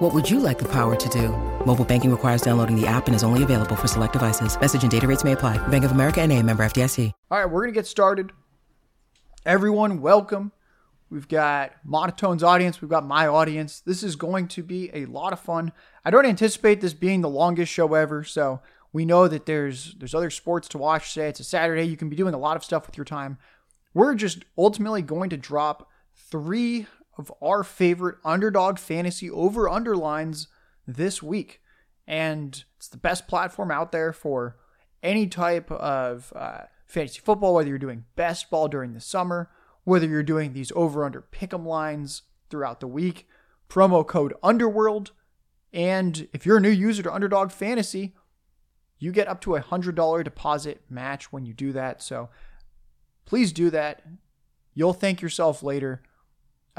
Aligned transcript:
What 0.00 0.14
would 0.14 0.30
you 0.30 0.40
like 0.40 0.58
the 0.58 0.68
power 0.68 0.96
to 0.96 1.08
do? 1.10 1.28
Mobile 1.66 1.84
banking 1.84 2.10
requires 2.10 2.40
downloading 2.40 2.74
the 2.74 2.86
app 2.86 3.06
and 3.06 3.14
is 3.14 3.22
only 3.22 3.42
available 3.42 3.76
for 3.76 3.86
select 3.86 4.14
devices. 4.14 4.58
Message 4.58 4.80
and 4.80 4.90
data 4.90 5.06
rates 5.06 5.24
may 5.24 5.32
apply. 5.32 5.58
Bank 5.68 5.84
of 5.84 5.90
America 5.90 6.22
and 6.22 6.32
a 6.32 6.42
member 6.42 6.64
FDIC. 6.64 7.12
All 7.30 7.38
right, 7.38 7.44
we're 7.44 7.60
going 7.60 7.74
to 7.74 7.78
get 7.78 7.86
started. 7.86 8.32
Everyone, 9.44 10.00
welcome. 10.00 10.52
We've 11.10 11.28
got 11.28 11.72
Monotone's 11.86 12.42
audience. 12.42 12.80
We've 12.80 12.88
got 12.88 13.04
my 13.04 13.26
audience. 13.26 13.80
This 13.80 14.02
is 14.02 14.16
going 14.16 14.48
to 14.48 14.62
be 14.62 14.90
a 14.94 15.04
lot 15.04 15.34
of 15.34 15.40
fun. 15.40 15.70
I 16.02 16.10
don't 16.10 16.24
anticipate 16.24 16.80
this 16.80 16.94
being 16.94 17.20
the 17.20 17.28
longest 17.28 17.70
show 17.70 17.92
ever, 17.92 18.24
so 18.24 18.62
we 18.94 19.04
know 19.04 19.28
that 19.28 19.44
there's 19.44 19.96
there's 19.98 20.14
other 20.14 20.30
sports 20.30 20.66
to 20.68 20.78
watch 20.78 21.12
today. 21.12 21.28
It's 21.28 21.40
a 21.40 21.44
Saturday. 21.44 21.82
You 21.82 21.98
can 21.98 22.08
be 22.08 22.16
doing 22.16 22.32
a 22.32 22.38
lot 22.38 22.56
of 22.56 22.64
stuff 22.64 22.86
with 22.86 22.96
your 22.96 23.04
time. 23.04 23.36
We're 23.92 24.14
just 24.14 24.46
ultimately 24.56 25.02
going 25.02 25.28
to 25.28 25.36
drop 25.36 25.90
three 26.14 26.86
of 27.18 27.32
our 27.42 27.62
favorite 27.64 28.16
underdog 28.24 28.78
fantasy 28.78 29.30
over 29.30 29.68
underlines 29.68 30.48
this 30.86 31.22
week. 31.22 31.60
And 32.06 32.64
it's 32.76 32.88
the 32.88 32.96
best 32.96 33.28
platform 33.28 33.70
out 33.70 33.92
there 33.92 34.12
for 34.12 34.56
any 35.02 35.26
type 35.26 35.70
of 35.70 36.32
uh, 36.34 36.62
fantasy 36.86 37.20
football, 37.20 37.54
whether 37.54 37.68
you're 37.68 37.78
doing 37.78 38.04
best 38.16 38.50
ball 38.50 38.68
during 38.68 38.92
the 38.92 39.00
summer, 39.00 39.50
whether 39.84 40.06
you're 40.06 40.22
doing 40.22 40.52
these 40.52 40.72
over 40.74 41.04
under 41.04 41.22
pick'em 41.32 41.64
lines 41.64 42.22
throughout 42.48 42.80
the 42.80 42.86
week. 42.86 43.26
Promo 43.68 44.06
code 44.06 44.34
Underworld. 44.42 45.12
And 45.72 46.28
if 46.32 46.44
you're 46.44 46.56
a 46.56 46.60
new 46.60 46.68
user 46.68 47.02
to 47.04 47.14
Underdog 47.14 47.52
Fantasy, 47.52 48.14
you 48.98 49.12
get 49.12 49.28
up 49.28 49.40
to 49.42 49.54
a 49.54 49.62
$100 49.62 50.24
deposit 50.24 50.82
match 50.90 51.32
when 51.32 51.46
you 51.46 51.54
do 51.54 51.72
that. 51.72 52.02
So 52.02 52.28
please 53.24 53.52
do 53.52 53.70
that. 53.70 54.02
You'll 54.74 54.92
thank 54.92 55.22
yourself 55.22 55.62
later. 55.62 56.02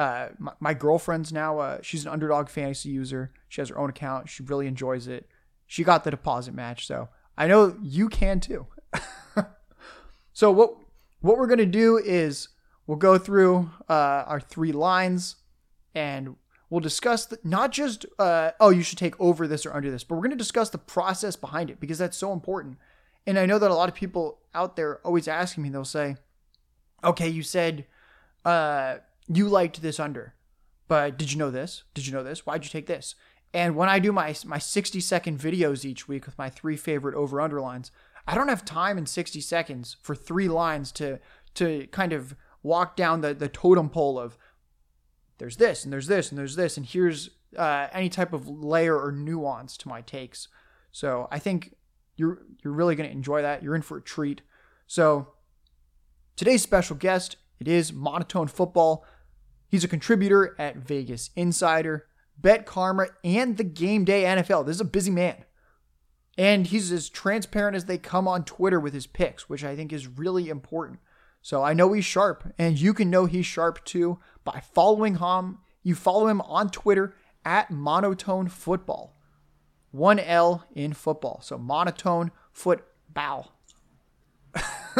Uh, 0.01 0.29
my, 0.39 0.51
my, 0.59 0.73
girlfriend's 0.73 1.31
now, 1.31 1.59
uh, 1.59 1.77
she's 1.83 2.05
an 2.05 2.11
Underdog 2.11 2.49
Fantasy 2.49 2.89
user. 2.89 3.31
She 3.49 3.61
has 3.61 3.69
her 3.69 3.77
own 3.77 3.91
account. 3.91 4.29
She 4.29 4.41
really 4.41 4.65
enjoys 4.65 5.07
it. 5.07 5.29
She 5.67 5.83
got 5.83 6.03
the 6.03 6.09
deposit 6.09 6.55
match. 6.55 6.87
So 6.87 7.09
I 7.37 7.45
know 7.45 7.77
you 7.83 8.09
can 8.09 8.39
too. 8.39 8.65
so 10.33 10.51
what 10.51 10.73
what 11.19 11.37
we're 11.37 11.45
gonna 11.45 11.67
do 11.67 11.99
is 11.99 12.49
we'll 12.87 12.97
go 12.97 13.19
through 13.19 13.69
uh, 13.87 14.23
our 14.25 14.39
three 14.39 14.71
lines 14.71 15.35
and 15.93 16.35
we'll 16.71 16.81
discuss 16.81 17.27
the, 17.27 17.37
not 17.43 17.71
just 17.71 18.07
uh, 18.17 18.53
oh 18.59 18.71
you 18.71 18.81
should 18.81 18.97
take 18.97 19.21
over 19.21 19.47
this 19.47 19.67
or 19.67 19.73
under 19.75 19.91
this, 19.91 20.03
but 20.03 20.15
we're 20.15 20.23
gonna 20.23 20.35
discuss 20.35 20.71
the 20.71 20.79
process 20.79 21.35
behind 21.35 21.69
it 21.69 21.79
because 21.79 21.99
that's 21.99 22.17
so 22.17 22.33
important. 22.33 22.79
And 23.27 23.37
I 23.37 23.45
know 23.45 23.59
that 23.59 23.69
a 23.69 23.75
lot 23.75 23.87
of 23.87 23.93
people 23.93 24.39
out 24.55 24.75
there 24.75 24.99
always 25.05 25.27
asking 25.27 25.61
me. 25.61 25.69
They'll 25.69 25.85
say, 25.85 26.15
"Okay, 27.03 27.29
you 27.29 27.43
said 27.43 27.85
uh, 28.43 28.95
you 29.37 29.47
liked 29.47 29.81
this 29.81 29.99
under, 29.99 30.35
but 30.87 31.17
did 31.17 31.31
you 31.31 31.37
know 31.37 31.51
this? 31.51 31.83
Did 31.93 32.07
you 32.07 32.13
know 32.13 32.23
this? 32.23 32.45
Why'd 32.45 32.63
you 32.63 32.69
take 32.69 32.87
this?" 32.87 33.15
And 33.53 33.75
when 33.75 33.89
I 33.89 33.99
do 33.99 34.11
my 34.11 34.35
my 34.45 34.57
60 34.57 34.99
second 34.99 35.39
videos 35.39 35.85
each 35.85 36.07
week 36.07 36.25
with 36.25 36.37
my 36.37 36.49
three 36.49 36.77
favorite 36.77 37.15
over 37.15 37.41
underlines, 37.41 37.91
I 38.27 38.35
don't 38.35 38.47
have 38.47 38.65
time 38.65 38.97
in 38.97 39.05
60 39.05 39.41
seconds 39.41 39.97
for 40.01 40.15
three 40.15 40.47
lines 40.47 40.91
to 40.93 41.19
to 41.55 41.87
kind 41.87 42.13
of 42.13 42.35
walk 42.63 42.95
down 42.95 43.21
the, 43.21 43.33
the 43.33 43.49
totem 43.49 43.89
pole 43.89 44.19
of 44.19 44.37
there's 45.37 45.57
this 45.57 45.83
and 45.83 45.91
there's 45.91 46.07
this 46.07 46.29
and 46.29 46.37
there's 46.37 46.55
this 46.55 46.77
and 46.77 46.85
here's 46.85 47.31
uh, 47.57 47.87
any 47.91 48.09
type 48.09 48.31
of 48.31 48.47
layer 48.47 48.97
or 48.97 49.11
nuance 49.11 49.75
to 49.77 49.89
my 49.89 50.01
takes. 50.01 50.47
So 50.91 51.27
I 51.31 51.39
think 51.39 51.75
you're 52.15 52.43
you're 52.63 52.73
really 52.73 52.95
going 52.95 53.09
to 53.09 53.15
enjoy 53.15 53.41
that. 53.41 53.63
You're 53.63 53.75
in 53.75 53.81
for 53.81 53.97
a 53.97 54.01
treat. 54.01 54.41
So 54.87 55.33
today's 56.35 56.61
special 56.61 56.95
guest 56.95 57.37
it 57.59 57.67
is 57.67 57.93
Monotone 57.93 58.47
Football. 58.47 59.05
He's 59.71 59.85
a 59.85 59.87
contributor 59.87 60.55
at 60.59 60.75
Vegas 60.75 61.31
Insider. 61.35 62.05
Bet 62.41 62.65
Karma, 62.65 63.07
and 63.23 63.57
the 63.57 63.63
Game 63.63 64.03
Day 64.03 64.23
NFL. 64.23 64.65
This 64.65 64.77
is 64.77 64.81
a 64.81 64.85
busy 64.85 65.11
man. 65.11 65.45
And 66.37 66.65
he's 66.67 66.91
as 66.91 67.09
transparent 67.09 67.75
as 67.75 67.85
they 67.85 67.97
come 67.97 68.27
on 68.27 68.43
Twitter 68.43 68.79
with 68.79 68.93
his 68.93 69.05
picks, 69.05 69.47
which 69.47 69.63
I 69.63 69.75
think 69.75 69.93
is 69.93 70.07
really 70.07 70.49
important. 70.49 70.99
So 71.41 71.63
I 71.63 71.73
know 71.73 71.93
he's 71.93 72.05
sharp, 72.05 72.53
and 72.57 72.79
you 72.79 72.93
can 72.93 73.09
know 73.09 73.25
he's 73.25 73.45
sharp 73.45 73.83
too 73.85 74.19
by 74.43 74.61
following 74.73 75.17
him. 75.17 75.59
You 75.83 75.95
follow 75.95 76.27
him 76.27 76.41
on 76.41 76.69
Twitter 76.69 77.15
at 77.43 77.69
Monotone 77.69 78.47
Football. 78.47 79.15
One 79.91 80.19
L 80.19 80.65
in 80.73 80.93
football. 80.93 81.41
So 81.43 81.57
monotone 81.57 82.31
football. 82.51 83.51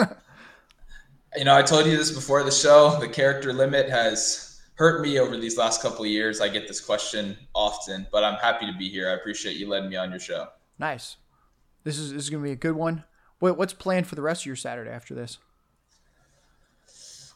you 1.38 1.46
know, 1.46 1.56
I 1.56 1.62
told 1.62 1.86
you 1.86 1.96
this 1.96 2.12
before 2.12 2.44
the 2.44 2.52
show. 2.52 2.98
The 3.00 3.08
character 3.08 3.54
limit 3.54 3.90
has 3.90 4.51
hurt 4.82 5.00
me 5.00 5.20
over 5.20 5.38
these 5.38 5.60
last 5.60 5.80
couple 5.80 6.04
of 6.04 6.10
years. 6.10 6.42
I 6.42 6.50
get 6.50 6.68
this 6.68 6.82
question 6.82 7.38
often, 7.54 8.08
but 8.12 8.24
I'm 8.24 8.40
happy 8.40 8.66
to 8.66 8.76
be 8.76 8.90
here. 8.90 9.10
I 9.10 9.14
appreciate 9.14 9.58
you 9.58 9.70
letting 9.70 9.92
me 9.92 9.96
on 9.96 10.10
your 10.10 10.20
show. 10.20 10.48
Nice. 10.80 11.18
This 11.84 12.00
is 12.00 12.12
this 12.12 12.24
is 12.24 12.30
gonna 12.32 12.42
be 12.42 12.52
a 12.52 12.56
good 12.56 12.76
one. 12.76 13.04
What, 13.38 13.60
what's 13.60 13.74
planned 13.74 14.08
for 14.08 14.16
the 14.16 14.24
rest 14.24 14.42
of 14.42 14.48
your 14.48 14.56
Saturday 14.56 14.90
after 14.90 15.14
this? 15.14 15.38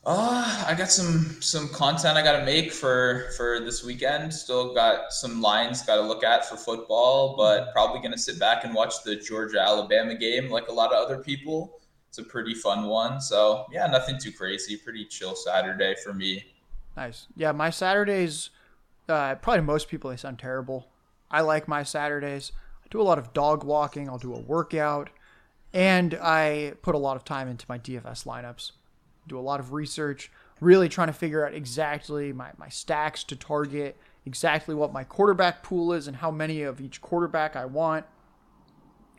Uh, 0.04 0.66
I 0.68 0.74
got 0.74 0.90
some 0.90 1.38
some 1.40 1.70
content 1.70 2.18
I 2.18 2.24
got 2.24 2.40
to 2.40 2.46
make 2.46 2.72
for 2.72 3.30
for 3.38 3.60
this 3.60 3.84
weekend. 3.84 4.34
Still 4.34 4.74
got 4.74 5.14
some 5.14 5.40
lines 5.40 5.84
got 5.84 5.98
to 5.98 6.02
look 6.02 6.24
at 6.24 6.50
for 6.50 6.58
football, 6.58 7.36
but 7.38 7.72
probably 7.74 8.02
gonna 8.02 8.18
sit 8.18 8.40
back 8.40 8.64
and 8.64 8.74
watch 8.74 9.04
the 9.04 9.18
Georgia 9.18 9.62
Alabama 9.62 10.16
game 10.16 10.50
like 10.50 10.68
a 10.68 10.74
lot 10.74 10.92
of 10.92 10.98
other 10.98 11.22
people. 11.22 11.80
It's 12.10 12.18
a 12.18 12.24
pretty 12.24 12.56
fun 12.56 12.88
one. 12.88 13.22
So 13.22 13.68
yeah, 13.72 13.86
nothing 13.86 14.18
too 14.20 14.32
crazy. 14.32 14.78
Pretty 14.78 15.06
chill 15.06 15.36
Saturday 15.36 15.94
for 16.04 16.12
me. 16.12 16.44
Nice. 16.96 17.28
Yeah, 17.36 17.52
my 17.52 17.70
Saturdays, 17.70 18.50
uh, 19.10 19.36
probably 19.36 19.62
most 19.62 19.90
people, 19.90 20.10
they 20.10 20.18
sound 20.18 20.40
terrible. 20.40 20.88
I 21.30 21.42
like 21.42 21.68
my 21.68 21.84
Saturdays. 21.84 22.52
I 22.84 22.88
do 22.90 23.02
a 23.02 23.04
lot 23.04 23.20
of 23.20 23.34
dog 23.34 23.64
walking, 23.64 24.10
I'll 24.10 24.18
do 24.18 24.34
a 24.34 24.40
workout, 24.40 25.10
and 25.74 26.18
I 26.22 26.74
put 26.82 26.96
a 26.96 27.00
lot 27.00 27.18
of 27.18 27.26
time 27.26 27.48
into 27.48 27.66
my 27.68 27.78
DFS 27.78 28.26
lineups. 28.26 28.72
Do 29.28 29.38
a 29.38 29.42
lot 29.42 29.60
of 29.60 29.74
research, 29.74 30.32
really 30.62 30.88
trying 30.88 31.08
to 31.08 31.14
figure 31.14 31.46
out 31.46 31.54
exactly 31.54 32.32
my, 32.32 32.52
my 32.58 32.70
stacks 32.70 33.24
to 33.26 33.36
target, 33.36 33.98
exactly 34.26 34.76
what 34.76 34.94
my 34.94 35.04
quarterback 35.04 35.64
pool 35.64 35.92
is, 35.92 36.08
and 36.08 36.18
how 36.18 36.32
many 36.32 36.62
of 36.62 36.80
each 36.80 37.02
quarterback 37.02 37.56
I 37.56 37.66
want. 37.66 38.06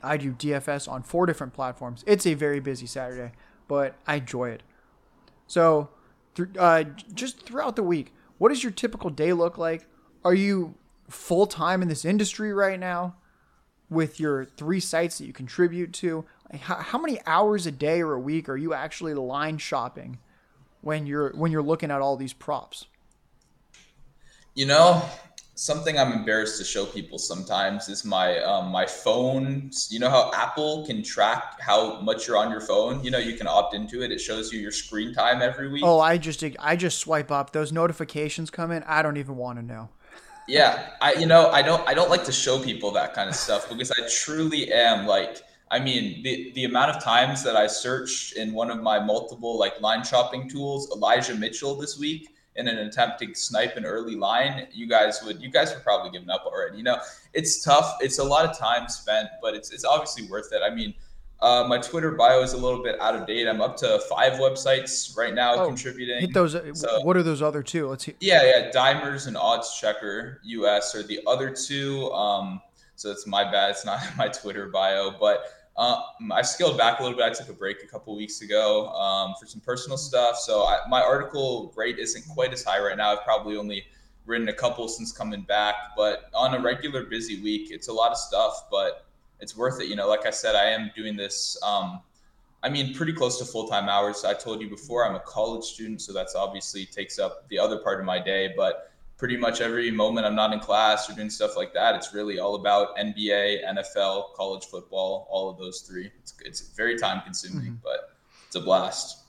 I 0.02 0.16
do 0.16 0.32
DFS 0.32 0.90
on 0.90 1.02
four 1.02 1.26
different 1.26 1.52
platforms. 1.52 2.04
It's 2.06 2.26
a 2.26 2.34
very 2.34 2.60
busy 2.60 2.86
Saturday, 2.86 3.32
but 3.66 3.96
I 4.06 4.16
enjoy 4.16 4.50
it. 4.50 4.62
So 5.46 5.90
uh, 6.58 6.84
just 7.14 7.42
throughout 7.42 7.76
the 7.76 7.82
week, 7.82 8.12
what 8.38 8.50
does 8.50 8.62
your 8.62 8.72
typical 8.72 9.10
day 9.10 9.32
look 9.32 9.58
like? 9.58 9.86
Are 10.24 10.34
you 10.34 10.74
full 11.08 11.46
time 11.46 11.82
in 11.82 11.88
this 11.88 12.04
industry 12.04 12.52
right 12.52 12.78
now 12.78 13.16
with 13.88 14.18
your 14.18 14.44
three 14.44 14.80
sites 14.80 15.18
that 15.18 15.26
you 15.26 15.32
contribute 15.32 15.92
to? 15.94 16.24
How, 16.60 16.76
how 16.76 16.98
many 16.98 17.20
hours 17.26 17.66
a 17.66 17.72
day 17.72 18.02
or 18.02 18.12
a 18.12 18.20
week 18.20 18.48
are 18.48 18.56
you 18.56 18.74
actually 18.74 19.14
line 19.14 19.58
shopping 19.58 20.18
when 20.80 21.06
you're 21.06 21.30
when 21.32 21.50
you're 21.50 21.62
looking 21.62 21.90
at 21.90 22.00
all 22.00 22.16
these 22.16 22.32
props? 22.32 22.86
You 24.54 24.66
know, 24.66 25.02
something 25.56 25.98
I'm 25.98 26.12
embarrassed 26.12 26.58
to 26.58 26.64
show 26.64 26.84
people 26.84 27.18
sometimes 27.18 27.88
is 27.88 28.04
my 28.04 28.38
um, 28.40 28.68
my 28.70 28.86
phone. 28.86 29.70
You 29.88 29.98
know 29.98 30.10
how 30.10 30.30
Apple 30.32 30.86
can 30.86 31.02
track 31.02 31.60
how 31.60 32.00
much 32.02 32.28
you're 32.28 32.36
on 32.36 32.50
your 32.50 32.60
phone. 32.60 33.02
You 33.02 33.10
know 33.10 33.18
you 33.18 33.36
can 33.36 33.48
opt 33.48 33.74
into 33.74 34.02
it. 34.02 34.12
It 34.12 34.20
shows 34.20 34.52
you 34.52 34.60
your 34.60 34.70
screen 34.70 35.12
time 35.12 35.42
every 35.42 35.68
week. 35.68 35.82
Oh, 35.84 35.98
I 35.98 36.18
just 36.18 36.44
I 36.60 36.76
just 36.76 36.98
swipe 36.98 37.32
up. 37.32 37.52
Those 37.52 37.72
notifications 37.72 38.50
come 38.50 38.70
in. 38.70 38.84
I 38.84 39.02
don't 39.02 39.16
even 39.16 39.36
want 39.36 39.58
to 39.58 39.64
know. 39.64 39.88
yeah, 40.46 40.90
I 41.00 41.14
you 41.14 41.26
know 41.26 41.50
I 41.50 41.62
don't 41.62 41.86
I 41.88 41.94
don't 41.94 42.10
like 42.10 42.24
to 42.24 42.32
show 42.32 42.62
people 42.62 42.92
that 42.92 43.14
kind 43.14 43.28
of 43.28 43.34
stuff 43.34 43.68
because 43.68 43.90
I 43.90 44.08
truly 44.08 44.72
am 44.72 45.06
like. 45.06 45.42
I 45.68 45.80
mean, 45.80 46.22
the, 46.22 46.52
the 46.54 46.62
amount 46.62 46.94
of 46.94 47.02
times 47.02 47.42
that 47.42 47.56
I 47.56 47.66
searched 47.66 48.36
in 48.36 48.52
one 48.52 48.70
of 48.70 48.80
my 48.80 49.00
multiple 49.00 49.58
like 49.58 49.80
line 49.80 50.04
shopping 50.04 50.48
tools, 50.48 50.88
Elijah 50.94 51.34
Mitchell 51.34 51.74
this 51.74 51.98
week, 51.98 52.35
in 52.56 52.68
an 52.68 52.78
attempt 52.78 53.18
to 53.20 53.34
snipe 53.34 53.76
an 53.76 53.84
early 53.84 54.16
line, 54.16 54.66
you 54.72 54.88
guys 54.88 55.20
would 55.24 55.40
you 55.40 55.50
guys 55.50 55.72
would 55.74 55.82
probably 55.82 56.10
given 56.10 56.30
up 56.30 56.44
already. 56.46 56.78
You 56.78 56.84
know, 56.84 56.98
it's 57.32 57.62
tough. 57.62 57.96
It's 58.00 58.18
a 58.18 58.24
lot 58.24 58.48
of 58.48 58.58
time 58.58 58.88
spent, 58.88 59.28
but 59.42 59.54
it's 59.54 59.70
it's 59.72 59.84
obviously 59.84 60.26
worth 60.28 60.52
it. 60.52 60.62
I 60.64 60.74
mean, 60.74 60.94
uh, 61.40 61.66
my 61.68 61.78
Twitter 61.78 62.12
bio 62.12 62.40
is 62.40 62.54
a 62.54 62.56
little 62.56 62.82
bit 62.82 62.98
out 63.00 63.14
of 63.14 63.26
date. 63.26 63.46
I'm 63.46 63.60
up 63.60 63.76
to 63.78 64.00
five 64.08 64.34
websites 64.34 65.16
right 65.16 65.34
now 65.34 65.54
oh, 65.54 65.66
contributing. 65.66 66.20
Hit 66.20 66.32
those. 66.32 66.56
So, 66.74 67.00
what 67.02 67.16
are 67.16 67.22
those 67.22 67.42
other 67.42 67.62
two? 67.62 67.88
Let's 67.88 68.04
hear. 68.04 68.14
Yeah, 68.20 68.42
yeah. 68.44 68.70
Dimers 68.70 69.26
and 69.26 69.36
Odds 69.36 69.78
Checker 69.78 70.40
US 70.44 70.94
are 70.94 71.02
the 71.02 71.20
other 71.26 71.50
two. 71.50 72.10
Um, 72.12 72.62
so 72.94 73.10
it's 73.10 73.26
my 73.26 73.44
bad. 73.44 73.70
It's 73.70 73.84
not 73.84 74.00
my 74.16 74.28
Twitter 74.28 74.66
bio, 74.68 75.14
but 75.18 75.52
Um, 75.78 76.32
I 76.32 76.42
scaled 76.42 76.78
back 76.78 77.00
a 77.00 77.02
little 77.02 77.18
bit. 77.18 77.26
I 77.26 77.34
took 77.34 77.48
a 77.48 77.52
break 77.52 77.82
a 77.82 77.86
couple 77.86 78.16
weeks 78.16 78.40
ago 78.40 78.88
um, 78.88 79.34
for 79.38 79.46
some 79.46 79.60
personal 79.60 79.98
stuff. 79.98 80.38
So 80.38 80.62
I, 80.62 80.78
my 80.88 81.02
article 81.02 81.72
rate 81.76 81.98
isn't 81.98 82.26
quite 82.28 82.52
as 82.52 82.64
high 82.64 82.80
right 82.80 82.96
now. 82.96 83.12
I've 83.12 83.24
probably 83.24 83.56
only 83.56 83.84
written 84.24 84.48
a 84.48 84.52
couple 84.52 84.88
since 84.88 85.12
coming 85.12 85.42
back, 85.42 85.74
but 85.96 86.30
on 86.34 86.54
a 86.54 86.60
regular 86.60 87.04
busy 87.04 87.42
week, 87.42 87.70
it's 87.70 87.88
a 87.88 87.92
lot 87.92 88.10
of 88.10 88.18
stuff, 88.18 88.64
but 88.70 89.06
it's 89.40 89.56
worth 89.56 89.80
it. 89.80 89.88
You 89.88 89.96
know, 89.96 90.08
like 90.08 90.26
I 90.26 90.30
said, 90.30 90.54
I 90.54 90.64
am 90.64 90.90
doing 90.96 91.16
this. 91.16 91.58
Um, 91.62 92.00
I 92.62 92.70
mean, 92.70 92.94
pretty 92.94 93.12
close 93.12 93.38
to 93.38 93.44
full 93.44 93.68
time 93.68 93.88
hours. 93.88 94.24
I 94.24 94.34
told 94.34 94.60
you 94.60 94.68
before, 94.68 95.06
I'm 95.06 95.14
a 95.14 95.20
college 95.20 95.64
student, 95.64 96.00
so 96.00 96.12
that's 96.12 96.34
obviously 96.34 96.86
takes 96.86 97.18
up 97.18 97.48
the 97.48 97.58
other 97.58 97.78
part 97.78 98.00
of 98.00 98.06
my 98.06 98.18
day. 98.18 98.52
But 98.56 98.90
pretty 99.16 99.36
much 99.36 99.60
every 99.60 99.90
moment 99.90 100.26
I'm 100.26 100.34
not 100.34 100.52
in 100.52 100.60
class 100.60 101.08
or 101.08 101.14
doing 101.14 101.30
stuff 101.30 101.56
like 101.56 101.72
that, 101.74 101.94
it's 101.94 102.12
really 102.12 102.38
all 102.38 102.54
about 102.54 102.96
NBA, 102.96 103.64
NFL, 103.64 104.34
college 104.34 104.66
football, 104.66 105.26
all 105.30 105.48
of 105.48 105.58
those 105.58 105.80
three. 105.80 106.10
It's, 106.20 106.34
it's 106.44 106.74
very 106.74 106.98
time 106.98 107.22
consuming, 107.24 107.72
mm-hmm. 107.72 107.74
but 107.82 108.16
it's 108.46 108.56
a 108.56 108.60
blast. 108.60 109.24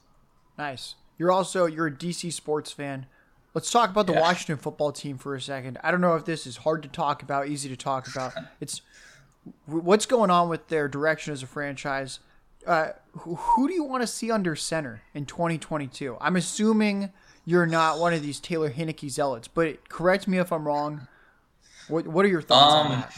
Nice. 0.58 0.96
You're 1.18 1.32
also 1.32 1.66
you're 1.66 1.88
a 1.88 1.92
DC 1.92 2.32
sports 2.34 2.72
fan. 2.72 3.06
Let's 3.54 3.72
talk 3.72 3.90
about 3.90 4.06
the 4.06 4.14
yeah. 4.14 4.22
Washington 4.22 4.58
football 4.58 4.92
team 4.92 5.18
for 5.18 5.34
a 5.34 5.42
second. 5.42 5.80
I 5.82 5.90
don't 5.90 6.02
know 6.02 6.16
if 6.16 6.26
this 6.26 6.46
is 6.46 6.58
hard 6.58 6.84
to 6.84 6.90
talk 6.90 7.24
about, 7.24 7.48
easy 7.48 7.70
to 7.70 7.78
talk 7.78 8.08
about. 8.08 8.34
It's 8.60 8.82
what's 9.66 10.06
going 10.06 10.30
on 10.30 10.50
with 10.50 10.68
their 10.68 10.88
direction 10.88 11.32
as 11.32 11.42
a 11.42 11.48
franchise. 11.48 12.20
Uh, 12.66 12.90
who, 13.14 13.36
who 13.36 13.68
do 13.68 13.74
you 13.74 13.84
want 13.84 14.04
to 14.04 14.08
see 14.08 14.30
under 14.30 14.56
center 14.56 15.02
in 15.14 15.26
2022? 15.26 16.18
I'm 16.20 16.36
assuming 16.36 17.14
you're 17.48 17.66
not 17.66 17.98
one 17.98 18.14
of 18.14 18.22
these 18.22 18.42
Taylor 18.42 18.70
Heinicke 18.70 19.10
zealots, 19.10 19.48
but 19.48 19.88
correct 19.88 20.28
me 20.28 20.38
if 20.38 20.52
I'm 20.52 20.68
wrong. 20.68 21.08
What 21.88 22.06
What 22.06 22.26
are 22.26 22.28
your 22.28 22.42
thoughts 22.42 22.74
um, 22.74 22.92
on 22.92 23.00
that? 23.00 23.18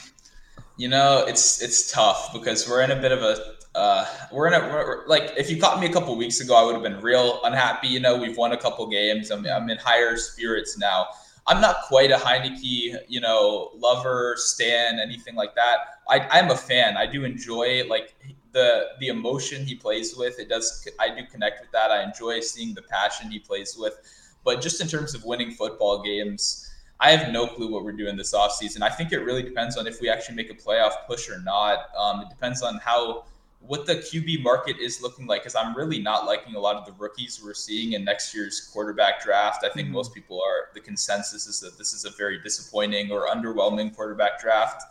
You 0.77 0.87
know, 0.87 1.25
it's 1.27 1.63
it's 1.63 1.91
tough 1.91 2.31
because 2.31 2.69
we're 2.69 2.83
in 2.83 2.91
a 2.91 2.95
bit 2.95 3.11
of 3.11 3.23
a 3.23 3.55
uh, 3.73 4.05
we're 4.31 4.45
in 4.45 4.53
a 4.53 4.59
we're, 4.59 5.07
like 5.07 5.33
if 5.35 5.49
you 5.49 5.59
caught 5.59 5.79
me 5.79 5.87
a 5.87 5.91
couple 5.91 6.15
weeks 6.15 6.41
ago, 6.41 6.55
I 6.55 6.63
would 6.63 6.75
have 6.75 6.83
been 6.83 7.01
real 7.01 7.39
unhappy. 7.43 7.87
You 7.87 8.01
know, 8.01 8.17
we've 8.17 8.37
won 8.37 8.51
a 8.51 8.57
couple 8.57 8.85
games. 8.87 9.31
I'm 9.31 9.47
I'm 9.47 9.67
in 9.67 9.79
higher 9.79 10.15
spirits 10.15 10.77
now. 10.77 11.07
I'm 11.47 11.59
not 11.59 11.77
quite 11.87 12.11
a 12.11 12.15
Heinicke, 12.15 12.97
you 13.07 13.19
know, 13.19 13.71
lover, 13.75 14.35
stan, 14.37 14.99
anything 14.99 15.33
like 15.33 15.55
that. 15.55 15.77
I, 16.07 16.19
I'm 16.29 16.51
a 16.51 16.55
fan. 16.55 16.97
I 16.97 17.07
do 17.07 17.23
enjoy 17.23 17.83
like 17.89 18.13
the 18.51 18.89
the 18.99 19.07
emotion 19.07 19.65
he 19.65 19.73
plays 19.73 20.15
with. 20.15 20.39
It 20.39 20.49
does. 20.49 20.87
I 20.99 21.09
do 21.09 21.23
connect 21.31 21.61
with 21.61 21.71
that. 21.71 21.89
I 21.89 22.03
enjoy 22.03 22.41
seeing 22.41 22.75
the 22.75 22.83
passion 22.83 23.31
he 23.31 23.39
plays 23.39 23.75
with. 23.75 23.99
But 24.43 24.61
just 24.61 24.81
in 24.81 24.87
terms 24.87 25.13
of 25.13 25.25
winning 25.25 25.51
football 25.51 26.01
games, 26.01 26.69
I 26.99 27.11
have 27.11 27.31
no 27.31 27.47
clue 27.47 27.71
what 27.71 27.83
we're 27.83 27.93
doing 27.93 28.17
this 28.17 28.33
offseason. 28.33 28.81
I 28.81 28.89
think 28.89 29.11
it 29.11 29.19
really 29.19 29.43
depends 29.43 29.77
on 29.77 29.87
if 29.87 30.01
we 30.01 30.09
actually 30.09 30.35
make 30.35 30.49
a 30.49 30.53
playoff 30.53 30.91
push 31.07 31.29
or 31.29 31.39
not. 31.41 31.95
Um, 31.97 32.21
it 32.21 32.29
depends 32.29 32.61
on 32.61 32.77
how 32.77 33.25
what 33.61 33.85
the 33.85 33.95
QB 33.95 34.41
market 34.41 34.77
is 34.79 35.01
looking 35.01 35.27
like 35.27 35.41
because 35.41 35.55
I'm 35.55 35.75
really 35.75 35.99
not 35.99 36.25
liking 36.25 36.55
a 36.55 36.59
lot 36.59 36.75
of 36.75 36.85
the 36.85 36.93
rookies 36.93 37.41
we're 37.43 37.53
seeing 37.53 37.93
in 37.93 38.05
next 38.05 38.33
year's 38.33 38.69
quarterback 38.73 39.21
draft. 39.21 39.63
I 39.63 39.69
think 39.69 39.87
mm-hmm. 39.87 39.95
most 39.95 40.13
people 40.13 40.41
are 40.41 40.73
the 40.73 40.79
consensus 40.79 41.45
is 41.45 41.59
that 41.59 41.77
this 41.77 41.93
is 41.93 42.05
a 42.05 42.11
very 42.11 42.41
disappointing 42.41 43.11
or 43.11 43.27
underwhelming 43.27 43.93
quarterback 43.95 44.39
draft. 44.39 44.83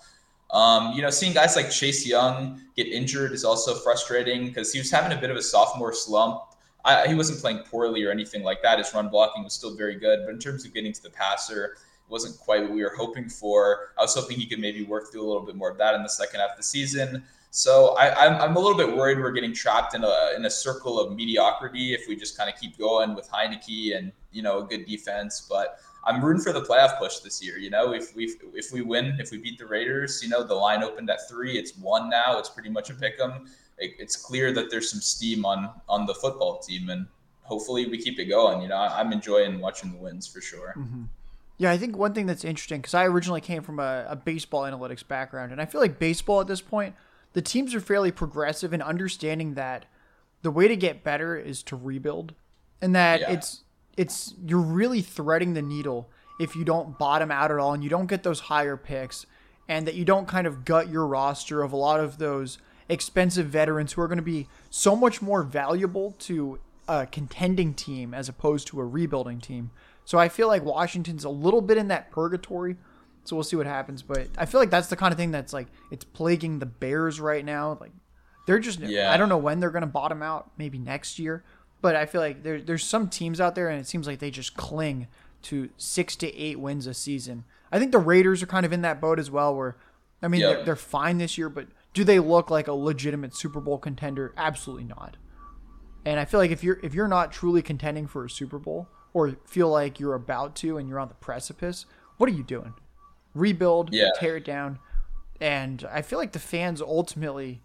Um, 0.51 0.93
you 0.93 1.03
know, 1.03 1.11
seeing 1.11 1.35
guys 1.35 1.57
like 1.57 1.71
Chase 1.71 2.07
Young 2.07 2.61
get 2.77 2.87
injured 2.87 3.33
is 3.33 3.45
also 3.45 3.75
frustrating 3.75 4.47
because 4.47 4.73
he 4.73 4.79
was 4.79 4.91
having 4.91 5.17
a 5.17 5.21
bit 5.21 5.31
of 5.31 5.37
a 5.37 5.43
sophomore 5.43 5.93
slump. 5.93 6.41
I, 6.85 7.07
he 7.09 7.15
wasn't 7.15 7.41
playing 7.41 7.61
poorly 7.61 8.05
or 8.05 8.11
anything 8.11 8.43
like 8.43 8.63
that. 8.63 8.79
His 8.79 8.93
run 8.95 9.09
blocking 9.09 9.45
was 9.45 9.53
still 9.53 9.77
very 9.77 9.97
good, 9.97 10.21
but 10.25 10.33
in 10.33 10.39
terms 10.39 10.65
of 10.65 10.73
getting 10.73 10.93
to 10.93 11.03
the 11.03 11.11
passer, 11.11 11.65
it 11.65 12.11
wasn't 12.11 12.39
quite 12.39 12.63
what 12.63 12.71
we 12.71 12.83
were 12.83 12.95
hoping 12.97 13.29
for. 13.29 13.93
I 13.99 14.03
was 14.03 14.15
hoping 14.15 14.39
he 14.39 14.47
could 14.47 14.61
maybe 14.61 14.85
work 14.85 15.11
through 15.11 15.23
a 15.23 15.29
little 15.29 15.45
bit 15.45 15.57
more 15.57 15.71
of 15.71 15.79
that 15.79 15.95
in 15.95 16.03
the 16.03 16.09
second 16.09 16.41
half 16.41 16.53
of 16.53 16.57
the 16.57 16.63
season. 16.63 17.23
So 17.51 17.97
I, 17.97 18.27
am 18.27 18.35
I'm, 18.35 18.51
I'm 18.51 18.57
a 18.57 18.61
little 18.61 18.77
bit 18.77 18.95
worried 18.95 19.19
we're 19.19 19.33
getting 19.33 19.55
trapped 19.55 19.95
in 19.95 20.05
a 20.05 20.33
in 20.37 20.45
a 20.45 20.51
circle 20.51 21.01
of 21.01 21.17
mediocrity 21.17 21.95
if 21.95 22.07
we 22.07 22.15
just 22.15 22.37
kind 22.37 22.53
of 22.53 22.61
keep 22.61 22.77
going 22.77 23.15
with 23.15 23.29
Heinicke 23.31 23.97
and 23.97 24.13
you 24.33 24.43
know 24.43 24.59
a 24.59 24.65
good 24.65 24.85
defense. 24.85 25.47
But 25.49 25.81
I'm 26.05 26.23
rooting 26.23 26.43
for 26.43 26.53
the 26.53 26.61
playoff 26.61 26.99
push 26.99 27.19
this 27.19 27.43
year. 27.43 27.59
You 27.59 27.71
know, 27.71 27.93
if 27.93 28.15
we 28.15 28.37
if 28.55 28.71
we 28.71 28.83
win, 28.83 29.17
if 29.19 29.31
we 29.31 29.39
beat 29.39 29.59
the 29.59 29.67
Raiders, 29.67 30.23
you 30.23 30.29
know 30.29 30.43
the 30.43 30.55
line 30.55 30.83
opened 30.83 31.09
at 31.09 31.29
three. 31.29 31.59
It's 31.59 31.77
one 31.79 32.11
now. 32.11 32.39
It's 32.39 32.51
pretty 32.51 32.69
much 32.69 32.91
a 32.91 32.95
pick 32.95 33.15
'em. 33.21 33.47
It, 33.79 33.95
it's 33.99 34.17
clear 34.17 34.53
that 34.53 34.71
there's 34.71 34.91
some 34.91 35.01
steam 35.01 35.45
on 35.45 35.71
on 35.89 36.07
the 36.07 36.15
football 36.15 36.59
team, 36.59 36.91
and 36.91 37.07
hopefully 37.43 37.87
we 37.87 37.99
keep 37.99 38.19
it 38.19 38.27
going. 38.27 38.63
You 38.63 38.69
know, 38.69 38.77
I'm 38.77 39.13
enjoying 39.13 39.61
watching 39.61 39.93
the 39.93 39.99
wins 39.99 40.27
for 40.27 40.41
sure. 40.41 40.75
Mm-hmm. 40.77 41.05
Yeah, 41.59 41.73
I 41.73 41.79
think 41.79 41.97
one 41.97 42.15
thing 42.15 42.27
that's 42.27 42.45
interesting 42.45 42.81
because 42.81 42.95
I 42.95 43.05
originally 43.07 43.41
came 43.41 43.63
from 43.63 43.81
a, 43.81 44.07
a 44.09 44.17
baseball 44.17 44.63
analytics 44.63 45.07
background, 45.07 45.53
and 45.53 45.61
I 45.61 45.67
feel 45.67 45.81
like 45.81 45.99
baseball 45.99 46.41
at 46.41 46.47
this 46.47 46.61
point 46.61 46.95
the 47.33 47.43
teams 47.43 47.75
are 47.75 47.81
fairly 47.81 48.11
progressive 48.11 48.73
in 48.73 48.83
understanding 48.83 49.55
that 49.55 49.87
the 50.43 50.51
way 50.51 50.69
to 50.69 50.77
get 50.77 51.05
better 51.05 51.37
is 51.37 51.63
to 51.65 51.77
rebuild 51.77 52.35
and 52.81 52.95
that 52.95 53.21
yeah. 53.21 53.31
it's 53.33 53.63
it's 53.97 54.35
you're 54.47 54.61
really 54.61 55.03
threading 55.03 55.55
the 55.55 55.63
needle 55.63 56.09
if 56.41 56.55
you 56.55 56.65
don't 56.65 56.99
bottom 56.99 57.31
out 57.31 57.51
at 57.51 57.59
all 57.59 57.73
and 57.73 57.83
you 57.83 57.91
don't 57.91 58.07
get 58.07 58.23
those 58.23 58.41
higher 58.41 58.77
picks 58.77 59.27
and 59.69 59.87
that 59.87 59.95
you 59.95 60.05
don't 60.05 60.29
kind 60.29 60.47
of 60.47 60.65
gut 60.65 60.89
your 60.89 61.07
roster 61.07 61.63
of 61.63 61.73
a 61.73 61.77
lot 61.77 62.01
of 62.01 62.19
those 62.19 62.59
expensive 62.89 63.47
veterans 63.47 63.93
who 63.93 64.03
are 64.03 64.09
going 64.09 64.19
to 64.19 64.23
be 64.23 64.49
so 64.71 64.97
much 64.97 65.21
more 65.21 65.43
valuable 65.43 66.15
to 66.21 66.59
a 66.89 67.07
contending 67.07 67.75
team 67.75 68.15
as 68.15 68.29
opposed 68.29 68.67
to 68.69 68.81
a 68.81 68.85
rebuilding 68.85 69.41
team. 69.41 69.71
So 70.05 70.19
I 70.19 70.29
feel 70.29 70.49
like 70.49 70.65
Washington's 70.65 71.25
a 71.25 71.29
little 71.29 71.61
bit 71.61 71.77
in 71.77 71.89
that 71.89 72.11
purgatory 72.11 72.77
so 73.29 73.37
we'll 73.37 73.45
see 73.45 73.57
what 73.57 73.67
happens. 73.67 74.03
But 74.03 74.29
I 74.39 74.47
feel 74.47 74.59
like 74.59 74.71
that's 74.71 74.89
the 74.89 74.97
kind 74.97 75.13
of 75.13 75.19
thing 75.19 75.31
that's 75.31 75.53
like 75.53 75.67
it's 75.91 76.05
plaguing 76.05 76.61
the 76.61 76.67
Bears 76.67 77.21
right 77.21 77.45
now. 77.45 77.77
Like 77.79 77.93
they're 78.47 78.59
just 78.59 78.81
yeah. 78.81 79.13
I 79.13 79.19
don't 79.19 79.29
know 79.29 79.37
when 79.37 79.61
they're 79.61 79.71
gonna 79.71 79.87
bottom 79.87 80.23
out. 80.23 80.51
Maybe 80.57 80.79
next 80.79 81.19
year. 81.19 81.45
But 81.81 81.95
I 81.95 82.07
feel 82.07 82.23
like 82.23 82.43
there, 82.43 82.61
there's 82.61 82.83
some 82.83 83.09
teams 83.09 83.41
out 83.41 83.55
there, 83.55 83.69
and 83.69 83.79
it 83.79 83.87
seems 83.87 84.07
like 84.07 84.19
they 84.19 84.33
just 84.33 84.57
cling 84.57 85.07
to 85.43 85.69
six 85.77 86.17
to 86.17 86.35
eight 86.35 86.59
wins 86.59 86.89
a 86.89 86.95
season. 86.95 87.45
I 87.71 87.79
think 87.79 87.93
the 87.93 87.99
Raiders 87.99 88.43
are 88.43 88.47
kind 88.47 88.67
of 88.67 88.73
in 88.73 88.81
that 88.83 89.01
boat 89.01 89.19
as 89.19 89.31
well. 89.31 89.55
Where 89.55 89.77
I 90.23 90.29
mean, 90.29 90.41
yep. 90.41 90.57
they're, 90.57 90.65
they're 90.65 90.77
fine 90.77 91.19
this 91.19 91.37
year, 91.37 91.51
but 91.51 91.69
do 91.99 92.05
they 92.05 92.21
look 92.21 92.49
like 92.49 92.69
a 92.69 92.73
legitimate 92.73 93.35
Super 93.35 93.61
Bowl 93.61 93.77
contender? 93.77 94.33
Absolutely 94.37 94.85
not. 94.85 95.17
And 96.05 96.21
I 96.21 96.25
feel 96.25 96.39
like 96.39 96.53
if 96.53 96.63
you're 96.63 96.79
if 96.83 96.95
you're 96.95 97.09
not 97.09 97.33
truly 97.33 97.61
contending 97.61 98.07
for 98.07 98.25
a 98.25 98.31
Super 98.31 98.61
Bowl 98.61 98.89
or 99.13 99.37
feel 99.47 99.69
like 99.69 99.99
you're 99.99 100.15
about 100.15 100.55
to 100.57 100.79
and 100.79 100.89
you're 100.89 101.01
on 101.01 101.09
the 101.09 101.15
precipice, 101.15 101.87
what 102.17 102.31
are 102.31 102.33
you 102.33 102.45
doing? 102.45 102.75
rebuild, 103.35 103.93
yeah. 103.93 104.11
tear 104.17 104.37
it 104.37 104.45
down. 104.45 104.79
And 105.41 105.87
I 105.91 106.03
feel 106.03 106.19
like 106.19 106.33
the 106.33 106.39
fans 106.39 106.81
ultimately 106.81 107.63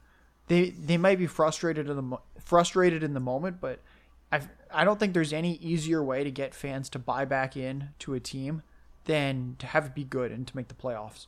they 0.48 0.72
they 0.72 0.98
might 0.98 1.20
be 1.20 1.28
frustrated 1.28 1.90
in 1.90 1.96
the 1.96 2.18
frustrated 2.40 3.04
in 3.04 3.14
the 3.14 3.20
moment, 3.20 3.62
but 3.62 3.82
I 4.32 4.42
I 4.72 4.84
don't 4.84 5.00
think 5.00 5.14
there's 5.14 5.34
any 5.34 5.56
easier 5.58 6.04
way 6.04 6.24
to 6.24 6.32
get 6.32 6.56
fans 6.56 6.90
to 6.90 7.00
buy 7.00 7.26
back 7.26 7.56
in 7.56 7.90
to 8.00 8.14
a 8.14 8.20
team 8.20 8.64
than 9.06 9.58
to 9.60 9.68
have 9.68 9.86
it 9.86 9.96
be 9.96 10.04
good 10.04 10.32
and 10.32 10.48
to 10.48 10.56
make 10.56 10.70
the 10.70 10.74
playoffs. 10.74 11.28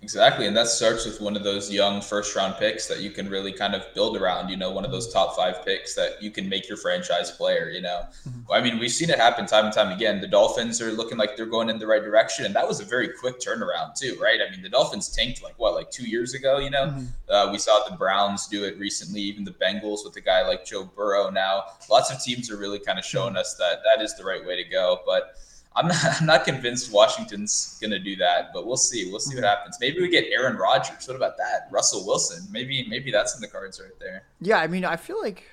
Exactly. 0.00 0.46
And 0.46 0.56
that 0.56 0.68
starts 0.68 1.04
with 1.04 1.20
one 1.20 1.36
of 1.36 1.42
those 1.42 1.72
young 1.72 2.00
first 2.00 2.34
round 2.36 2.54
picks 2.56 2.86
that 2.86 3.00
you 3.00 3.10
can 3.10 3.28
really 3.28 3.52
kind 3.52 3.74
of 3.74 3.92
build 3.94 4.16
around, 4.16 4.48
you 4.48 4.56
know, 4.56 4.70
one 4.70 4.84
of 4.84 4.92
those 4.92 5.12
top 5.12 5.34
five 5.34 5.64
picks 5.64 5.94
that 5.96 6.22
you 6.22 6.30
can 6.30 6.48
make 6.48 6.68
your 6.68 6.76
franchise 6.76 7.32
player, 7.32 7.68
you 7.68 7.80
know. 7.80 8.02
Mm-hmm. 8.26 8.52
I 8.52 8.60
mean, 8.60 8.78
we've 8.78 8.92
seen 8.92 9.10
it 9.10 9.18
happen 9.18 9.44
time 9.46 9.64
and 9.64 9.74
time 9.74 9.90
again. 9.90 10.20
The 10.20 10.28
Dolphins 10.28 10.80
are 10.80 10.92
looking 10.92 11.18
like 11.18 11.36
they're 11.36 11.46
going 11.46 11.68
in 11.68 11.80
the 11.80 11.86
right 11.86 12.02
direction. 12.02 12.44
And 12.44 12.54
that 12.54 12.66
was 12.66 12.80
a 12.80 12.84
very 12.84 13.08
quick 13.08 13.40
turnaround, 13.40 13.98
too, 13.98 14.16
right? 14.22 14.38
I 14.40 14.50
mean, 14.52 14.62
the 14.62 14.68
Dolphins 14.68 15.08
tanked 15.08 15.42
like 15.42 15.58
what, 15.58 15.74
like 15.74 15.90
two 15.90 16.08
years 16.08 16.32
ago, 16.32 16.58
you 16.58 16.70
know? 16.70 16.86
Mm-hmm. 16.86 17.04
Uh, 17.28 17.50
we 17.50 17.58
saw 17.58 17.86
the 17.88 17.96
Browns 17.96 18.46
do 18.46 18.64
it 18.64 18.78
recently, 18.78 19.20
even 19.22 19.44
the 19.44 19.50
Bengals 19.50 20.04
with 20.04 20.14
a 20.16 20.20
guy 20.20 20.46
like 20.46 20.64
Joe 20.64 20.84
Burrow 20.84 21.28
now. 21.28 21.64
Lots 21.90 22.12
of 22.12 22.22
teams 22.22 22.52
are 22.52 22.56
really 22.56 22.78
kind 22.78 23.00
of 23.00 23.04
showing 23.04 23.30
mm-hmm. 23.30 23.38
us 23.38 23.56
that 23.56 23.80
that 23.84 24.02
is 24.02 24.16
the 24.16 24.24
right 24.24 24.46
way 24.46 24.62
to 24.62 24.68
go. 24.68 25.00
But 25.04 25.34
I'm 25.76 25.88
not, 25.88 25.96
I'm 26.20 26.26
not 26.26 26.44
convinced 26.44 26.92
Washington's 26.92 27.78
going 27.80 27.90
to 27.90 27.98
do 27.98 28.16
that, 28.16 28.52
but 28.52 28.66
we'll 28.66 28.76
see. 28.76 29.10
We'll 29.10 29.20
see 29.20 29.34
what 29.34 29.44
mm-hmm. 29.44 29.48
happens. 29.48 29.78
Maybe 29.80 30.00
we 30.00 30.08
get 30.08 30.24
Aaron 30.32 30.56
Rodgers. 30.56 31.06
What 31.06 31.16
about 31.16 31.36
that? 31.38 31.68
Russell 31.70 32.06
Wilson. 32.06 32.46
Maybe 32.50 32.86
maybe 32.88 33.10
that's 33.10 33.34
in 33.34 33.40
the 33.40 33.48
cards 33.48 33.80
right 33.80 33.98
there. 34.00 34.24
Yeah, 34.40 34.58
I 34.58 34.66
mean, 34.66 34.84
I 34.84 34.96
feel 34.96 35.20
like 35.20 35.44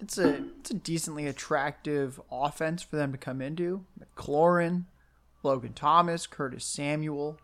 it's 0.00 0.18
a 0.18 0.44
it's 0.60 0.70
a 0.70 0.74
decently 0.74 1.26
attractive 1.26 2.20
offense 2.30 2.82
for 2.82 2.96
them 2.96 3.12
to 3.12 3.18
come 3.18 3.40
into. 3.40 3.84
McLaurin, 3.98 4.84
Logan 5.42 5.72
Thomas, 5.72 6.26
Curtis 6.26 6.64
Samuel, 6.64 7.38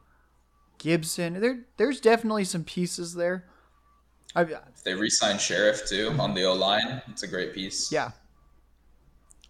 Gibson. 0.78 1.40
There 1.40 1.60
there's 1.76 2.00
definitely 2.00 2.44
some 2.44 2.64
pieces 2.64 3.14
there. 3.14 3.46
I, 4.36 4.46
they 4.84 4.94
re-sign 4.94 5.36
Scherff 5.36 5.88
too 5.88 6.14
on 6.18 6.34
the 6.34 6.44
O 6.44 6.54
line, 6.54 7.02
it's 7.08 7.24
a 7.24 7.26
great 7.26 7.52
piece. 7.52 7.90
Yeah. 7.90 8.12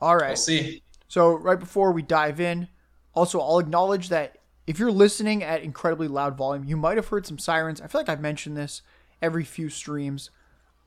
All 0.00 0.16
right. 0.16 0.28
We'll 0.28 0.36
see. 0.36 0.82
So, 1.10 1.34
right 1.34 1.58
before 1.58 1.90
we 1.90 2.02
dive 2.02 2.38
in, 2.38 2.68
also, 3.14 3.40
I'll 3.40 3.58
acknowledge 3.58 4.10
that 4.10 4.38
if 4.68 4.78
you're 4.78 4.92
listening 4.92 5.42
at 5.42 5.60
incredibly 5.60 6.06
loud 6.06 6.36
volume, 6.36 6.62
you 6.62 6.76
might 6.76 6.98
have 6.98 7.08
heard 7.08 7.26
some 7.26 7.36
sirens. 7.36 7.80
I 7.80 7.88
feel 7.88 8.00
like 8.00 8.08
I've 8.08 8.20
mentioned 8.20 8.56
this 8.56 8.82
every 9.20 9.42
few 9.42 9.70
streams. 9.70 10.30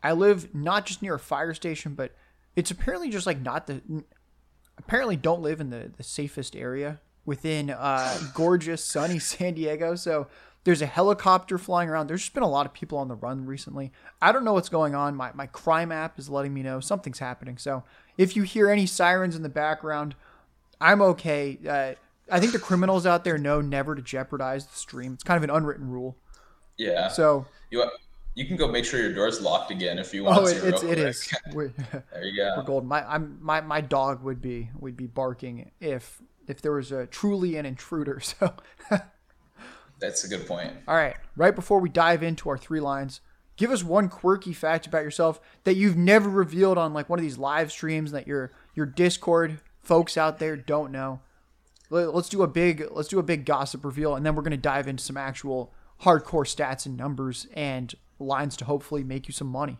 I 0.02 0.14
live 0.14 0.56
not 0.56 0.86
just 0.86 1.02
near 1.02 1.16
a 1.16 1.20
fire 1.20 1.54
station, 1.54 1.94
but 1.94 2.16
it's 2.56 2.72
apparently 2.72 3.10
just 3.10 3.26
like 3.26 3.42
not 3.42 3.68
the. 3.68 3.82
Apparently, 4.78 5.18
don't 5.18 5.42
live 5.42 5.60
in 5.60 5.72
the, 5.72 5.92
the 5.98 6.04
safest 6.04 6.56
area 6.56 7.02
within 7.26 7.70
uh, 7.70 8.18
gorgeous, 8.34 8.82
sunny 8.82 9.20
San 9.20 9.56
Diego. 9.56 9.96
So, 9.96 10.28
There's 10.64 10.82
a 10.82 10.86
helicopter 10.86 11.58
flying 11.58 11.90
around. 11.90 12.08
There's 12.08 12.22
just 12.22 12.34
been 12.34 12.44
a 12.44 12.50
lot 12.50 12.66
of 12.66 12.74
people 12.74 12.98
on 12.98 13.10
the 13.10 13.16
run 13.16 13.46
recently. 13.46 13.92
I 14.22 14.32
don't 14.32 14.46
know 14.46 14.54
what's 14.54 14.70
going 14.70 14.96
on. 14.96 15.16
My, 15.16 15.32
my 15.34 15.48
crime 15.48 15.92
app 15.92 16.18
is 16.18 16.30
letting 16.30 16.54
me 16.54 16.64
know 16.64 16.80
something's 16.80 17.20
happening. 17.20 17.58
So 17.58 17.84
if 18.18 18.36
you 18.36 18.44
hear 18.44 18.70
any 18.70 18.86
sirens 18.86 19.36
in 19.36 19.44
the 19.44 19.50
background, 19.50 20.16
I'm 20.80 21.02
okay. 21.02 21.58
Uh, 21.68 21.94
I 22.32 22.40
think 22.40 22.54
the 22.54 22.60
criminals 22.60 23.06
out 23.06 23.24
there 23.24 23.38
know 23.38 23.62
never 23.62 23.96
to 23.96 24.02
jeopardize 24.02 24.66
the 24.66 24.76
stream. 24.76 25.14
It's 25.14 25.24
kind 25.24 25.38
of 25.38 25.44
an 25.44 25.50
unwritten 25.50 25.90
rule. 25.90 26.18
Yeah. 26.78 27.10
So 27.10 27.46
you 27.70 27.86
you 28.36 28.46
can 28.46 28.58
go 28.58 28.68
make 28.68 28.86
sure 28.86 29.00
your 29.00 29.14
door's 29.14 29.42
locked 29.42 29.72
again 29.72 30.00
if 30.00 30.14
you 30.14 30.24
want. 30.24 30.40
Oh, 30.40 30.46
to 30.48 30.68
it's 30.68 30.84
it 30.84 30.98
is. 30.98 31.34
there 31.54 32.24
you 32.24 32.36
go. 32.36 32.54
We're 32.58 32.64
golden. 32.64 32.90
My 32.90 33.04
I'm 33.08 33.38
my 33.42 33.62
my 33.62 33.82
dog 33.82 34.24
would 34.24 34.42
be 34.42 34.70
would 34.80 34.98
be 34.98 35.08
barking 35.08 35.72
if 35.80 36.22
if 36.48 36.62
there 36.62 36.74
was 36.74 36.92
a 36.92 37.06
truly 37.08 37.58
an 37.58 37.66
intruder. 37.66 38.22
So 38.40 38.54
that's 40.00 40.24
a 40.26 40.28
good 40.28 40.48
point. 40.48 40.74
All 40.86 40.96
right, 40.96 41.16
right 41.38 41.56
before 41.56 41.80
we 41.80 41.88
dive 41.88 42.24
into 42.24 42.50
our 42.50 42.58
three 42.58 42.82
lines, 42.82 43.22
give 43.58 43.72
us 43.72 43.84
one 43.84 44.10
quirky 44.10 44.54
fact 44.54 44.88
about 44.88 45.04
yourself 45.04 45.40
that 45.64 45.76
you've 45.76 45.98
never 45.98 46.30
revealed 46.30 46.78
on 46.78 46.94
like 46.94 47.10
one 47.10 47.20
of 47.20 47.24
these 47.24 47.38
live 47.38 47.72
streams 47.72 48.12
that 48.12 48.28
your 48.28 48.52
your 48.76 48.86
Discord 48.86 49.60
folks 49.82 50.18
out 50.18 50.40
there 50.40 50.56
don't 50.56 50.92
know. 50.92 51.20
Let's 51.90 52.30
do 52.30 52.42
a 52.42 52.48
big 52.48 52.88
let's 52.92 53.10
do 53.10 53.20
a 53.20 53.24
big 53.24 53.46
gossip 53.46 53.86
reveal, 53.86 54.16
and 54.16 54.26
then 54.26 54.36
we're 54.36 54.42
gonna 54.42 54.58
dive 54.58 54.88
into 54.88 55.04
some 55.04 55.18
actual 55.18 55.74
hardcore 56.02 56.46
stats 56.46 56.86
and 56.86 56.98
numbers 56.98 57.48
and 57.54 57.94
lines 58.20 58.58
to 58.58 58.66
hopefully 58.66 59.04
make 59.04 59.28
you 59.28 59.34
some 59.34 59.48
money. 59.48 59.78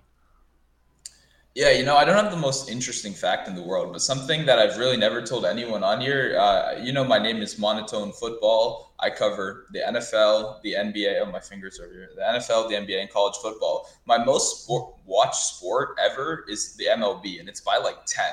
Yeah, 1.56 1.70
you 1.70 1.86
know, 1.86 1.96
I 1.96 2.04
don't 2.04 2.16
have 2.16 2.32
the 2.32 2.38
most 2.38 2.68
interesting 2.68 3.14
fact 3.14 3.48
in 3.48 3.56
the 3.56 3.62
world, 3.62 3.94
but 3.94 4.02
something 4.02 4.48
that 4.48 4.58
I've 4.58 4.78
really 4.78 4.98
never 4.98 5.22
told 5.22 5.46
anyone 5.46 5.84
on 5.84 6.02
here. 6.02 6.36
Uh, 6.40 6.80
you 6.82 6.92
know, 6.92 7.04
my 7.04 7.20
name 7.20 7.38
is 7.44 7.60
Monotone 7.60 8.12
Football. 8.12 8.93
I 9.04 9.10
cover 9.10 9.68
the 9.74 9.80
NFL, 9.80 10.62
the 10.62 10.74
NBA. 10.74 11.20
Oh, 11.22 11.30
my 11.30 11.42
fingers 11.42 11.78
are 11.80 11.92
here. 11.92 12.10
The 12.16 12.22
NFL, 12.22 12.70
the 12.70 12.76
NBA, 12.76 13.02
and 13.02 13.10
college 13.10 13.36
football. 13.42 13.90
My 14.06 14.24
most 14.24 14.64
sport, 14.64 14.96
watched 15.06 15.44
sport 15.56 15.98
ever 16.02 16.46
is 16.48 16.76
the 16.78 16.86
MLB, 16.86 17.42
and 17.42 17.50
it's 17.50 17.60
by 17.60 17.78
like 17.78 18.06
10. 18.06 18.26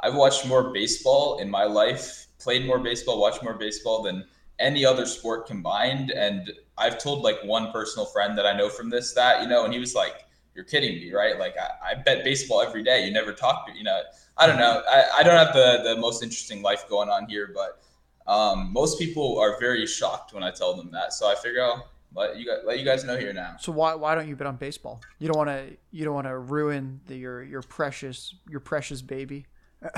I've 0.00 0.14
watched 0.14 0.46
more 0.46 0.72
baseball 0.72 1.40
in 1.40 1.50
my 1.50 1.64
life, 1.64 2.28
played 2.38 2.64
more 2.64 2.78
baseball, 2.78 3.20
watched 3.20 3.42
more 3.42 3.54
baseball 3.54 4.02
than 4.04 4.24
any 4.60 4.84
other 4.84 5.04
sport 5.04 5.48
combined. 5.48 6.12
And 6.12 6.52
I've 6.76 6.98
told 6.98 7.22
like 7.22 7.42
one 7.42 7.72
personal 7.72 8.06
friend 8.06 8.38
that 8.38 8.46
I 8.46 8.56
know 8.56 8.68
from 8.68 8.90
this 8.90 9.14
that, 9.14 9.42
you 9.42 9.48
know, 9.48 9.64
and 9.64 9.74
he 9.74 9.80
was 9.80 9.96
like, 9.96 10.26
you're 10.54 10.64
kidding 10.64 10.94
me, 10.94 11.12
right? 11.12 11.38
Like 11.38 11.56
I, 11.58 11.90
I 11.90 11.94
bet 11.94 12.24
baseball 12.24 12.62
every 12.62 12.84
day. 12.84 13.04
You 13.04 13.12
never 13.12 13.32
talk 13.32 13.66
to, 13.66 13.76
you 13.76 13.84
know, 13.84 14.02
I 14.36 14.46
don't 14.46 14.58
know. 14.58 14.82
I, 14.88 15.04
I 15.18 15.22
don't 15.24 15.36
have 15.36 15.52
the, 15.52 15.82
the 15.82 16.00
most 16.00 16.22
interesting 16.22 16.62
life 16.62 16.88
going 16.88 17.08
on 17.08 17.28
here, 17.28 17.50
but 17.52 17.82
um, 18.28 18.72
most 18.72 18.98
people 18.98 19.38
are 19.38 19.58
very 19.58 19.86
shocked 19.86 20.32
when 20.34 20.42
I 20.42 20.50
tell 20.50 20.74
them 20.74 20.90
that. 20.92 21.12
So 21.12 21.28
I 21.28 21.34
figure 21.34 21.64
I'll 21.64 21.88
let 22.14 22.36
you 22.36 22.46
guys, 22.46 22.58
let 22.64 22.78
you 22.78 22.84
guys 22.84 23.04
know 23.04 23.16
here 23.16 23.32
now. 23.32 23.56
So 23.58 23.72
why, 23.72 23.94
why 23.94 24.14
don't 24.14 24.28
you 24.28 24.36
bet 24.36 24.46
on 24.46 24.56
baseball? 24.56 25.00
You 25.18 25.28
don't 25.28 25.36
want 25.36 25.50
to, 25.50 25.76
you 25.90 26.04
don't 26.04 26.14
want 26.14 26.26
to 26.26 26.38
ruin 26.38 27.00
the, 27.06 27.16
your, 27.16 27.42
your 27.42 27.62
precious, 27.62 28.34
your 28.48 28.60
precious 28.60 29.02
baby. 29.02 29.46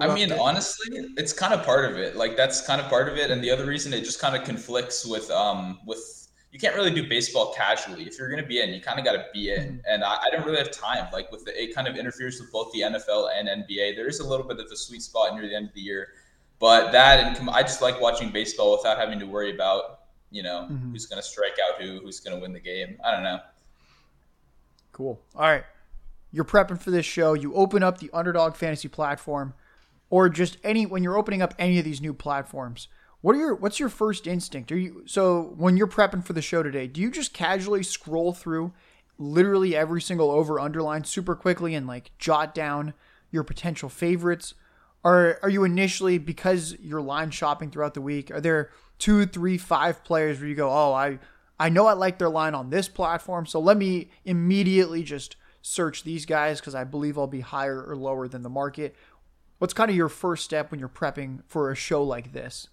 I 0.00 0.14
mean, 0.14 0.32
honestly, 0.32 0.96
it's 1.16 1.32
kind 1.32 1.52
of 1.52 1.64
part 1.64 1.90
of 1.90 1.98
it. 1.98 2.16
Like 2.16 2.36
that's 2.36 2.66
kind 2.66 2.80
of 2.80 2.88
part 2.88 3.08
of 3.08 3.16
it, 3.16 3.30
and 3.30 3.42
the 3.42 3.50
other 3.50 3.66
reason 3.66 3.92
it 3.92 4.04
just 4.04 4.20
kind 4.20 4.36
of 4.36 4.44
conflicts 4.44 5.04
with 5.04 5.28
um 5.32 5.80
with 5.84 6.28
you 6.52 6.60
can't 6.60 6.76
really 6.76 6.92
do 6.92 7.08
baseball 7.08 7.52
casually. 7.52 8.04
If 8.04 8.16
you're 8.16 8.28
going 8.28 8.40
to 8.40 8.46
be 8.46 8.60
in, 8.60 8.72
you 8.72 8.80
kind 8.80 9.00
of 9.00 9.04
got 9.04 9.14
to 9.14 9.26
be 9.32 9.52
in, 9.52 9.64
mm-hmm. 9.64 9.76
and 9.88 10.04
I, 10.04 10.18
I, 10.22 10.30
don't 10.30 10.44
really 10.46 10.58
have 10.58 10.70
time. 10.70 11.08
Like 11.12 11.32
with 11.32 11.44
the, 11.44 11.60
it 11.60 11.74
kind 11.74 11.88
of 11.88 11.96
interferes 11.96 12.40
with 12.40 12.52
both 12.52 12.72
the 12.72 12.82
NFL 12.82 13.28
and 13.36 13.48
NBA. 13.48 13.96
There 13.96 14.06
is 14.06 14.20
a 14.20 14.26
little 14.26 14.46
bit 14.46 14.60
of 14.60 14.66
a 14.70 14.76
sweet 14.76 15.02
spot 15.02 15.34
near 15.34 15.48
the 15.48 15.56
end 15.56 15.68
of 15.70 15.74
the 15.74 15.80
year, 15.80 16.10
but 16.64 16.92
that 16.92 17.38
and 17.38 17.50
I 17.50 17.62
just 17.62 17.82
like 17.82 18.00
watching 18.00 18.30
baseball 18.30 18.76
without 18.76 18.98
having 18.98 19.18
to 19.18 19.26
worry 19.26 19.54
about 19.54 20.00
you 20.30 20.42
know 20.42 20.68
mm-hmm. 20.70 20.92
who's 20.92 21.06
going 21.06 21.20
to 21.20 21.28
strike 21.28 21.56
out 21.68 21.82
who, 21.82 22.00
who's 22.00 22.20
going 22.20 22.36
to 22.36 22.42
win 22.42 22.52
the 22.52 22.60
game. 22.60 22.98
I 23.04 23.10
don't 23.12 23.22
know. 23.22 23.40
Cool. 24.92 25.20
All 25.34 25.42
right 25.42 25.64
you're 26.34 26.44
prepping 26.44 26.80
for 26.80 26.90
this 26.90 27.06
show, 27.06 27.34
you 27.34 27.54
open 27.54 27.84
up 27.84 27.98
the 27.98 28.10
underdog 28.12 28.56
fantasy 28.56 28.88
platform, 28.88 29.54
or 30.10 30.28
just 30.28 30.58
any 30.64 30.84
when 30.84 31.04
you're 31.04 31.16
opening 31.16 31.40
up 31.40 31.54
any 31.60 31.78
of 31.78 31.84
these 31.84 32.00
new 32.00 32.12
platforms, 32.12 32.88
what 33.20 33.36
are 33.36 33.38
your 33.38 33.54
what's 33.54 33.78
your 33.78 33.88
first 33.88 34.26
instinct? 34.26 34.72
Are 34.72 34.76
you 34.76 35.04
so 35.06 35.54
when 35.56 35.76
you're 35.76 35.86
prepping 35.86 36.26
for 36.26 36.32
the 36.32 36.42
show 36.42 36.64
today, 36.64 36.88
do 36.88 37.00
you 37.00 37.10
just 37.12 37.32
casually 37.32 37.84
scroll 37.84 38.32
through 38.32 38.72
literally 39.16 39.76
every 39.76 40.02
single 40.02 40.32
over 40.32 40.58
underline 40.58 41.04
super 41.04 41.36
quickly 41.36 41.72
and 41.76 41.86
like 41.86 42.10
jot 42.18 42.52
down 42.52 42.94
your 43.30 43.44
potential 43.44 43.88
favorites? 43.88 44.54
Or 45.04 45.38
are 45.42 45.50
you 45.50 45.64
initially 45.64 46.16
because 46.18 46.76
you're 46.80 47.02
line 47.02 47.30
shopping 47.30 47.70
throughout 47.70 47.94
the 47.94 48.00
week, 48.00 48.30
are 48.30 48.40
there 48.40 48.70
two, 48.98 49.26
three, 49.26 49.58
five 49.58 50.02
players 50.02 50.40
where 50.40 50.48
you 50.48 50.54
go, 50.54 50.70
Oh, 50.70 50.92
I 50.92 51.18
I 51.58 51.68
know 51.68 51.86
I 51.86 51.92
like 51.92 52.18
their 52.18 52.30
line 52.30 52.54
on 52.54 52.70
this 52.70 52.88
platform, 52.88 53.46
so 53.46 53.60
let 53.60 53.76
me 53.76 54.10
immediately 54.24 55.04
just 55.04 55.36
search 55.62 56.02
these 56.02 56.26
guys 56.26 56.60
because 56.60 56.74
I 56.74 56.84
believe 56.84 57.16
I'll 57.16 57.26
be 57.26 57.40
higher 57.40 57.82
or 57.82 57.94
lower 57.94 58.26
than 58.26 58.42
the 58.42 58.50
market. 58.50 58.96
What's 59.58 59.72
kind 59.72 59.88
of 59.88 59.96
your 59.96 60.08
first 60.08 60.44
step 60.44 60.70
when 60.70 60.80
you're 60.80 60.88
prepping 60.88 61.42
for 61.46 61.70
a 61.70 61.76
show 61.76 62.02
like 62.02 62.32
this? 62.32 62.68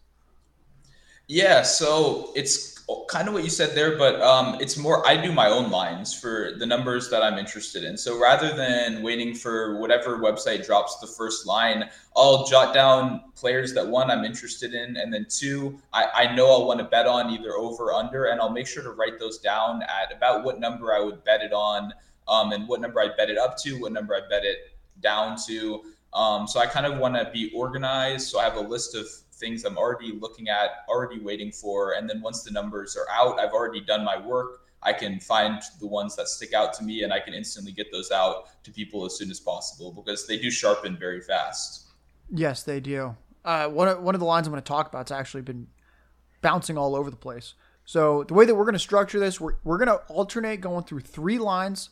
Yeah, 1.32 1.62
so 1.62 2.34
it's 2.36 2.84
kind 3.08 3.30
of 3.30 3.34
what 3.34 3.46
you 3.46 3.50
said 3.50 3.74
there, 3.74 3.98
but 3.98 4.20
um, 4.20 4.58
it's 4.60 4.76
more 4.76 5.08
I 5.08 5.16
do 5.16 5.32
my 5.32 5.48
own 5.48 5.72
lines 5.72 6.14
for 6.14 6.52
the 6.58 6.66
numbers 6.66 7.10
that 7.10 7.24
I'm 7.24 7.38
interested 7.38 7.86
in. 7.86 7.98
So 7.98 8.20
rather 8.20 8.54
than 8.54 9.02
waiting 9.02 9.34
for 9.34 9.80
whatever 9.80 10.18
website 10.18 10.66
drops 10.66 11.00
the 11.00 11.08
first 11.08 11.48
line, 11.48 11.90
I'll 12.18 12.46
jot 12.48 12.74
down 12.74 13.32
players 13.34 13.74
that 13.76 13.88
one 13.88 14.12
I'm 14.12 14.26
interested 14.26 14.74
in, 14.74 14.98
and 14.98 15.14
then 15.14 15.26
two 15.30 15.80
I, 15.94 16.08
I 16.14 16.36
know 16.36 16.52
I'll 16.52 16.68
want 16.68 16.80
to 16.82 16.86
bet 16.86 17.08
on 17.08 17.30
either 17.30 17.54
over 17.54 17.86
or 17.86 17.94
under, 17.94 18.26
and 18.26 18.42
I'll 18.42 18.52
make 18.52 18.68
sure 18.68 18.84
to 18.84 18.92
write 18.92 19.18
those 19.18 19.38
down 19.38 19.84
at 19.84 20.14
about 20.14 20.44
what 20.44 20.60
number 20.60 20.94
I 20.94 21.00
would 21.00 21.24
bet 21.24 21.42
it 21.42 21.54
on 21.54 21.94
um, 22.28 22.52
and 22.52 22.68
what 22.68 22.82
number 22.82 23.00
I 23.00 23.08
bet 23.16 23.30
it 23.30 23.38
up 23.38 23.58
to, 23.60 23.80
what 23.80 23.94
number 23.94 24.16
I 24.16 24.28
bet 24.30 24.44
it 24.44 24.76
down 25.00 25.38
to. 25.48 25.82
Um, 26.14 26.46
so 26.46 26.60
I 26.60 26.66
kind 26.66 26.86
of 26.86 26.98
want 26.98 27.16
to 27.16 27.32
be 27.32 27.54
organized. 27.56 28.28
So 28.28 28.38
I 28.38 28.44
have 28.44 28.58
a 28.58 28.68
list 28.68 28.96
of 28.96 29.08
things 29.42 29.66
I'm 29.66 29.78
already 29.78 30.14
looking 30.14 30.48
at, 30.48 30.86
already 30.88 31.20
waiting 31.20 31.52
for. 31.52 31.94
And 31.94 32.10
then 32.10 32.22
once 32.22 32.44
the 32.44 32.52
numbers 32.52 32.96
are 32.96 33.08
out, 33.12 33.40
I've 33.40 33.52
already 33.52 33.82
done 33.82 34.06
my 34.06 34.18
work. 34.18 34.62
I 34.84 34.94
can 34.94 35.20
find 35.20 35.62
the 35.80 35.88
ones 35.88 36.16
that 36.16 36.28
stick 36.28 36.54
out 36.54 36.74
to 36.76 36.84
me 36.84 37.04
and 37.04 37.12
I 37.12 37.20
can 37.20 37.34
instantly 37.34 37.74
get 37.74 37.92
those 37.92 38.12
out 38.12 38.64
to 38.64 38.72
people 38.72 39.06
as 39.06 39.18
soon 39.18 39.30
as 39.30 39.40
possible 39.40 39.92
because 39.92 40.26
they 40.26 40.38
do 40.38 40.50
sharpen 40.50 40.98
very 40.98 41.22
fast. 41.22 41.88
Yes, 42.30 42.64
they 42.64 42.80
do. 42.80 43.16
Uh, 43.44 43.68
one, 43.68 43.90
of, 43.90 44.02
one 44.02 44.16
of 44.16 44.20
the 44.20 44.26
lines 44.26 44.48
I'm 44.48 44.54
going 44.54 44.64
to 44.64 44.68
talk 44.68 44.88
about 44.88 45.10
has 45.10 45.18
actually 45.20 45.42
been 45.42 45.68
bouncing 46.42 46.78
all 46.78 46.96
over 46.96 47.10
the 47.10 47.18
place. 47.18 47.56
So 47.86 48.24
the 48.24 48.34
way 48.34 48.46
that 48.46 48.56
we're 48.56 48.64
going 48.64 48.74
to 48.74 48.80
structure 48.80 49.20
this, 49.20 49.42
we're, 49.42 49.56
we're 49.64 49.78
going 49.78 49.88
to 49.88 50.02
alternate 50.08 50.62
going 50.62 50.86
through 50.86 51.02
three 51.02 51.38
lines 51.38 51.90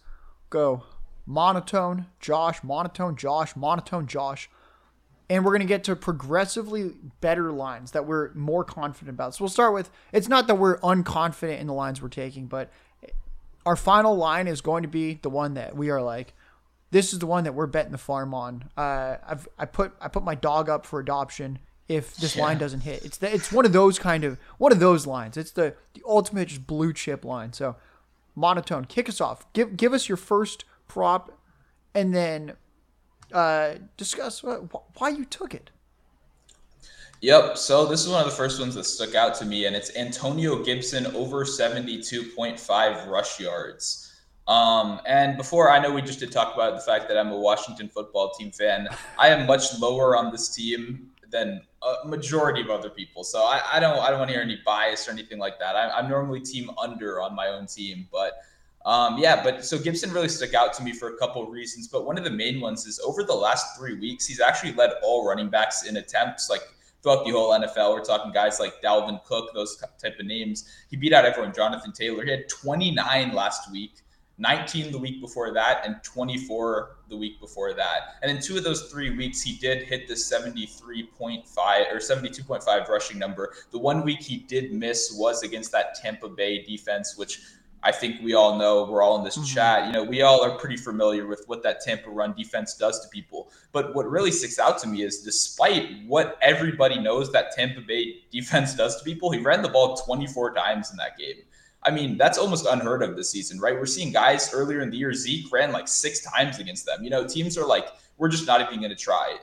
go 0.49 0.83
monotone, 1.25 2.07
Josh, 2.19 2.63
monotone, 2.63 3.15
Josh, 3.15 3.55
monotone, 3.55 4.07
Josh. 4.07 4.49
And 5.29 5.45
we're 5.45 5.51
going 5.51 5.62
to 5.62 5.67
get 5.67 5.83
to 5.83 5.95
progressively 5.95 6.93
better 7.21 7.51
lines 7.51 7.91
that 7.91 8.07
we're 8.07 8.33
more 8.33 8.63
confident 8.63 9.15
about. 9.15 9.36
So 9.36 9.43
we'll 9.43 9.50
start 9.50 9.74
with 9.74 9.91
it's 10.12 10.27
not 10.27 10.48
that 10.48 10.55
we're 10.55 10.79
unconfident 10.79 11.59
in 11.59 11.67
the 11.67 11.74
lines 11.74 12.01
we're 12.01 12.09
taking, 12.09 12.48
but 12.48 12.71
our 13.65 13.75
final 13.75 14.15
line 14.15 14.48
is 14.48 14.62
going 14.62 14.81
to 14.81 14.89
be 14.89 15.19
the 15.21 15.29
one 15.29 15.53
that 15.53 15.75
we 15.75 15.89
are 15.91 16.01
like, 16.01 16.33
this 16.91 17.13
is 17.13 17.19
the 17.19 17.27
one 17.27 17.43
that 17.43 17.53
we're 17.53 17.67
betting 17.67 17.91
the 17.91 18.00
farm 18.00 18.33
on. 18.33 18.69
Uh, 18.75 19.17
I've 19.27 19.48
I 19.57 19.65
put 19.65 19.93
I 20.01 20.07
put 20.07 20.24
my 20.24 20.36
dog 20.36 20.69
up 20.69 20.86
for 20.86 21.00
adoption 21.00 21.59
if 21.88 22.15
this 22.15 22.36
yeah. 22.36 22.43
line 22.43 22.57
doesn't 22.57 22.81
hit. 22.81 23.05
It's 23.05 23.17
the, 23.17 23.33
it's 23.33 23.51
one 23.51 23.65
of 23.65 23.74
those 23.74 24.00
kind 24.00 24.24
of 24.24 24.39
one 24.57 24.71
of 24.71 24.79
those 24.79 25.05
lines. 25.05 25.38
It's 25.38 25.51
the 25.51 25.75
the 25.93 26.01
ultimate 26.07 26.48
just 26.48 26.65
blue 26.65 26.93
chip 26.93 27.24
line. 27.24 27.53
So 27.53 27.75
monotone. 28.36 28.86
Kick 28.86 29.07
us 29.09 29.21
off. 29.21 29.51
Give 29.53 29.77
give 29.77 29.93
us 29.93 30.09
your 30.09 30.17
first 30.17 30.65
prop, 30.88 31.38
and 31.93 32.13
then 32.15 32.53
uh, 33.33 33.75
discuss 33.98 34.43
why 34.43 35.09
you 35.09 35.25
took 35.25 35.53
it. 35.53 35.69
Yep. 37.21 37.57
So 37.57 37.86
this 37.86 38.05
is 38.05 38.09
one 38.09 38.21
of 38.21 38.29
the 38.29 38.36
first 38.36 38.59
ones 38.59 38.75
that 38.75 38.86
stuck 38.86 39.13
out 39.13 39.36
to 39.36 39.45
me, 39.45 39.65
and 39.65 39.75
it's 39.75 39.95
Antonio 39.98 40.63
Gibson 40.63 41.07
over 41.07 41.43
72.5 41.43 43.07
rush 43.07 43.39
yards. 43.39 44.05
Um, 44.48 45.00
and 45.05 45.38
before 45.38 45.69
I 45.69 45.79
know 45.79 45.93
we 45.93 46.01
just 46.01 46.19
did 46.19 46.31
talk 46.31 46.55
about 46.55 46.75
the 46.75 46.81
fact 46.81 47.07
that 47.09 47.17
I'm 47.17 47.31
a 47.31 47.38
Washington 47.38 47.88
football 47.88 48.31
team 48.31 48.51
fan. 48.51 48.88
I 49.19 49.29
am 49.29 49.45
much 49.45 49.77
lower 49.79 50.17
on 50.17 50.31
this 50.31 50.50
team 50.50 51.12
than 51.29 51.62
a 51.83 52.07
majority 52.07 52.62
of 52.62 52.69
other 52.69 52.89
people. 52.89 53.24
So 53.24 53.43
I, 53.43 53.62
I 53.74 53.79
don't 53.79 54.00
I 54.00 54.09
don't 54.09 54.17
want 54.17 54.29
to 54.29 54.33
hear 54.33 54.41
any 54.41 54.59
bias 54.65 55.07
or 55.07 55.12
anything 55.12 55.38
like 55.38 55.59
that. 55.59 55.75
I, 55.75 56.00
am 56.00 56.09
normally 56.09 56.39
team 56.39 56.71
under 56.81 57.21
on 57.21 57.36
my 57.36 57.48
own 57.50 57.67
team, 57.67 58.07
but 58.12 58.41
um, 58.89 59.19
yeah. 59.19 59.43
But 59.43 59.63
so 59.63 59.77
Gibson 59.77 60.12
really 60.12 60.29
stuck 60.29 60.55
out 60.55 60.74
to 60.74 60.84
me 60.84 60.93
for 60.93 61.13
a 61.13 61.17
couple 61.17 61.43
of 61.43 61.50
reasons. 61.50 61.88
But 61.88 62.08
one 62.08 62.17
of 62.17 62.24
the 62.24 62.31
main 62.31 62.60
ones 62.60 62.88
is 62.88 63.00
over 63.05 63.24
the 63.24 63.36
last 63.36 63.77
three 63.77 63.93
weeks, 63.93 64.25
he's 64.25 64.39
actually 64.39 64.74
led 64.74 64.89
all 65.03 65.27
running 65.27 65.48
backs 65.48 65.86
in 65.86 65.98
attempts. 65.98 66.50
Like 66.50 66.63
throughout 67.03 67.24
the 67.24 67.31
whole 67.31 67.51
NFL, 67.51 67.93
we're 67.93 68.03
talking 68.03 68.31
guys 68.31 68.60
like 68.60 68.81
Dalvin 68.81 69.24
Cook, 69.25 69.53
those 69.53 69.77
type 70.01 70.19
of 70.19 70.25
names. 70.25 70.67
He 70.89 70.98
beat 70.98 71.13
out 71.13 71.24
everyone. 71.24 71.53
Jonathan 71.53 71.91
Taylor, 71.91 72.25
he 72.25 72.31
had 72.31 72.50
29 72.50 73.31
last 73.34 73.72
week. 73.72 74.01
19 74.39 74.93
the 74.93 74.98
week 74.98 75.19
before 75.19 75.51
that, 75.51 75.86
and 75.86 76.01
24 76.01 76.96
the 77.10 77.17
week 77.17 77.41
before 77.41 77.74
that. 77.74 78.15
And 78.22 78.31
in 78.31 78.41
two 78.41 78.58
of 78.58 78.63
those 78.63 78.89
three 78.89 79.15
weeks, 79.15 79.41
he 79.41 79.58
did 79.58 79.84
hit 79.84 80.08
the 80.08 80.13
73.5 80.13 81.43
or 81.91 81.98
72.5 81.98 82.88
rushing 82.88 83.19
number. 83.19 83.53
The 83.72 83.77
one 83.77 84.01
week 84.01 84.22
he 84.22 84.38
did 84.38 84.72
miss 84.72 85.13
was 85.17 85.43
against 85.43 85.74
that 85.74 85.96
Tampa 85.96 86.29
Bay 86.29 86.63
defense, 86.63 87.17
which 87.17 87.41
I 87.81 87.91
think 87.91 88.21
we 88.21 88.33
all 88.33 88.57
know, 88.57 88.83
we're 88.89 89.01
all 89.01 89.17
in 89.17 89.24
this 89.24 89.38
mm-hmm. 89.38 89.45
chat, 89.45 89.88
you 89.88 89.93
know, 89.93 90.03
we 90.03 90.21
all 90.21 90.43
are 90.43 90.57
pretty 90.57 90.75
familiar 90.75 91.27
with 91.27 91.43
what 91.48 91.63
that 91.63 91.81
Tampa 91.81 92.09
run 92.09 92.33
defense 92.33 92.75
does 92.75 93.00
to 93.01 93.09
people. 93.09 93.51
But 93.71 93.95
what 93.95 94.09
really 94.09 94.31
sticks 94.31 94.59
out 94.59 94.79
to 94.79 94.88
me 94.88 95.03
is 95.03 95.21
despite 95.21 96.05
what 96.05 96.38
everybody 96.41 97.00
knows 97.00 97.31
that 97.31 97.51
Tampa 97.51 97.81
Bay 97.81 98.24
defense 98.31 98.75
does 98.75 98.98
to 98.98 99.03
people, 99.03 99.31
he 99.31 99.39
ran 99.39 99.62
the 99.62 99.69
ball 99.69 99.95
24 99.95 100.53
times 100.53 100.91
in 100.91 100.98
that 100.98 101.17
game. 101.17 101.38
I 101.83 101.91
mean, 101.91 102.17
that's 102.17 102.38
almost 102.38 102.65
unheard 102.65 103.01
of 103.01 103.15
this 103.15 103.29
season, 103.29 103.59
right? 103.59 103.74
We're 103.74 103.86
seeing 103.86 104.12
guys 104.12 104.53
earlier 104.53 104.81
in 104.81 104.89
the 104.89 104.98
year, 104.98 105.13
Zeke 105.13 105.50
ran 105.51 105.71
like 105.71 105.88
six 105.88 106.19
times 106.19 106.59
against 106.59 106.86
them. 106.86 107.01
You 107.03 107.09
know, 107.09 107.25
teams 107.25 107.57
are 107.57 107.65
like, 107.65 107.88
we're 108.17 108.27
just 108.27 108.45
not 108.45 108.59
even 108.59 108.79
going 108.79 108.89
to 108.89 108.98
try. 108.98 109.38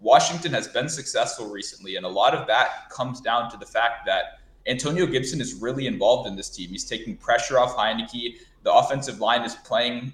Washington 0.00 0.52
has 0.52 0.66
been 0.66 0.88
successful 0.88 1.48
recently, 1.50 1.96
and 1.96 2.06
a 2.06 2.08
lot 2.08 2.34
of 2.34 2.46
that 2.48 2.88
comes 2.90 3.20
down 3.20 3.50
to 3.50 3.58
the 3.58 3.66
fact 3.66 4.06
that 4.06 4.40
Antonio 4.66 5.06
Gibson 5.06 5.40
is 5.40 5.54
really 5.54 5.86
involved 5.86 6.28
in 6.28 6.36
this 6.36 6.48
team. 6.48 6.70
He's 6.70 6.84
taking 6.84 7.16
pressure 7.16 7.58
off 7.58 7.76
Heinicke. 7.76 8.38
The 8.62 8.72
offensive 8.72 9.20
line 9.20 9.42
is 9.42 9.54
playing 9.56 10.12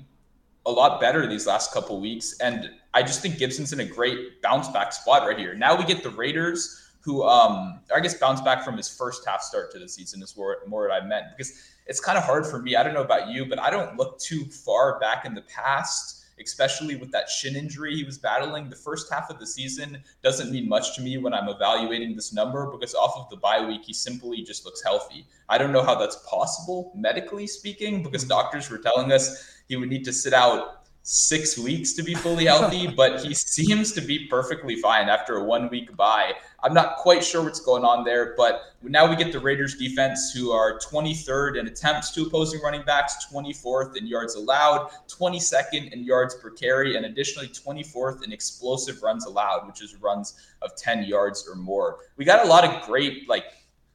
a 0.66 0.70
lot 0.70 1.00
better 1.00 1.26
these 1.26 1.46
last 1.46 1.72
couple 1.72 2.00
weeks, 2.00 2.38
and 2.40 2.70
I 2.94 3.02
just 3.02 3.20
think 3.20 3.38
Gibson's 3.38 3.72
in 3.72 3.80
a 3.80 3.84
great 3.84 4.42
bounce 4.42 4.68
back 4.68 4.92
spot 4.92 5.26
right 5.26 5.38
here. 5.38 5.54
Now 5.54 5.76
we 5.76 5.84
get 5.84 6.02
the 6.02 6.10
Raiders, 6.10 6.88
who 7.00 7.24
um, 7.24 7.80
I 7.94 8.00
guess 8.00 8.14
bounce 8.14 8.40
back 8.40 8.64
from 8.64 8.76
his 8.76 8.88
first 8.88 9.26
half 9.26 9.42
start 9.42 9.70
to 9.72 9.78
the 9.78 9.88
season 9.88 10.22
is 10.22 10.36
more, 10.36 10.58
more 10.66 10.88
what 10.88 11.02
I 11.02 11.06
meant 11.06 11.26
because 11.36 11.74
it's 11.86 12.00
kind 12.00 12.18
of 12.18 12.24
hard 12.24 12.46
for 12.46 12.60
me. 12.60 12.76
I 12.76 12.82
don't 12.82 12.92
know 12.92 13.02
about 13.02 13.28
you, 13.28 13.46
but 13.46 13.58
I 13.58 13.70
don't 13.70 13.96
look 13.96 14.18
too 14.18 14.44
far 14.44 14.98
back 15.00 15.24
in 15.24 15.34
the 15.34 15.42
past 15.42 16.17
especially 16.42 16.96
with 16.96 17.10
that 17.12 17.28
shin 17.28 17.56
injury 17.56 17.96
he 17.96 18.04
was 18.04 18.18
battling. 18.18 18.68
The 18.68 18.76
first 18.76 19.12
half 19.12 19.30
of 19.30 19.38
the 19.38 19.46
season 19.46 20.02
doesn't 20.22 20.50
mean 20.50 20.68
much 20.68 20.96
to 20.96 21.02
me 21.02 21.18
when 21.18 21.34
I'm 21.34 21.48
evaluating 21.48 22.14
this 22.14 22.32
number 22.32 22.70
because 22.70 22.94
off 22.94 23.16
of 23.16 23.28
the 23.30 23.36
bye 23.36 23.64
week, 23.64 23.82
he 23.84 23.92
simply 23.92 24.42
just 24.42 24.64
looks 24.64 24.82
healthy. 24.82 25.26
I 25.48 25.58
don't 25.58 25.72
know 25.72 25.82
how 25.82 25.94
that's 25.94 26.16
possible, 26.28 26.92
medically 26.94 27.46
speaking, 27.46 28.02
because 28.02 28.22
hmm. 28.22 28.30
doctors 28.30 28.70
were 28.70 28.78
telling 28.78 29.12
us 29.12 29.44
he 29.68 29.76
would 29.76 29.88
need 29.88 30.04
to 30.04 30.12
sit 30.12 30.32
out 30.32 30.87
six 31.10 31.56
weeks 31.56 31.94
to 31.94 32.02
be 32.02 32.12
fully 32.12 32.44
healthy, 32.44 32.86
but 32.96 33.24
he 33.24 33.32
seems 33.32 33.92
to 33.92 34.02
be 34.02 34.26
perfectly 34.26 34.76
fine 34.76 35.08
after 35.08 35.36
a 35.36 35.42
one 35.44 35.66
week 35.70 35.96
bye. 35.96 36.34
I'm 36.62 36.74
not 36.74 36.96
quite 36.96 37.24
sure 37.24 37.42
what's 37.42 37.60
going 37.60 37.82
on 37.82 38.04
there, 38.04 38.34
but 38.36 38.74
now 38.82 39.08
we 39.08 39.16
get 39.16 39.32
the 39.32 39.40
Raiders 39.40 39.74
defense 39.78 40.32
who 40.32 40.50
are 40.50 40.78
23rd 40.80 41.58
in 41.58 41.66
attempts 41.66 42.10
to 42.10 42.26
opposing 42.26 42.60
running 42.60 42.82
backs, 42.82 43.26
24th 43.32 43.96
in 43.96 44.06
yards 44.06 44.34
allowed, 44.34 44.90
22nd 45.08 45.94
in 45.94 46.04
yards 46.04 46.34
per 46.34 46.50
carry, 46.50 46.94
and 46.96 47.06
additionally 47.06 47.48
24th 47.48 48.22
in 48.22 48.30
explosive 48.30 49.02
runs 49.02 49.24
allowed, 49.24 49.66
which 49.66 49.82
is 49.82 49.96
runs 49.96 50.34
of 50.60 50.76
10 50.76 51.04
yards 51.04 51.48
or 51.48 51.56
more. 51.56 52.00
We 52.18 52.26
got 52.26 52.44
a 52.44 52.48
lot 52.48 52.64
of 52.64 52.82
great 52.86 53.26
like 53.30 53.46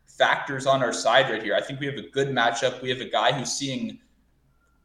factors 0.08 0.66
on 0.66 0.82
our 0.82 0.94
side 0.94 1.30
right 1.30 1.44
here. 1.44 1.54
I 1.54 1.62
think 1.62 1.80
we 1.80 1.86
have 1.86 1.98
a 1.98 2.10
good 2.10 2.30
matchup. 2.30 2.82
We 2.82 2.90
have 2.90 3.02
a 3.02 3.10
guy 3.10 3.34
who's 3.34 3.52
seeing 3.52 4.00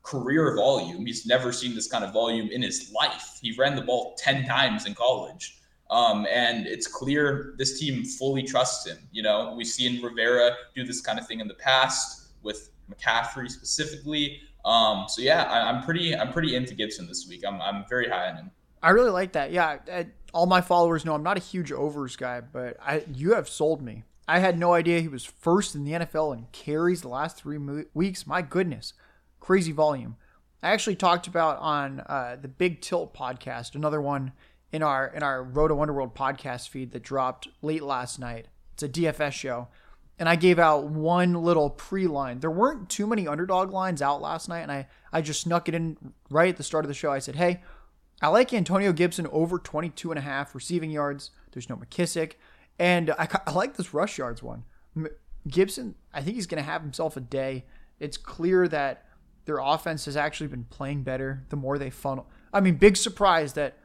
career 0.08 0.56
volume. 0.56 1.04
He's 1.04 1.26
never 1.26 1.52
seen 1.52 1.74
this 1.74 1.86
kind 1.86 2.02
of 2.02 2.12
volume 2.12 2.48
in 2.50 2.62
his 2.62 2.90
life. 2.92 3.38
He 3.42 3.52
ran 3.52 3.76
the 3.76 3.82
ball 3.82 4.14
10 4.18 4.46
times 4.46 4.86
in 4.86 4.94
college. 4.94 5.58
Um, 5.90 6.26
and 6.30 6.66
it's 6.66 6.86
clear 6.86 7.54
this 7.58 7.78
team 7.78 8.04
fully 8.04 8.42
trusts 8.42 8.86
him. 8.86 8.98
You 9.12 9.22
know, 9.22 9.54
we've 9.56 9.66
seen 9.66 10.02
Rivera 10.02 10.54
do 10.74 10.84
this 10.84 11.00
kind 11.00 11.18
of 11.18 11.26
thing 11.26 11.40
in 11.40 11.48
the 11.48 11.54
past 11.54 12.28
with 12.42 12.70
McCaffrey 12.90 13.50
specifically. 13.50 14.40
Um, 14.64 15.06
so 15.08 15.20
yeah, 15.22 15.44
I, 15.44 15.68
am 15.70 15.82
pretty 15.82 16.14
I'm 16.14 16.32
pretty 16.32 16.56
into 16.56 16.74
Gibson 16.74 17.06
this 17.06 17.26
week. 17.28 17.42
I'm 17.46 17.60
I'm 17.62 17.84
very 17.88 18.08
high 18.08 18.28
on 18.28 18.36
him. 18.36 18.50
I 18.82 18.90
really 18.90 19.10
like 19.10 19.32
that. 19.32 19.50
Yeah, 19.50 19.78
all 20.34 20.46
my 20.46 20.60
followers 20.60 21.04
know 21.06 21.14
I'm 21.14 21.22
not 21.22 21.38
a 21.38 21.40
huge 21.40 21.72
overs 21.72 22.16
guy, 22.16 22.42
but 22.42 22.76
I 22.82 23.04
you 23.14 23.34
have 23.34 23.48
sold 23.48 23.80
me. 23.80 24.04
I 24.26 24.40
had 24.40 24.58
no 24.58 24.74
idea 24.74 25.00
he 25.00 25.08
was 25.08 25.24
first 25.24 25.74
in 25.74 25.84
the 25.84 25.92
NFL 25.92 26.34
in 26.34 26.48
carries 26.52 27.00
the 27.00 27.08
last 27.08 27.38
three 27.38 27.58
weeks. 27.94 28.26
My 28.26 28.42
goodness 28.42 28.92
crazy 29.40 29.72
volume. 29.72 30.16
I 30.62 30.70
actually 30.70 30.96
talked 30.96 31.26
about 31.26 31.58
on 31.58 32.00
uh, 32.00 32.36
the 32.40 32.48
Big 32.48 32.80
Tilt 32.80 33.14
podcast, 33.14 33.74
another 33.74 34.00
one 34.00 34.32
in 34.72 34.82
our 34.82 35.06
in 35.08 35.22
our 35.22 35.42
Roto 35.42 35.80
Underworld 35.80 36.14
podcast 36.14 36.68
feed 36.68 36.92
that 36.92 37.02
dropped 37.02 37.48
late 37.62 37.82
last 37.82 38.18
night. 38.18 38.46
It's 38.74 38.82
a 38.82 38.88
DFS 38.88 39.32
show, 39.32 39.68
and 40.18 40.28
I 40.28 40.36
gave 40.36 40.58
out 40.58 40.86
one 40.86 41.34
little 41.34 41.70
pre-line. 41.70 42.40
There 42.40 42.50
weren't 42.50 42.88
too 42.88 43.06
many 43.06 43.26
underdog 43.26 43.72
lines 43.72 44.02
out 44.02 44.20
last 44.20 44.48
night, 44.48 44.60
and 44.60 44.72
I 44.72 44.88
I 45.12 45.22
just 45.22 45.42
snuck 45.42 45.68
it 45.68 45.74
in 45.74 45.96
right 46.30 46.48
at 46.48 46.56
the 46.56 46.62
start 46.62 46.84
of 46.84 46.88
the 46.88 46.94
show. 46.94 47.12
I 47.12 47.20
said, 47.20 47.36
"Hey, 47.36 47.62
I 48.20 48.28
like 48.28 48.52
Antonio 48.52 48.92
Gibson 48.92 49.26
over 49.28 49.58
22 49.58 50.10
and 50.10 50.18
a 50.18 50.22
half 50.22 50.54
receiving 50.54 50.90
yards. 50.90 51.30
There's 51.52 51.68
no 51.68 51.76
McKissic, 51.76 52.32
and 52.78 53.10
I, 53.12 53.28
I 53.46 53.52
like 53.52 53.76
this 53.76 53.94
rush 53.94 54.18
yards 54.18 54.42
one. 54.42 54.64
Gibson, 55.46 55.94
I 56.12 56.22
think 56.22 56.34
he's 56.34 56.46
going 56.46 56.62
to 56.62 56.68
have 56.68 56.82
himself 56.82 57.16
a 57.16 57.20
day. 57.20 57.64
It's 58.00 58.16
clear 58.16 58.68
that 58.68 59.06
their 59.48 59.58
offense 59.58 60.04
has 60.04 60.14
actually 60.14 60.46
been 60.46 60.64
playing 60.64 61.02
better 61.02 61.42
the 61.48 61.56
more 61.56 61.78
they 61.78 61.88
funnel. 61.88 62.26
I 62.52 62.60
mean, 62.60 62.74
big 62.74 62.98
surprise 62.98 63.54
that 63.54 63.78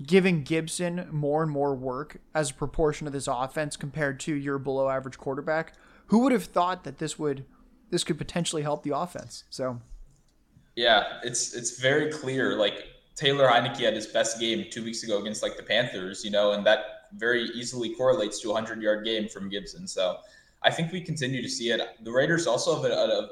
giving 0.00 0.44
Gibson 0.44 1.08
more 1.10 1.42
and 1.42 1.50
more 1.50 1.74
work 1.74 2.18
as 2.36 2.52
a 2.52 2.54
proportion 2.54 3.08
of 3.08 3.12
this 3.12 3.26
offense 3.26 3.76
compared 3.76 4.20
to 4.20 4.32
your 4.32 4.60
below 4.60 4.88
average 4.88 5.18
quarterback. 5.18 5.74
Who 6.06 6.20
would 6.20 6.30
have 6.30 6.44
thought 6.44 6.84
that 6.84 6.98
this 6.98 7.18
would 7.18 7.44
this 7.90 8.04
could 8.04 8.16
potentially 8.16 8.62
help 8.62 8.84
the 8.84 8.96
offense? 8.96 9.42
So 9.50 9.80
yeah, 10.76 11.18
it's 11.24 11.52
it's 11.52 11.80
very 11.80 12.12
clear. 12.12 12.56
Like 12.56 12.84
Taylor 13.16 13.48
Heinicke 13.48 13.80
had 13.80 13.94
his 13.94 14.06
best 14.06 14.38
game 14.38 14.66
two 14.70 14.84
weeks 14.84 15.02
ago 15.02 15.20
against 15.20 15.42
like 15.42 15.56
the 15.56 15.64
Panthers, 15.64 16.24
you 16.24 16.30
know, 16.30 16.52
and 16.52 16.64
that 16.64 17.08
very 17.14 17.46
easily 17.56 17.92
correlates 17.96 18.40
to 18.42 18.52
a 18.52 18.54
hundred 18.54 18.80
yard 18.80 19.04
game 19.04 19.28
from 19.28 19.48
Gibson. 19.48 19.88
So 19.88 20.18
I 20.62 20.70
think 20.70 20.92
we 20.92 21.00
continue 21.00 21.42
to 21.42 21.48
see 21.48 21.70
it. 21.72 21.80
The 22.04 22.12
Raiders 22.12 22.46
also 22.46 22.76
have 22.76 22.84
a, 22.84 22.94
a, 22.94 23.30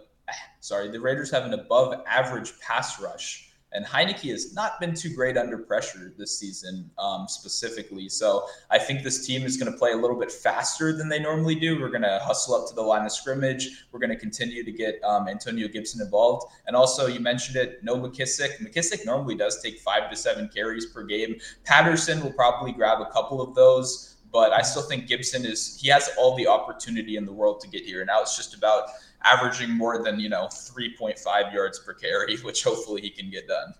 sorry, 0.61 0.91
the 0.91 1.01
Raiders 1.01 1.31
have 1.31 1.45
an 1.45 1.55
above 1.55 2.03
average 2.07 2.59
pass 2.61 3.01
rush. 3.01 3.47
And 3.73 3.87
Heinicke 3.87 4.31
has 4.33 4.53
not 4.53 4.81
been 4.81 4.95
too 4.95 5.15
great 5.15 5.37
under 5.37 5.57
pressure 5.57 6.13
this 6.19 6.37
season, 6.37 6.91
um, 6.99 7.29
specifically. 7.29 8.09
So 8.09 8.47
I 8.69 8.79
think 8.81 9.05
this 9.05 9.25
team 9.25 9.43
is 9.43 9.57
going 9.57 9.71
to 9.71 9.79
play 9.79 9.93
a 9.93 9.97
little 9.97 10.19
bit 10.19 10.33
faster 10.33 10.93
than 10.93 11.09
they 11.09 11.21
normally 11.21 11.55
do. 11.55 11.81
We're 11.81 11.91
going 11.91 12.03
to 12.03 12.19
hustle 12.21 12.57
up 12.57 12.69
to 12.69 12.75
the 12.75 12.83
line 12.83 13.07
of 13.07 13.13
scrimmage. 13.13 13.87
We're 13.93 14.01
going 14.01 14.11
to 14.11 14.17
continue 14.17 14.65
to 14.65 14.73
get 14.73 15.01
um, 15.05 15.29
Antonio 15.29 15.69
Gibson 15.69 16.01
involved. 16.01 16.53
And 16.67 16.75
also, 16.75 17.07
you 17.07 17.21
mentioned 17.21 17.57
it, 17.57 17.85
no 17.85 17.95
McKissic. 17.97 18.59
McKissic 18.61 19.07
normally 19.07 19.37
does 19.37 19.63
take 19.63 19.79
five 19.79 20.11
to 20.11 20.17
seven 20.17 20.51
carries 20.53 20.87
per 20.87 21.05
game. 21.05 21.37
Patterson 21.65 22.21
will 22.25 22.33
probably 22.33 22.73
grab 22.73 23.01
a 23.01 23.13
couple 23.13 23.41
of 23.41 23.55
those, 23.55 24.17
but 24.33 24.53
I 24.53 24.63
still 24.63 24.83
think 24.83 25.07
Gibson 25.07 25.45
is, 25.45 25.79
he 25.81 25.89
has 25.91 26.11
all 26.19 26.35
the 26.35 26.49
opportunity 26.49 27.17
in 27.17 27.25
the 27.25 27.33
world 27.33 27.61
to 27.61 27.69
get 27.69 27.85
here. 27.85 28.05
Now 28.05 28.21
it's 28.21 28.37
just 28.37 28.53
about 28.53 28.89
averaging 29.23 29.71
more 29.71 30.03
than, 30.03 30.19
you 30.19 30.29
know, 30.29 30.47
3.5 30.47 31.53
yards 31.53 31.79
per 31.79 31.95
carry, 31.95 32.37
which 32.45 32.65
hopefully 32.65 33.01
he 33.03 33.11
can 33.11 33.31
get 33.31 33.49
done. 33.49 33.75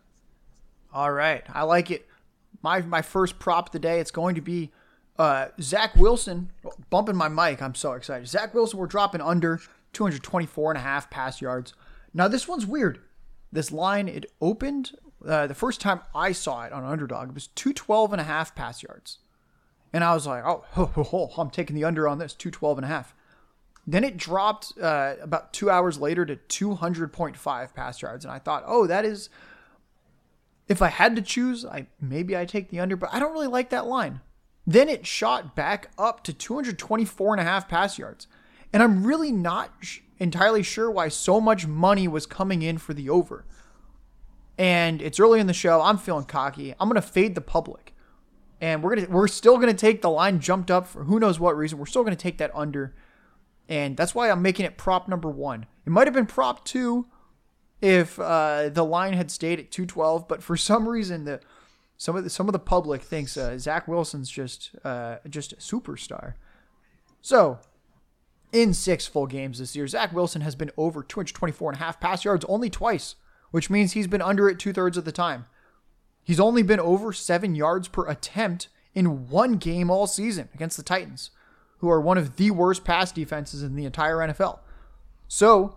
All 0.93 1.13
right. 1.13 1.45
I 1.53 1.63
like 1.63 1.91
it. 1.91 2.07
My 2.63 2.83
my 2.83 3.01
first 3.01 3.39
prop 3.39 3.71
today, 3.71 4.01
it's 4.01 4.11
going 4.11 4.35
to 4.35 4.41
be 4.41 4.71
uh, 5.19 5.47
Zach 5.61 5.95
Wilson. 5.97 6.51
Bumping 6.91 7.17
my 7.17 7.29
mic. 7.29 7.63
I'm 7.63 7.75
so 7.75 7.93
excited. 7.93 8.27
Zach 8.29 8.53
Wilson, 8.55 8.79
we're 8.79 8.87
dropping 8.87 9.21
under 9.21 9.61
224 9.93 10.73
and 10.73 10.79
a 10.79 10.83
half 10.83 11.09
pass 11.09 11.41
yards. 11.41 11.75
Now, 12.13 12.29
this 12.29 12.49
one's 12.49 12.67
weird. 12.67 13.01
This 13.53 13.73
line, 13.73 14.09
it 14.09 14.27
opened 14.41 14.93
uh, 15.27 15.47
the 15.47 15.55
first 15.55 15.81
time 15.81 16.01
I 16.15 16.33
saw 16.33 16.65
it 16.65 16.73
on 16.73 16.85
Underdog, 16.85 17.29
it 17.29 17.35
was 17.35 17.49
212 17.49 18.13
and 18.13 18.21
a 18.21 18.25
half 18.25 18.55
pass 18.55 18.83
yards. 18.83 19.19
And 19.93 20.05
I 20.05 20.15
was 20.15 20.27
like, 20.27 20.45
oh, 20.45 20.65
oh, 20.77 20.93
oh, 20.97 21.09
oh 21.13 21.31
I'm 21.37 21.51
taking 21.51 21.77
the 21.77 21.85
under 21.85 22.09
on 22.09 22.19
this, 22.19 22.35
212 22.35 22.79
and 22.79 22.85
a 22.85 22.89
half. 22.89 23.15
Then 23.91 24.05
it 24.05 24.17
dropped 24.17 24.75
uh, 24.81 25.17
about 25.21 25.53
two 25.53 25.69
hours 25.69 25.99
later 25.99 26.25
to 26.25 26.37
200.5 26.37 27.75
pass 27.75 28.01
yards, 28.01 28.25
and 28.25 28.31
I 28.33 28.39
thought, 28.39 28.63
oh, 28.65 28.87
that 28.87 29.05
is. 29.05 29.29
If 30.69 30.81
I 30.81 30.87
had 30.87 31.17
to 31.17 31.23
choose, 31.23 31.65
I 31.65 31.89
maybe 32.01 32.37
I 32.37 32.45
take 32.45 32.71
the 32.71 32.79
under, 32.79 32.95
but 32.95 33.13
I 33.13 33.19
don't 33.19 33.33
really 33.33 33.49
like 33.49 33.71
that 33.71 33.87
line. 33.87 34.21
Then 34.65 34.89
it 34.89 35.09
shot 35.09 35.57
back 35.57 35.91
up 35.99 36.23
to 36.23 36.33
224 36.33 37.35
and 37.35 37.41
a 37.41 37.45
half 37.45 37.69
pass 37.69 37.99
yards, 37.99 38.29
and 38.73 38.81
I'm 38.81 39.05
really 39.05 39.33
not 39.33 39.73
sh- 39.81 39.99
entirely 40.19 40.63
sure 40.63 40.89
why 40.89 41.09
so 41.09 41.41
much 41.41 41.67
money 41.67 42.07
was 42.07 42.27
coming 42.27 42.63
in 42.63 42.79
for 42.79 42.95
the 42.95 43.11
over. 43.11 43.45
And 44.57 45.03
it's 45.03 45.19
early 45.19 45.41
in 45.41 45.49
the 45.49 45.53
show. 45.53 45.83
I'm 45.83 45.99
feeling 45.99 46.27
cocky. 46.27 46.77
I'm 46.79 46.89
gonna 46.89 47.03
fade 47.03 47.35
the 47.35 47.41
public, 47.41 47.93
and 48.61 48.85
we're 48.85 48.95
gonna 48.95 49.09
we're 49.11 49.27
still 49.27 49.59
gonna 49.59 49.75
take 49.75 50.01
the 50.01 50.11
line 50.11 50.39
jumped 50.39 50.71
up 50.71 50.87
for 50.87 51.03
who 51.03 51.19
knows 51.19 51.41
what 51.41 51.57
reason. 51.57 51.77
We're 51.77 51.87
still 51.87 52.05
gonna 52.05 52.15
take 52.15 52.39
that 52.39 52.53
under 52.55 52.95
and 53.71 53.97
that's 53.97 54.15
why 54.15 54.29
I'm 54.31 54.43
making 54.43 54.67
it 54.67 54.77
prop 54.77 55.09
number 55.09 55.31
one. 55.31 55.65
It 55.87 55.91
might 55.91 56.07
have 56.07 56.15
been 56.15 56.27
prop 56.27 56.65
two 56.67 57.07
if 57.81 58.19
uh, 58.19 58.69
the 58.69 58.85
line 58.85 59.15
had 59.15 59.31
stayed 59.31 59.59
at 59.59 59.71
212, 59.71 60.29
but 60.29 60.43
for 60.43 60.57
some 60.71 60.87
reason 60.89 61.25
the 61.25 61.41
some 61.97 62.17
of 62.17 62.25
the 62.25 62.31
some 62.31 62.49
of 62.49 62.53
the 62.53 62.59
public 62.59 63.01
thinks 63.01 63.37
uh, 63.37 63.57
Zach 63.57 63.87
Wilson's 63.89 64.29
just 64.31 64.71
uh, 64.85 65.17
just 65.29 65.53
a 65.53 65.57
superstar. 65.57 66.35
So, 67.23 67.59
in 68.53 68.75
six 68.75 69.07
full 69.07 69.27
games 69.27 69.59
this 69.59 69.77
year, 69.77 69.87
Zach 69.87 70.13
Wilson 70.13 70.41
has 70.43 70.55
been 70.55 70.71
over 70.77 71.03
224 71.03 71.73
and 71.73 71.81
a 71.81 71.85
half 71.85 72.01
pass 72.01 72.25
yards 72.25 72.45
only 72.47 72.69
twice. 72.71 73.15
which 73.51 73.71
means 73.71 73.93
he's 73.93 74.07
been 74.07 74.23
under 74.23 74.49
it 74.49 74.59
two 74.59 74.73
thirds 74.73 74.97
of 74.97 75.05
the 75.05 75.13
time. 75.13 75.47
He's 76.23 76.41
only 76.41 76.63
been 76.63 76.81
over 76.81 77.13
seven 77.13 77.55
yards 77.55 77.89
per 77.89 78.09
attempt 78.09 78.69
in 78.95 79.29
one 79.29 79.55
game 79.57 79.91
all 79.91 80.07
season 80.07 80.49
against 80.55 80.77
the 80.77 80.83
Titans, 80.83 81.31
who 81.81 81.91
are 81.91 82.01
one 82.01 82.19
of 82.19 82.37
the 82.37 82.51
worst 82.51 82.85
pass 82.85 83.11
defenses 83.11 83.63
in 83.63 83.75
the 83.75 83.85
entire 83.85 84.17
NFL. 84.17 84.61
So, 85.29 85.77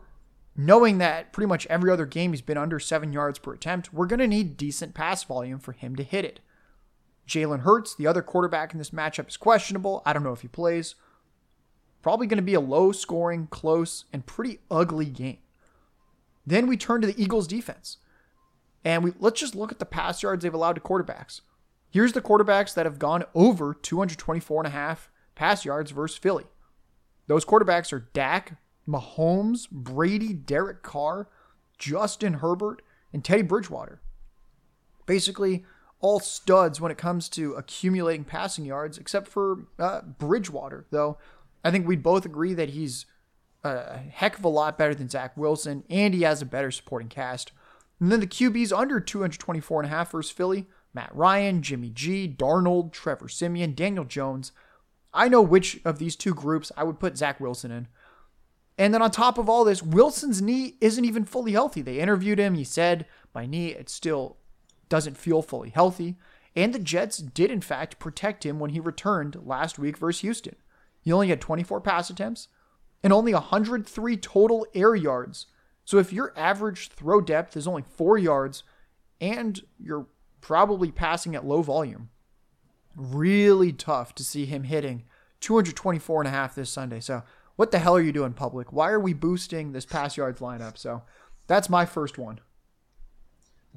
knowing 0.56 0.98
that 0.98 1.32
pretty 1.32 1.48
much 1.48 1.66
every 1.68 1.92
other 1.92 2.06
game 2.06 2.32
he's 2.32 2.42
been 2.42 2.58
under 2.58 2.80
seven 2.80 3.14
yards 3.14 3.40
per 3.40 3.54
attempt, 3.54 3.94
we're 3.94 4.06
going 4.06 4.20
to 4.20 4.28
need 4.28 4.58
decent 4.58 4.94
pass 4.94 5.24
volume 5.24 5.60
for 5.60 5.72
him 5.72 5.96
to 5.96 6.04
hit 6.04 6.26
it. 6.26 6.40
Jalen 7.28 7.62
Hurts, 7.62 7.96
the 7.96 8.08
other 8.08 8.22
quarterback 8.22 8.74
in 8.74 8.80
this 8.80 8.90
matchup, 8.90 9.30
is 9.30 9.38
questionable. 9.38 10.02
I 10.06 10.12
don't 10.12 10.24
know 10.24 10.34
if 10.34 10.42
he 10.42 10.50
plays. 10.50 10.96
Probably 12.02 12.28
going 12.28 12.38
to 12.38 12.44
be 12.44 12.54
a 12.54 12.60
low 12.60 12.92
scoring, 12.92 13.48
close, 13.48 14.04
and 14.12 14.26
pretty 14.26 14.60
ugly 14.70 15.06
game. 15.06 15.38
Then 16.46 16.68
we 16.68 16.76
turn 16.76 17.00
to 17.00 17.08
the 17.08 17.22
Eagles 17.22 17.48
defense. 17.48 17.98
And 18.84 19.06
we 19.06 19.14
let's 19.20 19.40
just 19.40 19.56
look 19.56 19.72
at 19.72 19.80
the 19.80 19.86
pass 19.86 20.22
yards 20.22 20.44
they've 20.44 20.54
allowed 20.54 20.74
to 20.74 20.82
quarterbacks. 20.82 21.40
Here's 21.90 22.12
the 22.12 22.22
quarterbacks 22.22 22.74
that 22.74 22.86
have 22.86 23.00
gone 23.00 23.24
over 23.34 23.74
224 23.74 24.62
and 24.62 24.68
a 24.68 24.72
half 24.72 25.10
pass 25.36 25.66
yards 25.66 25.92
versus 25.92 26.18
Philly. 26.18 26.46
Those 27.28 27.46
quarterbacks 27.46 27.94
are 27.94 28.10
Dak, 28.14 28.58
Mahomes, 28.88 29.70
Brady, 29.70 30.34
Derek 30.34 30.84
Carr, 30.84 31.30
Justin 31.78 32.36
Herbert, 32.36 32.82
and 33.12 33.24
Teddy 33.24 33.44
Bridgewater. 33.44 34.02
Basically, 35.06 35.66
all 36.00 36.20
studs 36.20 36.82
when 36.82 36.92
it 36.92 36.98
comes 36.98 37.30
to 37.30 37.54
accumulating 37.54 38.26
passing 38.26 38.66
yards, 38.66 38.98
except 38.98 39.28
for 39.28 39.68
uh, 39.80 40.02
Bridgewater, 40.02 40.86
though. 40.92 41.18
I 41.64 41.72
think 41.72 41.88
we'd 41.88 42.04
both 42.04 42.26
agree 42.26 42.54
that 42.54 42.70
he's 42.70 43.06
a 43.64 43.98
heck 43.98 44.38
of 44.38 44.44
a 44.44 44.50
lot 44.50 44.78
better 44.78 44.94
than 44.94 45.08
Zach 45.08 45.38
Wilson, 45.38 45.86
and 45.90 46.14
he 46.14 46.24
has 46.24 46.42
a 46.42 46.46
better 46.46 46.72
supporting 46.72 47.08
cast. 47.08 47.54
And 48.00 48.12
then 48.12 48.20
the 48.20 48.28
QBs 48.28 48.78
under 48.78 49.00
224 49.00 49.84
and 49.84 49.92
a 49.92 49.96
half 49.96 50.12
versus 50.12 50.32
Philly, 50.32 50.68
Matt 50.94 51.16
Ryan, 51.16 51.62
Jimmy 51.62 51.90
G, 51.90 52.28
Darnold, 52.28 52.92
Trevor 52.92 53.30
Siemian, 53.30 53.74
Daniel 53.74 54.04
Jones. 54.04 54.52
I 55.14 55.28
know 55.28 55.42
which 55.42 55.80
of 55.86 56.00
these 56.00 56.16
two 56.16 56.34
groups 56.34 56.72
I 56.76 56.84
would 56.84 57.00
put 57.00 57.18
Zach 57.18 57.40
Wilson 57.40 57.72
in. 57.72 57.88
And 58.78 58.94
then 58.94 59.02
on 59.02 59.12
top 59.12 59.38
of 59.38 59.48
all 59.48 59.64
this, 59.64 59.84
Wilson's 59.84 60.42
knee 60.42 60.78
isn't 60.82 61.06
even 61.06 61.26
fully 61.26 61.52
healthy. 61.52 61.82
They 61.82 62.00
interviewed 62.00 62.40
him. 62.40 62.56
He 62.56 62.64
said, 62.64 63.06
My 63.34 63.46
knee, 63.46 63.68
it 63.68 63.90
still 63.90 64.38
doesn't 64.90 65.18
feel 65.18 65.42
fully 65.42 65.70
healthy. 65.70 66.18
And 66.56 66.74
the 66.74 66.80
Jets 66.80 67.18
did, 67.18 67.52
in 67.52 67.62
fact, 67.62 68.00
protect 68.00 68.46
him 68.46 68.60
when 68.60 68.72
he 68.72 68.80
returned 68.80 69.38
last 69.46 69.78
week 69.78 69.98
versus 69.98 70.22
Houston. 70.22 70.56
He 71.02 71.12
only 71.12 71.30
had 71.30 71.42
24 71.42 71.82
pass 71.82 72.10
attempts 72.10 72.48
and 73.04 73.12
only 73.12 73.34
103 73.34 74.18
total 74.18 74.66
air 74.74 74.96
yards. 74.96 75.48
So 75.86 75.98
if 75.98 76.14
your 76.14 76.34
average 76.38 76.90
throw 76.90 77.22
depth 77.22 77.58
is 77.58 77.68
only 77.68 77.84
four 77.84 78.18
yards 78.18 78.64
and 79.20 79.60
you're 79.80 80.08
probably 80.42 80.92
passing 80.92 81.36
at 81.36 81.46
low 81.46 81.62
volume, 81.62 82.10
really 82.96 83.72
tough 83.72 84.16
to 84.16 84.24
see 84.24 84.46
him 84.46 84.64
hitting 84.64 85.04
224 85.42 86.22
and 86.22 86.28
a 86.28 86.32
half 86.32 86.56
this 86.56 86.70
Sunday. 86.70 87.00
So 87.00 87.24
what 87.56 87.72
the 87.72 87.80
hell 87.80 87.96
are 87.96 88.02
you 88.02 88.12
doing, 88.12 88.34
public? 88.34 88.72
Why 88.72 88.90
are 88.90 89.00
we 89.00 89.14
boosting 89.14 89.72
this 89.72 89.86
pass 89.86 90.18
yards 90.18 90.40
lineup? 90.40 90.78
So 90.78 91.04
that's 91.48 91.70
my 91.70 91.86
first 91.86 92.18
one. 92.18 92.40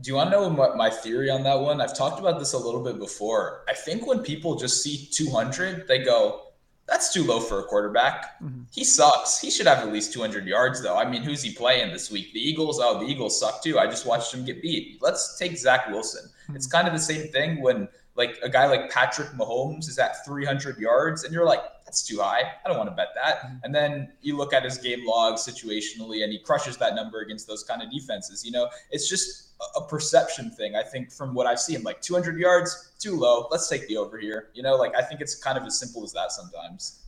Do 0.01 0.11
you 0.11 0.17
want 0.17 0.31
to 0.31 0.37
know 0.37 0.49
what 0.49 0.77
my 0.77 0.91
theory 0.91 1.31
on 1.31 1.43
that 1.45 1.59
one? 1.59 1.81
I've 1.81 1.97
talked 1.97 2.21
about 2.21 2.39
this 2.39 2.53
a 2.53 2.59
little 2.59 2.83
bit 2.83 2.99
before. 2.99 3.65
I 3.69 3.73
think 3.73 4.07
when 4.07 4.21
people 4.21 4.57
just 4.57 4.83
see 4.83 5.09
200, 5.11 5.89
they 5.89 6.05
go, 6.05 6.43
that's 6.87 7.13
too 7.13 7.25
low 7.25 7.41
for 7.41 7.61
a 7.61 7.65
quarterback. 7.65 8.41
Mm-hmm. 8.41 8.63
He 8.73 8.85
sucks. 8.85 9.41
He 9.41 9.51
should 9.51 9.67
have 9.67 9.79
at 9.79 9.93
least 9.93 10.13
200 10.13 10.47
yards, 10.47 10.83
though. 10.83 10.97
I 10.97 11.09
mean, 11.09 11.23
who's 11.23 11.43
he 11.43 11.53
playing 11.53 11.93
this 11.93 12.11
week? 12.11 12.33
The 12.33 12.41
Eagles? 12.41 12.79
Oh, 12.81 13.01
the 13.01 13.07
Eagles 13.07 13.41
suck 13.41 13.63
too. 13.63 13.79
I 13.79 13.87
just 13.87 14.07
watched 14.07 14.33
him 14.33 14.45
get 14.45 14.63
beat. 14.63 14.99
Let's 15.01 15.37
take 15.39 15.57
Zach 15.57 15.89
Wilson. 15.89 16.31
Mm-hmm. 16.45 16.57
It's 16.57 16.67
kind 16.67 16.87
of 16.87 16.95
the 16.95 17.01
same 17.01 17.29
thing 17.33 17.61
when 17.61 17.89
like 18.17 18.39
a 18.43 18.49
guy 18.49 18.67
like 18.67 18.91
Patrick 18.91 19.29
Mahomes 19.31 19.89
is 19.89 19.99
at 19.99 20.25
300 20.25 20.79
yards, 20.79 21.25
and 21.25 21.33
you're 21.33 21.45
like, 21.45 21.61
that's 21.85 22.03
too 22.03 22.19
high. 22.19 22.43
I 22.65 22.69
don't 22.69 22.79
want 22.79 22.91
to 22.91 22.97
bet 22.97 23.09
that. 23.15 23.43
Mm-hmm. 23.43 23.57
And 23.65 23.75
then 23.75 24.13
you 24.23 24.37
look 24.37 24.53
at 24.53 24.65
his 24.65 24.79
game 24.79 25.07
log 25.07 25.35
situationally, 25.35 26.25
and 26.25 26.33
he 26.33 26.39
crushes 26.39 26.77
that 26.79 26.95
number 26.95 27.21
against 27.21 27.47
those 27.47 27.63
kind 27.63 27.83
of 27.83 27.91
defenses. 27.91 28.45
You 28.45 28.53
know, 28.53 28.69
it's 28.91 29.09
just 29.09 29.53
a 29.77 29.83
perception 29.83 30.51
thing. 30.51 30.75
I 30.75 30.83
think 30.83 31.13
from 31.13 31.35
what 31.35 31.47
I've 31.47 31.61
seen, 31.61 31.83
like 31.83 32.01
200 32.01 32.39
yards, 32.39 32.93
too 32.99 33.17
low. 33.17 33.49
Let's 33.51 33.69
take 33.69 33.87
the 33.89 33.97
over 33.99 34.19
here. 34.19 34.49
You 34.55 34.63
know, 34.63 34.77
like 34.77 34.97
I 34.97 35.03
think 35.03 35.21
it's 35.21 35.35
kind 35.35 35.59
of 35.59 35.65
as 35.65 35.79
simple 35.79 36.03
as 36.03 36.13
that 36.13 36.33
sometimes. 36.33 37.03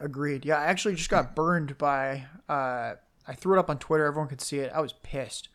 Agreed. 0.00 0.44
Yeah, 0.44 0.58
I 0.58 0.64
actually 0.66 0.96
just 0.96 1.10
got 1.10 1.36
burned 1.36 1.78
by. 1.78 2.26
Uh, 2.48 2.94
I 3.26 3.34
threw 3.36 3.56
it 3.56 3.58
up 3.60 3.70
on 3.70 3.78
Twitter. 3.78 4.04
Everyone 4.04 4.28
could 4.28 4.40
see 4.40 4.58
it. 4.58 4.72
I 4.74 4.80
was 4.80 4.92
pissed. 4.92 5.48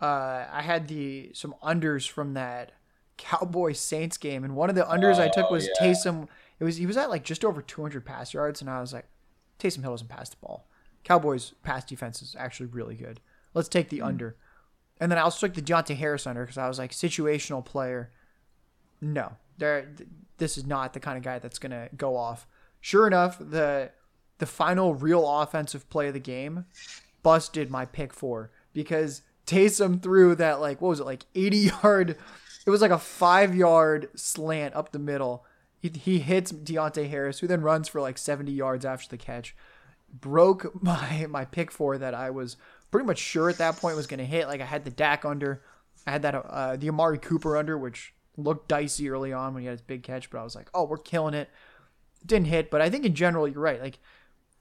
Uh, 0.00 0.46
I 0.50 0.62
had 0.62 0.88
the 0.88 1.30
some 1.32 1.54
unders 1.62 2.08
from 2.08 2.34
that 2.34 2.72
Cowboys 3.22 3.78
Saints 3.78 4.16
game, 4.16 4.42
and 4.42 4.56
one 4.56 4.68
of 4.68 4.74
the 4.74 4.82
unders 4.82 5.18
oh, 5.18 5.22
I 5.22 5.28
took 5.28 5.46
oh, 5.48 5.52
was 5.52 5.68
yeah. 5.68 5.86
Taysom. 5.86 6.26
It 6.58 6.64
was 6.64 6.76
he 6.76 6.86
was 6.86 6.96
at 6.96 7.08
like 7.08 7.22
just 7.22 7.44
over 7.44 7.62
200 7.62 8.04
pass 8.04 8.34
yards, 8.34 8.60
and 8.60 8.68
I 8.68 8.80
was 8.80 8.92
like, 8.92 9.06
Taysom 9.60 9.82
Hill 9.82 9.92
doesn't 9.92 10.08
pass 10.08 10.28
the 10.28 10.36
ball. 10.36 10.66
Cowboys 11.04 11.54
pass 11.62 11.84
defense 11.84 12.20
is 12.20 12.34
actually 12.36 12.66
really 12.66 12.96
good. 12.96 13.20
Let's 13.54 13.68
take 13.68 13.90
the 13.90 14.00
mm. 14.00 14.06
under. 14.06 14.36
And 14.98 15.10
then 15.10 15.18
I 15.18 15.22
also 15.22 15.46
took 15.46 15.54
the 15.54 15.62
Deonte 15.62 15.96
Harris 15.96 16.26
under 16.26 16.42
because 16.42 16.58
I 16.58 16.66
was 16.66 16.80
like 16.80 16.90
situational 16.90 17.64
player. 17.64 18.10
No, 19.00 19.36
there. 19.56 19.94
This 20.38 20.58
is 20.58 20.66
not 20.66 20.92
the 20.92 21.00
kind 21.00 21.16
of 21.16 21.22
guy 21.22 21.38
that's 21.38 21.60
gonna 21.60 21.90
go 21.96 22.16
off. 22.16 22.48
Sure 22.80 23.06
enough, 23.06 23.38
the 23.38 23.92
the 24.38 24.46
final 24.46 24.96
real 24.96 25.40
offensive 25.40 25.88
play 25.88 26.08
of 26.08 26.14
the 26.14 26.20
game 26.20 26.64
busted 27.22 27.70
my 27.70 27.84
pick 27.84 28.12
four 28.12 28.50
because 28.72 29.22
Taysom 29.46 30.02
threw 30.02 30.34
that 30.34 30.60
like 30.60 30.80
what 30.80 30.88
was 30.88 30.98
it 30.98 31.06
like 31.06 31.24
80 31.36 31.56
yard 31.82 32.16
it 32.66 32.70
was 32.70 32.80
like 32.80 32.90
a 32.90 32.98
five 32.98 33.54
yard 33.54 34.08
slant 34.14 34.74
up 34.74 34.92
the 34.92 34.98
middle. 34.98 35.44
He, 35.80 35.88
he 35.88 36.18
hits 36.20 36.52
Deonte 36.52 37.08
Harris, 37.08 37.40
who 37.40 37.46
then 37.46 37.62
runs 37.62 37.88
for 37.88 38.00
like 38.00 38.18
70 38.18 38.52
yards 38.52 38.84
after 38.84 39.08
the 39.08 39.16
catch. 39.16 39.56
Broke 40.12 40.72
my 40.82 41.26
my 41.28 41.44
pick 41.44 41.70
four 41.70 41.98
that 41.98 42.14
I 42.14 42.30
was 42.30 42.56
pretty 42.90 43.06
much 43.06 43.18
sure 43.18 43.48
at 43.50 43.58
that 43.58 43.76
point 43.76 43.96
was 43.96 44.06
going 44.06 44.18
to 44.18 44.24
hit. 44.24 44.46
Like 44.46 44.60
I 44.60 44.66
had 44.66 44.84
the 44.84 44.90
Dak 44.90 45.24
under, 45.24 45.62
I 46.06 46.12
had 46.12 46.22
that 46.22 46.34
uh, 46.34 46.76
the 46.76 46.88
Amari 46.88 47.18
Cooper 47.18 47.56
under, 47.56 47.76
which 47.76 48.14
looked 48.36 48.68
dicey 48.68 49.10
early 49.10 49.32
on 49.32 49.54
when 49.54 49.62
he 49.62 49.66
had 49.66 49.72
his 49.72 49.82
big 49.82 50.02
catch, 50.02 50.30
but 50.30 50.38
I 50.38 50.44
was 50.44 50.54
like, 50.54 50.70
oh, 50.72 50.84
we're 50.84 50.98
killing 50.98 51.34
it. 51.34 51.50
Didn't 52.24 52.46
hit, 52.46 52.70
but 52.70 52.80
I 52.80 52.88
think 52.88 53.04
in 53.04 53.14
general 53.14 53.48
you're 53.48 53.60
right. 53.60 53.82
Like 53.82 53.98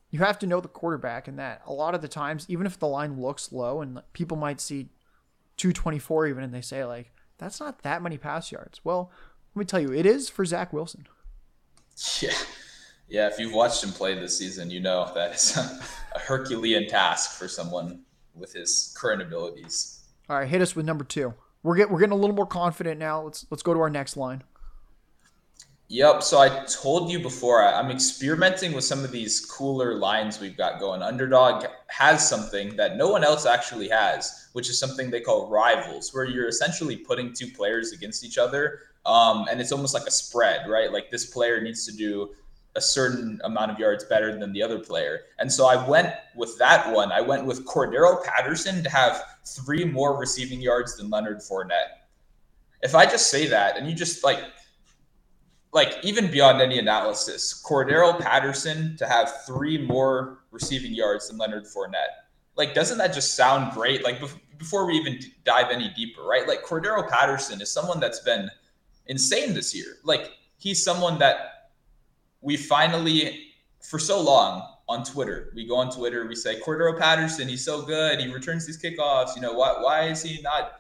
you 0.10 0.20
have 0.20 0.40
to 0.40 0.48
know 0.48 0.60
the 0.60 0.68
quarterback, 0.68 1.28
and 1.28 1.38
that 1.38 1.62
a 1.66 1.74
lot 1.74 1.94
of 1.94 2.02
the 2.02 2.08
times, 2.08 2.46
even 2.50 2.66
if 2.66 2.80
the 2.80 2.88
line 2.88 3.22
looks 3.22 3.52
low 3.52 3.82
and 3.82 4.02
people 4.14 4.38
might 4.38 4.60
see 4.60 4.90
224 5.58 6.28
even, 6.28 6.44
and 6.44 6.54
they 6.54 6.62
say 6.62 6.84
like 6.84 7.12
that's 7.42 7.60
not 7.60 7.82
that 7.82 8.02
many 8.02 8.18
pass 8.18 8.52
yards. 8.52 8.80
Well, 8.84 9.12
let 9.56 9.60
me 9.60 9.66
tell 9.66 9.80
you, 9.80 9.92
it 9.92 10.06
is 10.06 10.30
for 10.30 10.46
Zach 10.46 10.72
Wilson. 10.72 11.08
Yeah. 12.22 12.32
Yeah, 13.10 13.28
if 13.28 13.38
you've 13.40 13.54
watched 13.54 13.84
him 13.84 13.92
play 13.92 14.18
this 14.18 14.38
season, 14.38 14.70
you 14.70 14.80
know 14.80 15.12
that 15.14 15.36
is 15.36 15.58
a 15.58 16.20
Herculean 16.20 16.88
task 16.88 17.38
for 17.38 17.50
someone 17.50 18.04
with 18.34 18.54
his 18.54 18.96
current 18.98 19.22
abilities. 19.22 20.06
All 20.30 20.38
right, 20.38 20.48
hit 20.48 20.62
us 20.62 20.76
with 20.76 20.86
number 20.86 21.04
two. 21.04 21.34
We're 21.64 21.76
get 21.76 21.92
we're 21.92 22.00
getting 22.00 22.14
a 22.14 22.18
little 22.18 22.36
more 22.36 22.48
confident 22.48 23.00
now. 23.00 23.24
Let's 23.24 23.46
let's 23.50 23.64
go 23.64 23.74
to 23.74 23.82
our 23.82 23.90
next 23.90 24.16
line. 24.16 24.44
Yep. 25.92 26.24
So 26.24 26.40
I 26.40 26.64
told 26.68 27.12
you 27.12 27.20
before, 27.20 27.62
I'm 27.62 27.92
experimenting 27.92 28.72
with 28.72 28.86
some 28.86 29.04
of 29.04 29.12
these 29.12 29.42
cooler 29.42 29.96
lines 29.96 30.40
we've 30.40 30.56
got 30.56 30.80
going. 30.80 31.02
Underdog 31.02 31.66
has 31.88 32.26
something 32.26 32.78
that 32.78 32.96
no 32.96 33.10
one 33.10 33.26
else 33.26 33.46
actually 33.46 33.90
has, 33.90 34.48
which 34.54 34.70
is 34.70 34.80
something 34.80 35.12
they 35.12 35.20
call 35.20 35.50
rivals, 35.50 36.14
where 36.14 36.24
you're 36.24 36.48
essentially 36.48 36.96
putting 36.96 37.34
two 37.34 37.48
players 37.48 37.92
against 37.92 38.24
each 38.24 38.38
other. 38.38 38.80
Um, 39.06 39.48
and 39.52 39.60
it's 39.60 39.74
almost 39.74 39.94
like 39.94 40.08
a 40.08 40.12
spread, 40.12 40.70
right? 40.70 40.94
Like 40.94 41.12
this 41.12 41.26
player 41.26 41.60
needs 41.60 41.86
to 41.88 41.92
do 41.92 42.30
a 42.78 42.82
certain 42.82 43.42
amount 43.44 43.72
of 43.72 43.78
yards 43.78 44.06
better 44.06 44.40
than 44.40 44.54
the 44.54 44.64
other 44.64 44.80
player. 44.80 45.24
And 45.40 45.52
so 45.52 45.66
I 45.66 45.86
went 45.90 46.14
with 46.38 46.58
that 46.60 46.90
one. 46.96 47.12
I 47.12 47.20
went 47.20 47.46
with 47.46 47.66
Cordarrelle 47.66 48.24
Patterson 48.24 48.82
to 48.82 48.90
have 48.90 49.22
three 49.46 49.84
more 49.84 50.18
receiving 50.18 50.62
yards 50.62 50.96
than 50.96 51.10
Leonard 51.10 51.40
Fournette. 51.40 52.00
If 52.82 52.96
I 52.96 53.06
just 53.06 53.30
say 53.30 53.46
that 53.48 53.76
and 53.76 53.90
you 53.90 53.94
just 53.94 54.24
like, 54.24 54.40
like 55.74 55.96
even 56.04 56.30
beyond 56.30 56.62
any 56.62 56.80
analysis, 56.80 57.62
Cordarrelle 57.66 58.20
Patterson 58.20 58.98
to 58.98 59.08
have 59.08 59.46
three 59.46 59.78
more 59.78 60.40
receiving 60.52 60.94
yards 60.94 61.30
than 61.30 61.38
Leonard 61.38 61.66
Fournette. 61.66 62.28
Like, 62.58 62.74
doesn't 62.74 62.98
that 62.98 63.14
just 63.14 63.36
sound 63.36 63.74
great? 63.74 64.04
Like 64.04 64.22
before 64.58 64.86
we 64.86 64.94
even 64.94 65.20
dive 65.46 65.72
any 65.72 65.90
deeper, 65.96 66.24
right? 66.24 66.48
Like 66.48 66.64
Cordarrelle 66.64 67.10
Patterson 67.10 67.62
is 67.62 67.72
someone 67.72 68.00
that's 68.00 68.20
been 68.20 68.50
insane 69.08 69.54
this 69.54 69.74
year. 69.74 69.98
Like 70.04 70.32
he's 70.58 70.84
someone 70.84 71.18
that 71.20 71.72
we 72.42 72.58
finally, 72.58 73.48
for 73.82 73.98
so 73.98 74.22
long 74.22 74.68
on 74.90 75.04
Twitter, 75.06 75.54
we 75.56 75.66
go 75.66 75.78
on 75.78 75.90
Twitter, 75.90 76.28
we 76.28 76.36
say 76.36 76.60
Cordarrelle 76.60 77.00
Patterson, 77.00 77.48
he's 77.48 77.64
so 77.64 77.82
good, 77.82 78.20
he 78.20 78.32
returns 78.32 78.68
these 78.68 78.82
kickoffs. 78.82 79.36
You 79.36 79.42
know, 79.42 79.54
why 79.54 79.78
why 79.80 80.04
is 80.08 80.22
he 80.22 80.42
not 80.42 80.74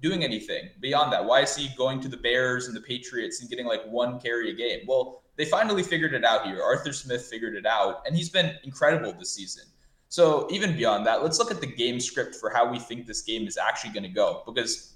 doing 0.00 0.24
anything 0.24 0.70
beyond 0.80 1.12
that? 1.12 1.24
Why 1.24 1.40
is 1.40 1.54
he 1.56 1.68
going 1.76 2.00
to 2.00 2.08
the 2.08 2.16
Bears 2.16 2.66
and 2.66 2.76
the 2.76 2.80
Patriots 2.80 3.40
and 3.40 3.50
getting 3.50 3.66
like 3.66 3.84
one 3.86 4.20
carry 4.20 4.50
a 4.50 4.54
game? 4.54 4.80
Well, 4.86 5.22
they 5.36 5.44
finally 5.44 5.82
figured 5.82 6.14
it 6.14 6.24
out 6.24 6.46
here. 6.46 6.62
Arthur 6.62 6.92
Smith 6.92 7.22
figured 7.22 7.54
it 7.54 7.66
out, 7.66 8.02
and 8.06 8.14
he's 8.14 8.28
been 8.28 8.54
incredible 8.64 9.12
this 9.12 9.32
season. 9.32 9.64
So 10.08 10.48
even 10.50 10.76
beyond 10.76 11.06
that, 11.06 11.22
let's 11.22 11.38
look 11.38 11.50
at 11.50 11.60
the 11.60 11.66
game 11.66 12.00
script 12.00 12.34
for 12.34 12.50
how 12.50 12.70
we 12.70 12.78
think 12.78 13.06
this 13.06 13.22
game 13.22 13.46
is 13.46 13.56
actually 13.56 13.90
going 13.90 14.02
to 14.02 14.08
go. 14.08 14.42
Because 14.44 14.94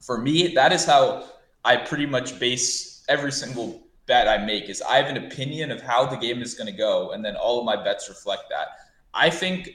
for 0.00 0.18
me, 0.18 0.54
that 0.54 0.72
is 0.72 0.84
how 0.84 1.24
I 1.64 1.76
pretty 1.76 2.06
much 2.06 2.40
base 2.40 3.04
every 3.08 3.30
single 3.30 3.86
bet 4.06 4.26
I 4.26 4.44
make. 4.44 4.68
Is 4.70 4.82
I 4.82 4.96
have 4.96 5.14
an 5.14 5.26
opinion 5.26 5.70
of 5.70 5.82
how 5.82 6.06
the 6.06 6.16
game 6.16 6.40
is 6.40 6.54
going 6.54 6.70
to 6.70 6.76
go, 6.76 7.10
and 7.10 7.24
then 7.24 7.36
all 7.36 7.58
of 7.58 7.66
my 7.66 7.76
bets 7.76 8.08
reflect 8.08 8.44
that. 8.50 8.68
I 9.12 9.28
think 9.30 9.68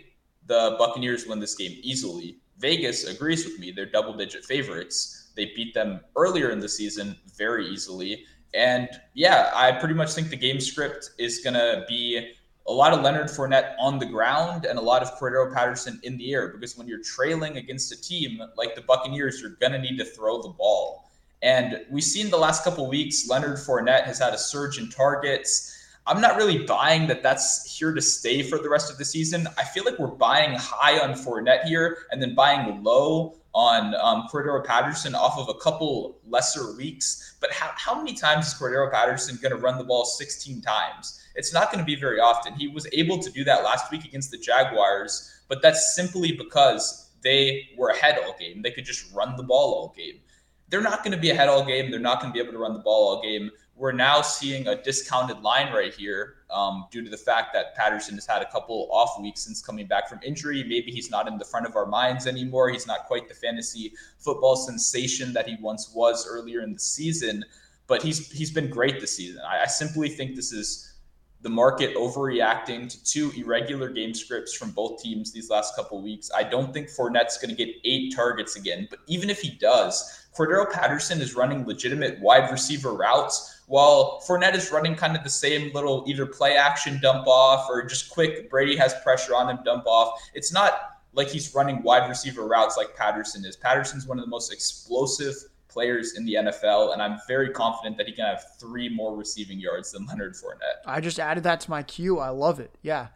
the 0.47 0.76
Buccaneers 0.80 1.28
win 1.28 1.39
this 1.39 1.56
game 1.56 1.80
easily. 1.82 2.39
Vegas 2.57 3.05
agrees 3.05 3.45
with 3.45 3.59
me. 3.59 3.71
They're 3.71 3.85
double 3.85 4.13
digit 4.13 4.45
favorites. 4.45 5.31
They 5.35 5.51
beat 5.55 5.73
them 5.73 6.01
earlier 6.15 6.51
in 6.51 6.59
the 6.59 6.69
season 6.69 7.17
very 7.35 7.67
easily. 7.67 8.25
And 8.53 8.87
yeah, 9.13 9.51
I 9.53 9.71
pretty 9.71 9.95
much 9.95 10.13
think 10.13 10.29
the 10.29 10.37
game 10.37 10.59
script 10.59 11.11
is 11.17 11.39
going 11.39 11.55
to 11.55 11.85
be 11.87 12.33
a 12.67 12.71
lot 12.71 12.93
of 12.93 13.01
Leonard 13.01 13.27
Fournette 13.27 13.75
on 13.79 13.99
the 13.99 14.05
ground 14.05 14.65
and 14.65 14.79
a 14.79 14.81
lot 14.81 15.01
of 15.01 15.11
Cordarrelle 15.19 15.53
Patterson 15.53 15.99
in 16.03 16.17
the 16.17 16.33
air 16.33 16.47
because 16.47 16.77
when 16.77 16.87
you're 16.87 17.03
trailing 17.03 17.57
against 17.57 17.91
a 17.91 18.01
team 18.01 18.41
like 18.55 18.75
the 18.75 18.81
Buccaneers, 18.81 19.41
you're 19.41 19.57
going 19.59 19.73
to 19.73 19.79
need 19.79 19.97
to 19.97 20.05
throw 20.05 20.41
the 20.41 20.49
ball. 20.49 21.11
And 21.41 21.81
we've 21.91 22.03
seen 22.03 22.29
the 22.29 22.37
last 22.37 22.63
couple 22.63 22.87
weeks, 22.87 23.27
Leonard 23.27 23.57
Fournette 23.57 24.05
has 24.05 24.17
had 24.17 24.33
a 24.33 24.37
surge 24.37 24.77
in 24.77 24.89
targets. 24.89 25.72
I'm 26.05 26.19
not 26.19 26.35
really 26.35 26.59
buying 26.59 27.07
that 27.07 27.23
that's 27.23 27.77
here 27.77 27.93
to 27.93 28.01
stay 28.01 28.43
for 28.43 28.57
the 28.57 28.69
rest 28.69 28.91
of 28.91 28.97
the 28.97 29.05
season. 29.05 29.47
I 29.57 29.63
feel 29.63 29.85
like 29.85 29.97
we're 29.99 30.07
buying 30.07 30.53
high 30.55 30.99
on 30.99 31.13
Fournette 31.13 31.63
here 31.63 32.05
and 32.11 32.21
then 32.21 32.35
buying 32.35 32.83
low 32.83 33.37
on 33.53 33.95
um, 33.95 34.27
Cordarrelle 34.29 34.65
Patterson 34.65 35.15
off 35.15 35.37
of 35.37 35.47
a 35.47 35.53
couple 35.59 36.19
lesser 36.27 36.75
weeks. 36.75 37.35
But 37.39 37.51
how, 37.53 37.71
how 37.75 37.95
many 37.95 38.13
times 38.15 38.47
is 38.47 38.53
Cordarrelle 38.53 38.91
Patterson 38.91 39.39
going 39.41 39.55
to 39.55 39.61
run 39.61 39.77
the 39.77 39.83
ball 39.85 40.03
16 40.03 40.61
times? 40.61 41.21
It's 41.35 41.53
not 41.53 41.71
going 41.71 41.79
to 41.79 41.85
be 41.85 41.95
very 41.95 42.19
often. 42.19 42.53
He 42.53 42.67
was 42.67 42.85
able 42.91 43.19
to 43.19 43.31
do 43.31 43.45
that 43.45 43.63
last 43.63 43.89
week 43.89 44.03
against 44.03 44.31
the 44.31 44.37
Jaguars, 44.37 45.41
but 45.47 45.61
that's 45.61 45.95
simply 45.95 46.33
because 46.33 47.11
they 47.23 47.69
were 47.77 47.89
ahead 47.89 48.17
all 48.17 48.35
game. 48.37 48.61
They 48.61 48.71
could 48.71 48.85
just 48.85 49.13
run 49.13 49.37
the 49.37 49.43
ball 49.43 49.73
all 49.73 49.93
game. 49.95 50.19
They're 50.67 50.81
not 50.81 51.03
going 51.03 51.13
to 51.13 51.19
be 51.19 51.29
ahead 51.29 51.47
all 51.47 51.63
game. 51.63 51.91
They're 51.91 51.99
not 51.99 52.19
going 52.19 52.33
to 52.33 52.33
be 52.33 52.41
able 52.41 52.53
to 52.53 52.59
run 52.59 52.73
the 52.73 52.79
ball 52.79 53.15
all 53.15 53.21
game 53.21 53.51
we're 53.75 53.91
now 53.91 54.21
seeing 54.21 54.67
a 54.67 54.81
discounted 54.81 55.41
line 55.41 55.73
right 55.73 55.93
here 55.93 56.36
um, 56.51 56.86
due 56.91 57.03
to 57.03 57.09
the 57.09 57.17
fact 57.17 57.53
that 57.53 57.75
Patterson 57.75 58.15
has 58.15 58.25
had 58.25 58.41
a 58.41 58.51
couple 58.51 58.88
off 58.91 59.19
weeks 59.19 59.41
since 59.41 59.62
coming 59.62 59.88
back 59.88 60.07
from 60.07 60.19
injury. 60.23 60.63
Maybe 60.63 60.91
he's 60.91 61.09
not 61.09 61.27
in 61.27 61.38
the 61.38 61.45
front 61.45 61.65
of 61.65 61.75
our 61.75 61.88
minds 61.88 62.27
anymore. 62.27 62.69
He's 62.69 62.86
not 62.86 63.05
quite 63.05 63.27
the 63.27 63.33
fantasy 63.33 63.93
football 64.19 64.55
sensation 64.55 65.33
that 65.33 65.47
he 65.47 65.57
once 65.59 65.91
was 65.93 66.27
earlier 66.27 66.62
in 66.62 66.73
the 66.73 66.79
season, 66.79 67.43
but 67.88 68.03
he's 68.03 68.31
he's 68.31 68.51
been 68.51 68.69
great 68.69 69.01
this 69.01 69.17
season. 69.17 69.41
I, 69.47 69.63
I 69.63 69.65
simply 69.65 70.09
think 70.09 70.36
this 70.36 70.53
is 70.53 70.93
the 71.41 71.49
market 71.49 71.95
overreacting 71.95 72.89
to 72.89 73.03
two 73.03 73.31
irregular 73.36 73.89
game 73.89 74.13
scripts 74.13 74.53
from 74.53 74.71
both 74.71 75.01
teams 75.01 75.33
these 75.33 75.49
last 75.49 75.75
couple 75.75 76.01
weeks. 76.01 76.31
I 76.33 76.43
don't 76.43 76.73
think 76.73 76.88
Fournette's 76.88 77.38
going 77.38 77.53
to 77.53 77.65
get 77.65 77.75
eight 77.83 78.15
targets 78.15 78.55
again, 78.55 78.88
but 78.89 78.99
even 79.07 79.29
if 79.29 79.41
he 79.41 79.49
does, 79.49 80.27
Cordarrelle 80.33 80.71
Patterson 80.71 81.21
is 81.21 81.36
running 81.36 81.65
legitimate 81.65 82.19
wide 82.21 82.49
receiver 82.49 82.93
routes 82.93 83.52
while 83.73 84.21
Fournette 84.27 84.53
is 84.53 84.71
running 84.71 84.93
kind 84.93 85.17
of 85.17 85.23
the 85.23 85.29
same 85.31 85.73
little 85.73 86.03
either 86.05 86.27
play 86.27 86.55
action 86.55 86.99
dump 87.01 87.25
off 87.25 87.67
or 87.67 87.83
just 87.83 88.12
quick, 88.12 88.47
Brady 88.47 88.75
has 88.75 88.93
pressure 89.01 89.36
on 89.36 89.49
him, 89.49 89.57
dump 89.65 89.88
off. 89.88 90.21
It's 90.36 90.53
not 90.53 90.99
like 91.13 91.27
he's 91.27 91.55
running 91.55 91.81
wide 91.81 92.07
receiver 92.07 92.45
routes 92.45 92.77
like 92.77 92.95
Patterson 92.95 93.43
is. 93.43 93.55
Patterson's 93.55 94.05
one 94.05 94.19
of 94.19 94.25
the 94.25 94.29
most 94.29 94.53
explosive 94.53 95.33
players 95.69 96.15
in 96.15 96.23
the 96.23 96.36
NFL, 96.36 96.93
and 96.93 97.01
I'm 97.01 97.17
very 97.27 97.49
confident 97.49 97.97
that 97.97 98.05
he 98.05 98.13
can 98.13 98.25
have 98.25 98.43
three 98.59 98.89
more 98.89 99.15
receiving 99.15 99.59
yards 99.59 99.91
than 99.91 100.05
Leonard 100.05 100.36
Fournette. 100.36 100.83
I 100.86 101.01
just 101.01 101.19
added 101.19 101.43
that 101.45 101.59
to 101.62 101.71
my 101.71 101.81
queue. 101.81 102.19
I 102.19 102.29
love 102.29 102.59
it. 102.59 102.77
Yeah. 102.83 103.07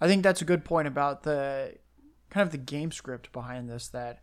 I 0.00 0.06
think 0.06 0.22
that's 0.22 0.42
a 0.42 0.44
good 0.44 0.64
point 0.64 0.86
about 0.86 1.24
the 1.24 1.74
kind 2.30 2.46
of 2.46 2.52
the 2.52 2.58
game 2.58 2.92
script 2.92 3.32
behind 3.32 3.68
this 3.68 3.88
that 3.88 4.20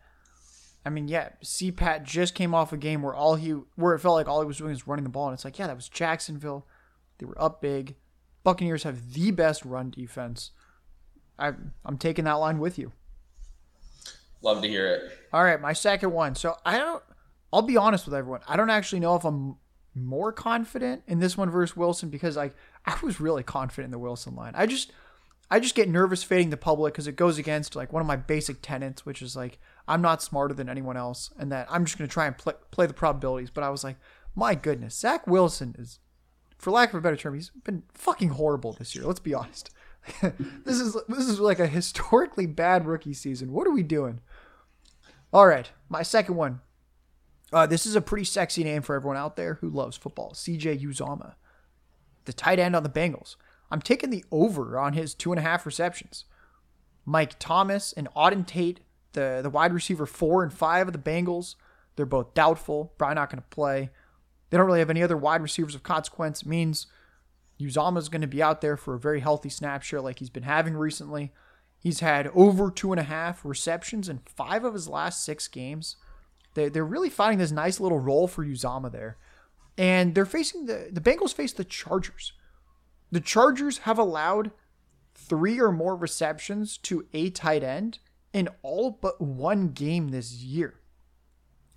I 0.85 0.89
mean, 0.91 1.07
yeah, 1.07 1.29
CPAT 1.43 2.03
just 2.03 2.35
came 2.35 2.53
off 2.53 2.71
a 2.71 2.77
game 2.77 3.01
where 3.01 3.15
all 3.15 3.35
he 3.35 3.49
where 3.75 3.95
it 3.95 3.99
felt 3.99 4.15
like 4.15 4.27
all 4.27 4.41
he 4.41 4.47
was 4.47 4.57
doing 4.57 4.69
was 4.69 4.87
running 4.87 5.03
the 5.03 5.09
ball, 5.09 5.27
and 5.27 5.33
it's 5.33 5.43
like, 5.43 5.57
yeah, 5.57 5.67
that 5.67 5.75
was 5.75 5.89
Jacksonville. 5.89 6.67
They 7.17 7.25
were 7.25 7.41
up 7.41 7.61
big. 7.61 7.95
Buccaneers 8.43 8.83
have 8.83 9.13
the 9.13 9.31
best 9.31 9.65
run 9.65 9.89
defense. 9.89 10.51
I 11.39 11.53
I'm 11.83 11.97
taking 11.97 12.25
that 12.25 12.33
line 12.33 12.59
with 12.59 12.77
you. 12.77 12.91
Love 14.41 14.61
to 14.61 14.67
hear 14.67 14.87
it. 14.87 15.11
All 15.33 15.43
right, 15.43 15.59
my 15.59 15.73
second 15.73 16.11
one. 16.11 16.35
So 16.35 16.55
I 16.63 16.77
don't. 16.77 17.01
I'll 17.51 17.63
be 17.63 17.77
honest 17.77 18.05
with 18.05 18.13
everyone. 18.13 18.41
I 18.47 18.55
don't 18.55 18.69
actually 18.69 18.99
know 18.99 19.15
if 19.15 19.23
I'm 19.23 19.55
more 19.95 20.31
confident 20.31 21.03
in 21.07 21.19
this 21.19 21.37
one 21.37 21.49
versus 21.49 21.75
Wilson 21.75 22.09
because 22.09 22.37
like 22.37 22.53
I 22.85 22.97
was 23.01 23.19
really 23.19 23.43
confident 23.43 23.85
in 23.85 23.91
the 23.91 23.99
Wilson 23.99 24.35
line. 24.35 24.53
I 24.55 24.67
just 24.67 24.91
I 25.49 25.59
just 25.59 25.73
get 25.73 25.89
nervous 25.89 26.21
fading 26.21 26.49
the 26.49 26.57
public 26.57 26.93
because 26.93 27.07
it 27.07 27.15
goes 27.15 27.37
against 27.37 27.75
like 27.75 27.91
one 27.91 28.01
of 28.01 28.07
my 28.07 28.15
basic 28.17 28.61
tenets, 28.61 29.05
which 29.05 29.21
is 29.21 29.35
like 29.35 29.57
I'm 29.87 30.01
not 30.01 30.21
smarter 30.21 30.53
than 30.53 30.69
anyone 30.69 30.97
else, 30.97 31.31
and 31.37 31.51
that 31.51 31.67
I'm 31.69 31.85
just 31.85 31.97
going 31.97 32.07
to 32.07 32.13
try 32.13 32.25
and 32.25 32.37
play, 32.37 32.53
play 32.71 32.87
the 32.87 32.93
probabilities. 32.93 33.51
But 33.51 33.63
I 33.63 33.69
was 33.69 33.83
like, 33.83 33.97
my 34.35 34.55
goodness, 34.55 34.95
Zach 34.95 35.27
Wilson 35.27 35.75
is, 35.77 35.99
for 36.57 36.71
lack 36.71 36.89
of 36.89 36.95
a 36.95 37.01
better 37.01 37.15
term, 37.15 37.35
he's 37.35 37.51
been 37.63 37.83
fucking 37.93 38.29
horrible 38.29 38.73
this 38.73 38.95
year. 38.95 39.05
Let's 39.05 39.19
be 39.19 39.33
honest. 39.33 39.69
this 40.21 40.79
is 40.79 40.95
this 41.07 41.27
is 41.27 41.39
like 41.39 41.59
a 41.59 41.67
historically 41.67 42.45
bad 42.45 42.85
rookie 42.85 43.13
season. 43.13 43.51
What 43.51 43.67
are 43.67 43.71
we 43.71 43.83
doing? 43.83 44.21
All 45.33 45.47
right, 45.47 45.71
my 45.89 46.03
second 46.03 46.35
one. 46.35 46.61
Uh, 47.53 47.65
this 47.65 47.85
is 47.85 47.95
a 47.95 48.01
pretty 48.01 48.25
sexy 48.25 48.63
name 48.63 48.81
for 48.81 48.95
everyone 48.95 49.17
out 49.17 49.35
there 49.35 49.55
who 49.55 49.69
loves 49.69 49.97
football. 49.97 50.31
CJ 50.33 50.81
Uzomah, 50.81 51.35
the 52.25 52.33
tight 52.33 52.59
end 52.59 52.75
on 52.75 52.83
the 52.83 52.89
Bengals. 52.89 53.35
I'm 53.71 53.81
taking 53.81 54.09
the 54.09 54.25
over 54.31 54.77
on 54.77 54.93
his 54.93 55.13
two 55.13 55.31
and 55.31 55.39
a 55.39 55.43
half 55.43 55.65
receptions. 55.65 56.25
Mike 57.05 57.35
Thomas 57.39 57.93
and 57.93 58.07
Auden 58.15 58.45
Tate 58.45 58.79
the 59.15 59.39
the 59.41 59.49
wide 59.49 59.73
receiver 59.73 60.05
four 60.05 60.43
and 60.43 60.53
five 60.53 60.87
of 60.87 60.93
the 60.93 60.99
Bengals. 60.99 61.55
They're 61.95 62.05
both 62.05 62.33
doubtful, 62.33 62.93
probably 62.97 63.15
not 63.15 63.29
going 63.29 63.41
to 63.41 63.49
play. 63.49 63.89
They 64.49 64.57
don't 64.57 64.67
really 64.67 64.79
have 64.79 64.89
any 64.89 65.01
other 65.01 65.17
wide 65.17 65.41
receivers 65.41 65.75
of 65.75 65.83
consequence. 65.83 66.43
It 66.43 66.47
means 66.47 66.87
Uzomah 67.59 67.97
is 67.97 68.09
going 68.09 68.21
to 68.21 68.27
be 68.27 68.43
out 68.43 68.61
there 68.61 68.77
for 68.77 68.93
a 68.93 68.99
very 68.99 69.21
healthy 69.21 69.49
snap 69.49 69.81
share 69.81 70.01
like 70.01 70.19
he's 70.19 70.29
been 70.29 70.43
having 70.43 70.75
recently. 70.75 71.31
He's 71.79 71.99
had 71.99 72.27
over 72.33 72.69
two 72.71 72.91
and 72.91 72.99
a 72.99 73.03
half 73.03 73.45
receptions 73.45 74.09
in 74.09 74.21
five 74.25 74.63
of 74.63 74.73
his 74.73 74.87
last 74.87 75.23
six 75.23 75.47
games. 75.47 75.95
They, 76.53 76.69
they're 76.69 76.85
really 76.85 77.09
finding 77.09 77.39
this 77.39 77.51
nice 77.51 77.79
little 77.79 77.99
role 77.99 78.27
for 78.27 78.45
Uzomah 78.45 78.91
there. 78.91 79.17
And 79.77 80.15
they're 80.15 80.25
facing 80.25 80.65
the, 80.65 80.89
the 80.91 81.01
Bengals 81.01 81.33
face 81.33 81.53
the 81.53 81.63
Chargers. 81.63 82.33
The 83.11 83.19
Chargers 83.19 83.79
have 83.79 83.99
allowed 83.99 84.51
three 85.13 85.59
or 85.59 85.71
more 85.71 85.95
receptions 85.95 86.77
to 86.79 87.05
a 87.13 87.29
tight 87.29 87.63
end 87.63 87.99
in 88.35 88.49
all 88.63 88.91
but 88.91 89.21
one 89.21 89.69
game 89.69 90.09
this 90.09 90.43
year. 90.43 90.73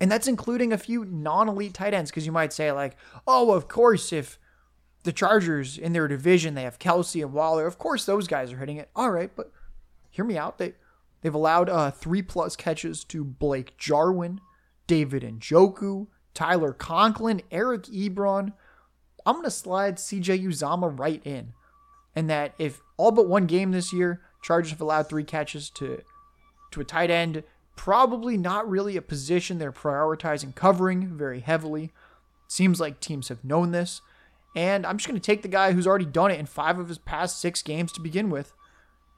And 0.01 0.11
that's 0.11 0.27
including 0.27 0.73
a 0.73 0.77
few 0.77 1.05
non 1.05 1.47
elite 1.47 1.73
tight 1.73 1.93
ends, 1.93 2.11
because 2.11 2.25
you 2.25 2.33
might 2.33 2.51
say, 2.51 2.69
like, 2.73 2.97
oh, 3.25 3.53
of 3.53 3.69
course, 3.69 4.11
if 4.11 4.37
the 5.03 5.13
Chargers 5.13 5.77
in 5.77 5.93
their 5.93 6.09
division, 6.09 6.55
they 6.55 6.63
have 6.63 6.77
Kelce 6.77 7.21
and 7.23 7.31
Waller, 7.31 7.65
of 7.65 7.79
course 7.79 8.05
those 8.05 8.27
guys 8.27 8.51
are 8.51 8.57
hitting 8.57 8.75
it. 8.75 8.89
All 8.93 9.09
right, 9.09 9.31
but 9.33 9.53
hear 10.09 10.25
me 10.25 10.37
out. 10.37 10.57
They, 10.57 10.73
they've 11.21 11.33
allowed 11.33 11.69
uh, 11.69 11.91
three 11.91 12.21
plus 12.21 12.57
catches 12.57 13.05
to 13.05 13.23
Blake 13.23 13.77
Jarwin, 13.77 14.41
David 14.85 15.23
Njoku, 15.23 16.07
Tyler 16.33 16.73
Conklin, 16.73 17.41
Eric 17.51 17.83
Ebron. 17.83 18.51
I'm 19.25 19.35
going 19.35 19.45
to 19.45 19.51
slide 19.51 19.95
CJ 19.95 20.43
Uzomah 20.43 20.99
right 20.99 21.21
in. 21.25 21.53
And 22.13 22.29
that 22.29 22.53
if 22.59 22.81
all 22.97 23.11
but 23.11 23.29
one 23.29 23.45
game 23.45 23.71
this 23.71 23.93
year, 23.93 24.21
Chargers 24.43 24.71
have 24.71 24.81
allowed 24.81 25.07
three 25.07 25.23
catches 25.23 25.69
to 25.71 26.01
to 26.71 26.81
a 26.81 26.85
tight 26.85 27.09
end. 27.09 27.43
Probably 27.75 28.37
not 28.37 28.69
really 28.69 28.97
a 28.97 29.01
position 29.01 29.57
they're 29.57 29.71
prioritizing 29.71 30.53
covering 30.55 31.17
very 31.17 31.39
heavily. 31.39 31.91
Seems 32.47 32.79
like 32.79 32.99
teams 32.99 33.29
have 33.29 33.43
known 33.43 33.71
this. 33.71 34.01
And 34.55 34.85
I'm 34.85 34.97
just 34.97 35.07
going 35.07 35.19
to 35.19 35.25
take 35.25 35.43
the 35.43 35.47
guy 35.47 35.71
who's 35.71 35.87
already 35.87 36.05
done 36.05 36.31
it 36.31 36.39
in 36.39 36.45
five 36.45 36.79
of 36.79 36.89
his 36.89 36.97
past 36.97 37.39
six 37.39 37.61
games 37.61 37.91
to 37.93 38.01
begin 38.01 38.29
with 38.29 38.53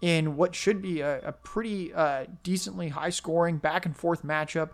in 0.02 0.36
what 0.36 0.56
should 0.56 0.82
be 0.82 1.02
a, 1.02 1.20
a 1.22 1.32
pretty 1.32 1.94
uh, 1.94 2.26
decently 2.44 2.90
high 2.90 3.10
scoring 3.10 3.58
back 3.58 3.86
and 3.86 3.96
forth 3.96 4.24
matchup. 4.24 4.72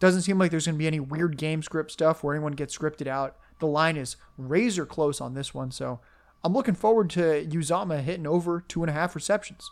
Doesn't 0.00 0.22
seem 0.22 0.38
like 0.38 0.50
there's 0.50 0.66
going 0.66 0.74
to 0.74 0.78
be 0.78 0.86
any 0.86 1.00
weird 1.00 1.38
game 1.38 1.62
script 1.62 1.92
stuff 1.92 2.22
where 2.22 2.34
anyone 2.34 2.52
gets 2.52 2.76
scripted 2.76 3.06
out. 3.06 3.36
The 3.60 3.66
line 3.66 3.96
is 3.96 4.16
razor 4.36 4.84
close 4.84 5.20
on 5.20 5.34
this 5.34 5.54
one. 5.54 5.70
So 5.70 6.00
I'm 6.42 6.52
looking 6.52 6.74
forward 6.74 7.08
to 7.10 7.46
Uzomah 7.46 8.02
hitting 8.02 8.26
over 8.26 8.60
two 8.60 8.82
and 8.82 8.90
a 8.90 8.92
half 8.92 9.14
receptions. 9.14 9.70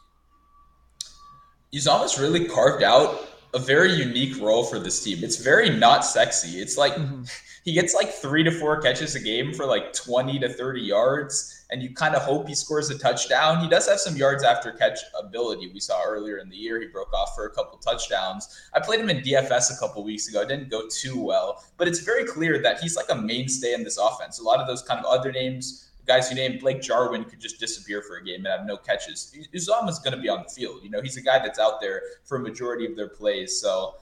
Uzomah's 1.74 2.18
really 2.18 2.46
carved 2.46 2.82
out 2.82 3.28
a 3.54 3.58
very 3.58 3.92
unique 3.92 4.40
role 4.40 4.64
for 4.64 4.78
this 4.78 5.02
team. 5.02 5.18
It's 5.22 5.36
very 5.36 5.70
not 5.70 6.04
sexy. 6.04 6.60
It's 6.60 6.76
like 6.76 6.94
mm-hmm. 6.94 7.22
he 7.64 7.72
gets 7.72 7.94
like 7.94 8.10
three 8.10 8.42
to 8.42 8.50
four 8.50 8.80
catches 8.80 9.14
a 9.14 9.20
game 9.20 9.54
for 9.54 9.64
like 9.64 9.92
20 9.94 10.38
to 10.40 10.52
30 10.52 10.80
yards, 10.82 11.64
and 11.70 11.82
you 11.82 11.94
kind 11.94 12.14
of 12.14 12.22
hope 12.22 12.46
he 12.46 12.54
scores 12.54 12.90
a 12.90 12.98
touchdown. 12.98 13.60
He 13.60 13.68
does 13.68 13.88
have 13.88 14.00
some 14.00 14.16
yards 14.16 14.44
after 14.44 14.72
catch 14.72 14.98
ability. 15.18 15.70
We 15.72 15.80
saw 15.80 16.02
earlier 16.04 16.38
in 16.38 16.50
the 16.50 16.56
year 16.56 16.78
he 16.78 16.88
broke 16.88 17.12
off 17.14 17.34
for 17.34 17.46
a 17.46 17.50
couple 17.50 17.78
touchdowns. 17.78 18.68
I 18.74 18.80
played 18.80 19.00
him 19.00 19.08
in 19.08 19.18
DFS 19.18 19.74
a 19.74 19.78
couple 19.78 20.04
weeks 20.04 20.28
ago. 20.28 20.42
It 20.42 20.48
didn't 20.48 20.70
go 20.70 20.88
too 20.88 21.22
well, 21.22 21.64
but 21.78 21.88
it's 21.88 22.00
very 22.00 22.24
clear 22.24 22.58
that 22.62 22.80
he's 22.80 22.96
like 22.96 23.10
a 23.10 23.16
mainstay 23.16 23.72
in 23.72 23.82
this 23.82 23.96
offense. 23.96 24.40
A 24.40 24.42
lot 24.42 24.60
of 24.60 24.66
those 24.66 24.82
kind 24.82 25.00
of 25.00 25.06
other 25.06 25.32
names 25.32 25.88
guys 26.06 26.30
you 26.30 26.36
named 26.36 26.60
Blake 26.60 26.82
Jarwin 26.82 27.24
could 27.24 27.40
just 27.40 27.60
disappear 27.60 28.02
for 28.02 28.16
a 28.16 28.24
game 28.24 28.44
and 28.44 28.46
have 28.46 28.66
no 28.66 28.76
catches. 28.76 29.36
Uzomah's 29.54 29.98
going 29.98 30.16
to 30.16 30.20
be 30.20 30.28
on 30.28 30.44
the 30.46 30.52
field. 30.52 30.82
You 30.82 30.90
know, 30.90 31.00
he's 31.00 31.16
a 31.16 31.22
guy 31.22 31.38
that's 31.38 31.58
out 31.58 31.80
there 31.80 32.02
for 32.24 32.38
a 32.38 32.40
majority 32.40 32.86
of 32.86 32.96
their 32.96 33.08
plays. 33.08 33.60
So 33.60 33.94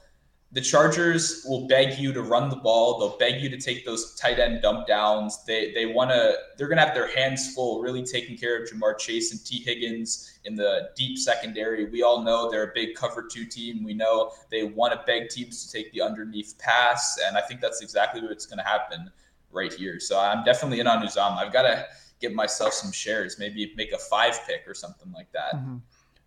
the 0.53 0.61
Chargers 0.61 1.45
will 1.47 1.65
beg 1.67 1.97
you 1.97 2.11
to 2.11 2.21
run 2.21 2.49
the 2.49 2.57
ball. 2.57 2.99
They'll 2.99 3.17
beg 3.17 3.41
you 3.41 3.49
to 3.49 3.57
take 3.57 3.85
those 3.85 4.15
tight 4.15 4.37
end 4.37 4.61
dump 4.61 4.85
downs. 4.85 5.45
They 5.45 5.71
they 5.73 5.85
want 5.85 6.11
to. 6.11 6.35
They're 6.57 6.67
going 6.67 6.77
to 6.77 6.83
have 6.83 6.93
their 6.93 7.07
hands 7.15 7.53
full, 7.53 7.81
really 7.81 8.03
taking 8.03 8.37
care 8.37 8.61
of 8.61 8.69
Ja'Marr 8.69 8.97
Chase 8.97 9.31
and 9.31 9.43
Tee 9.45 9.63
Higgins 9.63 10.39
in 10.43 10.55
the 10.55 10.89
deep 10.95 11.17
secondary. 11.17 11.85
We 11.85 12.03
all 12.03 12.21
know 12.21 12.51
they're 12.51 12.71
a 12.71 12.73
big 12.73 12.95
cover 12.95 13.29
two 13.31 13.45
team. 13.45 13.83
We 13.83 13.93
know 13.93 14.31
they 14.49 14.63
want 14.63 14.91
to 14.91 15.01
beg 15.07 15.29
teams 15.29 15.65
to 15.65 15.71
take 15.71 15.91
the 15.93 16.01
underneath 16.01 16.55
pass, 16.59 17.17
and 17.25 17.37
I 17.37 17.41
think 17.41 17.61
that's 17.61 17.81
exactly 17.81 18.21
what's 18.21 18.45
going 18.45 18.59
to 18.59 18.65
happen 18.65 19.09
right 19.51 19.73
here. 19.73 19.99
So 19.99 20.19
I'm 20.19 20.43
definitely 20.43 20.79
in 20.79 20.87
on 20.87 21.05
Uzomah. 21.05 21.37
I've 21.37 21.53
got 21.53 21.63
to 21.63 21.85
get 22.19 22.33
myself 22.33 22.73
some 22.73 22.91
shares, 22.91 23.39
maybe 23.39 23.73
make 23.75 23.91
a 23.91 23.97
five 23.97 24.39
pick 24.47 24.63
or 24.67 24.73
something 24.73 25.11
like 25.11 25.31
that. 25.31 25.55
Mm-hmm. 25.55 25.77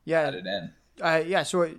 Yeah, 0.04 0.22
at 0.22 0.34
it 0.34 0.46
in. 0.46 0.72
Uh, 1.00 1.22
yeah. 1.26 1.42
So 1.42 1.70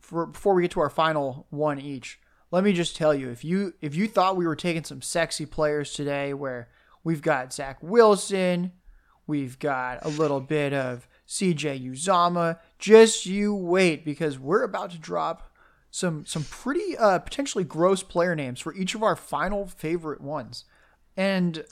for, 0.00 0.26
before 0.26 0.54
we 0.54 0.62
get 0.62 0.70
to 0.72 0.80
our 0.80 0.90
final 0.90 1.46
one 1.50 1.78
each, 1.78 2.18
let 2.50 2.64
me 2.64 2.72
just 2.72 2.96
tell 2.96 3.14
you 3.14 3.28
if 3.30 3.44
you 3.44 3.74
if 3.80 3.94
you 3.94 4.08
thought 4.08 4.36
we 4.36 4.46
were 4.46 4.56
taking 4.56 4.84
some 4.84 5.02
sexy 5.02 5.46
players 5.46 5.92
today, 5.92 6.32
where 6.32 6.68
we've 7.04 7.22
got 7.22 7.52
Zach 7.52 7.78
Wilson, 7.82 8.72
we've 9.26 9.58
got 9.58 10.04
a 10.04 10.08
little 10.08 10.40
bit 10.40 10.72
of 10.72 11.06
CJ 11.26 11.86
Uzomah, 11.86 12.58
just 12.78 13.26
you 13.26 13.54
wait 13.54 14.04
because 14.04 14.38
we're 14.38 14.62
about 14.62 14.90
to 14.92 14.98
drop 14.98 15.52
some 15.90 16.24
some 16.24 16.44
pretty 16.44 16.96
uh, 16.96 17.18
potentially 17.18 17.64
gross 17.64 18.02
player 18.02 18.34
names 18.34 18.60
for 18.60 18.74
each 18.74 18.94
of 18.94 19.02
our 19.02 19.16
final 19.16 19.66
favorite 19.66 20.20
ones. 20.20 20.64
And 21.18 21.64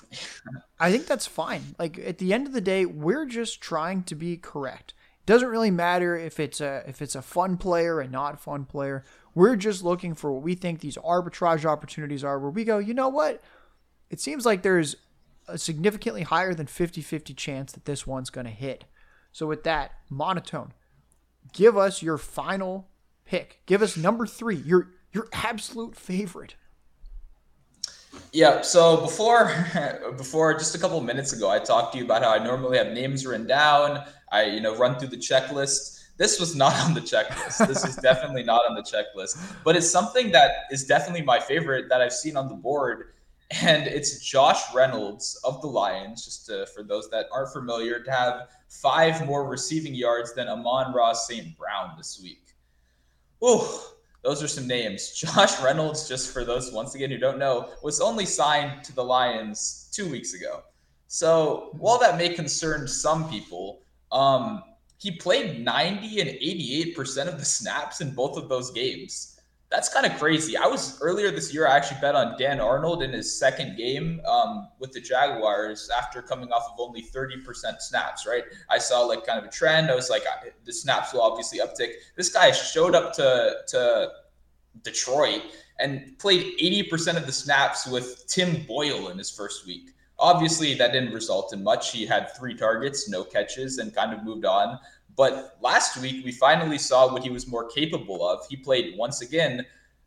I 0.80 0.90
think 0.90 1.06
that's 1.06 1.28
fine. 1.28 1.76
Like 1.78 2.00
at 2.00 2.18
the 2.18 2.34
end 2.34 2.48
of 2.48 2.52
the 2.52 2.60
day, 2.60 2.84
we're 2.84 3.26
just 3.26 3.60
trying 3.60 4.02
to 4.02 4.16
be 4.16 4.36
correct. 4.36 4.92
It 5.20 5.26
Doesn't 5.26 5.48
really 5.48 5.70
matter 5.70 6.16
if 6.16 6.40
it's 6.40 6.60
a 6.60 6.82
if 6.88 7.00
it's 7.00 7.14
a 7.14 7.22
fun 7.22 7.56
player 7.56 8.00
and 8.00 8.10
not 8.10 8.40
fun 8.40 8.64
player. 8.64 9.04
We're 9.36 9.54
just 9.54 9.84
looking 9.84 10.14
for 10.14 10.32
what 10.32 10.42
we 10.42 10.56
think 10.56 10.80
these 10.80 10.96
arbitrage 10.96 11.64
opportunities 11.64 12.24
are 12.24 12.40
where 12.40 12.50
we 12.50 12.64
go, 12.64 12.78
you 12.78 12.92
know 12.92 13.08
what? 13.08 13.40
It 14.10 14.18
seems 14.18 14.44
like 14.44 14.62
there's 14.62 14.96
a 15.46 15.58
significantly 15.58 16.22
higher 16.22 16.52
than 16.52 16.66
50-50 16.66 17.36
chance 17.36 17.70
that 17.72 17.84
this 17.84 18.04
one's 18.04 18.30
going 18.30 18.46
to 18.46 18.52
hit. 18.52 18.84
So 19.30 19.46
with 19.46 19.62
that, 19.62 19.92
monotone, 20.10 20.72
give 21.52 21.76
us 21.76 22.02
your 22.02 22.18
final 22.18 22.88
pick. 23.24 23.60
Give 23.66 23.80
us 23.80 23.96
number 23.96 24.26
3, 24.26 24.56
your 24.56 24.88
your 25.12 25.28
absolute 25.32 25.94
favorite. 25.94 26.56
Yeah. 28.32 28.62
So 28.62 28.98
before, 28.98 29.50
before 30.16 30.54
just 30.54 30.74
a 30.74 30.78
couple 30.78 31.00
minutes 31.00 31.32
ago, 31.32 31.50
I 31.50 31.58
talked 31.58 31.92
to 31.92 31.98
you 31.98 32.04
about 32.04 32.22
how 32.22 32.30
I 32.30 32.38
normally 32.38 32.78
have 32.78 32.88
names 32.88 33.26
written 33.26 33.46
down. 33.46 34.04
I, 34.32 34.44
you 34.44 34.60
know, 34.60 34.76
run 34.76 34.98
through 34.98 35.08
the 35.08 35.16
checklist. 35.16 36.02
This 36.16 36.40
was 36.40 36.56
not 36.56 36.74
on 36.80 36.94
the 36.94 37.00
checklist. 37.00 37.66
This 37.66 37.84
is 37.84 37.96
definitely 37.96 38.42
not 38.42 38.62
on 38.68 38.74
the 38.74 38.82
checklist, 38.82 39.38
but 39.64 39.76
it's 39.76 39.90
something 39.90 40.32
that 40.32 40.64
is 40.70 40.84
definitely 40.84 41.22
my 41.22 41.38
favorite 41.38 41.88
that 41.90 42.00
I've 42.00 42.12
seen 42.12 42.36
on 42.36 42.48
the 42.48 42.54
board. 42.54 43.12
And 43.62 43.86
it's 43.86 44.24
Josh 44.24 44.74
Reynolds 44.74 45.38
of 45.44 45.60
the 45.60 45.68
Lions, 45.68 46.24
just 46.24 46.46
to, 46.46 46.66
for 46.74 46.82
those 46.82 47.08
that 47.10 47.26
aren't 47.32 47.52
familiar, 47.52 48.02
to 48.02 48.10
have 48.10 48.48
five 48.68 49.24
more 49.26 49.48
receiving 49.48 49.94
yards 49.94 50.34
than 50.34 50.48
Amon-Ra 50.48 51.12
St. 51.12 51.56
Brown 51.56 51.92
this 51.96 52.18
week. 52.20 52.54
Oh, 53.40 53.94
those 54.26 54.42
are 54.42 54.48
some 54.48 54.66
names. 54.66 55.12
Josh 55.16 55.60
Reynolds, 55.62 56.08
just 56.08 56.32
for 56.32 56.44
those 56.44 56.72
once 56.72 56.96
again 56.96 57.10
who 57.10 57.16
don't 57.16 57.38
know, 57.38 57.70
was 57.82 58.00
only 58.00 58.26
signed 58.26 58.82
to 58.84 58.92
the 58.92 59.04
Lions 59.04 59.88
two 59.92 60.10
weeks 60.10 60.34
ago. 60.34 60.62
So 61.06 61.70
while 61.78 61.98
that 62.00 62.18
may 62.18 62.30
concern 62.30 62.88
some 62.88 63.30
people, 63.30 63.82
um, 64.10 64.64
he 64.98 65.12
played 65.12 65.64
90 65.64 66.20
and 66.20 66.30
88% 66.30 67.28
of 67.28 67.38
the 67.38 67.44
snaps 67.44 68.00
in 68.00 68.14
both 68.14 68.36
of 68.36 68.48
those 68.48 68.72
games. 68.72 69.35
That's 69.70 69.88
kind 69.88 70.06
of 70.06 70.16
crazy. 70.18 70.56
I 70.56 70.66
was 70.66 71.00
earlier 71.02 71.30
this 71.32 71.52
year, 71.52 71.66
I 71.66 71.76
actually 71.76 72.00
bet 72.00 72.14
on 72.14 72.38
Dan 72.38 72.60
Arnold 72.60 73.02
in 73.02 73.12
his 73.12 73.36
second 73.36 73.76
game 73.76 74.20
um, 74.24 74.68
with 74.78 74.92
the 74.92 75.00
Jaguars 75.00 75.90
after 75.90 76.22
coming 76.22 76.52
off 76.52 76.70
of 76.72 76.78
only 76.78 77.02
30% 77.02 77.80
snaps, 77.80 78.26
right? 78.26 78.44
I 78.70 78.78
saw 78.78 79.00
like 79.00 79.26
kind 79.26 79.40
of 79.40 79.44
a 79.44 79.50
trend. 79.50 79.90
I 79.90 79.96
was 79.96 80.08
like, 80.08 80.22
the 80.64 80.72
snaps 80.72 81.12
will 81.12 81.22
obviously 81.22 81.58
uptick. 81.58 81.94
This 82.16 82.28
guy 82.28 82.52
showed 82.52 82.94
up 82.94 83.12
to, 83.14 83.56
to 83.68 84.10
Detroit 84.82 85.42
and 85.80 86.16
played 86.18 86.56
80% 86.58 87.16
of 87.16 87.26
the 87.26 87.32
snaps 87.32 87.88
with 87.88 88.24
Tim 88.28 88.62
Boyle 88.66 89.08
in 89.08 89.18
his 89.18 89.30
first 89.30 89.66
week. 89.66 89.90
Obviously, 90.18 90.74
that 90.74 90.92
didn't 90.92 91.12
result 91.12 91.52
in 91.52 91.62
much. 91.62 91.92
He 91.92 92.06
had 92.06 92.34
three 92.36 92.54
targets, 92.54 93.08
no 93.08 93.22
catches, 93.22 93.78
and 93.78 93.94
kind 93.94 94.14
of 94.14 94.24
moved 94.24 94.46
on. 94.46 94.78
But 95.16 95.56
last 95.62 95.96
week, 95.96 96.24
we 96.24 96.32
finally 96.32 96.78
saw 96.78 97.10
what 97.10 97.22
he 97.22 97.30
was 97.30 97.46
more 97.46 97.68
capable 97.68 98.26
of. 98.26 98.46
He 98.48 98.56
played 98.56 98.96
once 98.98 99.22
again 99.22 99.64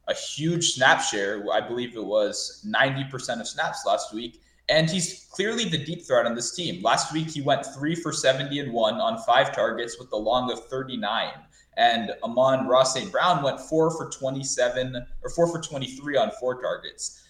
a 0.08 0.14
huge 0.14 0.74
snap 0.74 1.02
share. 1.02 1.44
I 1.52 1.62
believe 1.62 1.96
it 1.96 2.06
was 2.06 2.66
90% 2.68 3.42
of 3.42 3.48
snaps 3.48 3.86
last 3.86 4.14
week. 4.14 4.42
And 4.70 4.88
he's 4.88 5.28
clearly 5.32 5.66
the 5.66 5.84
deep 5.84 6.06
threat 6.06 6.28
on 6.28 6.36
this 6.36 6.56
team. 6.56 6.84
Last 6.84 7.12
week, 7.12 7.28
he 7.28 7.42
went 7.42 7.66
three 7.66 7.96
for 7.96 8.14
70 8.14 8.60
and 8.60 8.72
one 8.72 8.96
on 8.96 9.18
five 9.24 9.54
targets 9.54 9.98
with 9.98 10.12
a 10.12 10.16
long 10.16 10.52
of 10.52 10.68
39. 10.68 11.32
And 11.76 12.12
Amon-Ra 12.24 12.84
St. 12.84 13.12
Brown 13.12 13.42
went 13.42 13.60
four 13.60 13.90
for 13.90 14.12
27 14.12 14.96
or 15.24 15.30
four 15.32 15.48
for 15.48 15.60
23 15.60 16.18
on 16.18 16.30
four 16.40 16.62
targets. 16.62 17.24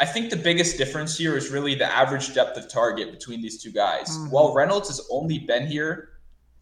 I 0.00 0.06
think 0.06 0.30
the 0.30 0.36
biggest 0.36 0.78
difference 0.78 1.16
here 1.16 1.36
is 1.36 1.50
really 1.50 1.74
the 1.74 1.90
average 1.90 2.34
depth 2.34 2.56
of 2.56 2.68
target 2.68 3.10
between 3.10 3.42
these 3.42 3.62
two 3.62 3.72
guys. 3.72 4.08
Mm-hmm. 4.08 4.30
While 4.30 4.54
Reynolds 4.54 4.88
has 4.88 5.06
only 5.10 5.40
been 5.40 5.66
here 5.66 6.15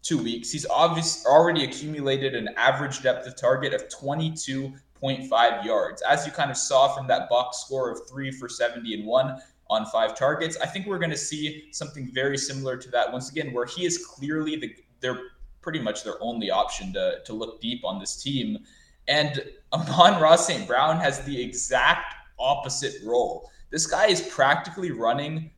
two 0.05 0.21
weeks, 0.21 0.51
he's 0.51 0.67
obviously 0.67 1.29
already 1.29 1.63
accumulated 1.63 2.35
an 2.35 2.49
average 2.57 3.01
depth 3.01 3.25
of 3.27 3.35
target 3.35 3.73
of 3.73 3.89
22.5 3.89 5.65
yards. 5.65 6.01
As 6.03 6.25
you 6.25 6.31
kind 6.31 6.51
of 6.51 6.57
saw 6.57 6.95
from 6.95 7.07
that 7.07 7.27
box 7.27 7.57
score 7.65 7.91
of 7.91 8.07
three 8.07 8.31
for 8.31 8.47
70 8.47 8.93
and 8.93 9.05
one 9.05 9.41
on 9.67 9.87
five 9.87 10.15
targets, 10.15 10.57
I 10.61 10.67
think 10.67 10.85
we're 10.85 10.99
going 10.99 11.09
to 11.09 11.17
see 11.17 11.69
something 11.71 12.11
very 12.13 12.37
similar 12.37 12.77
to 12.77 12.89
that 12.91 13.11
once 13.11 13.31
again, 13.31 13.51
where 13.51 13.65
he 13.65 13.85
is 13.85 14.05
clearly 14.05 14.55
the 14.57 14.75
they're 15.01 15.19
pretty 15.61 15.79
much 15.79 16.03
their 16.03 16.21
only 16.21 16.51
option 16.51 16.93
to, 16.93 17.19
to 17.25 17.33
look 17.33 17.59
deep 17.59 17.83
on 17.83 17.99
this 17.99 18.21
team. 18.21 18.59
And 19.07 19.43
Amon-Ra 19.73 20.35
St. 20.35 20.67
Brown 20.67 20.97
has 20.97 21.21
the 21.25 21.41
exact 21.41 22.13
opposite 22.37 22.93
role. 23.03 23.49
This 23.71 23.87
guy 23.87 24.05
is 24.05 24.21
practically 24.21 24.91
running 24.91 25.51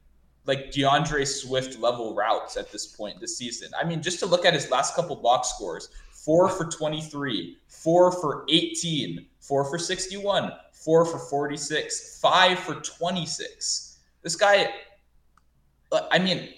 like 0.47 0.71
D'Andre 0.71 1.25
Swift 1.25 1.79
level 1.79 2.15
routes 2.15 2.57
at 2.57 2.71
this 2.71 2.87
point 2.87 3.19
this 3.19 3.37
season. 3.37 3.69
I 3.79 3.83
mean, 3.83 4.01
just 4.01 4.19
to 4.19 4.25
look 4.25 4.45
at 4.45 4.53
his 4.53 4.71
last 4.71 4.95
couple 4.95 5.15
box 5.17 5.49
scores 5.49 5.89
four 6.11 6.49
for 6.49 6.65
23, 6.65 7.57
four 7.67 8.11
for 8.11 8.45
18, 8.49 9.25
four 9.39 9.63
for 9.63 9.77
61, 9.77 10.51
four 10.73 11.05
for 11.05 11.19
46, 11.19 12.19
five 12.19 12.59
for 12.59 12.75
26. 12.75 13.99
This 14.21 14.35
guy, 14.35 14.73
uh, 15.91 16.07
I 16.11 16.19
mean, 16.19 16.49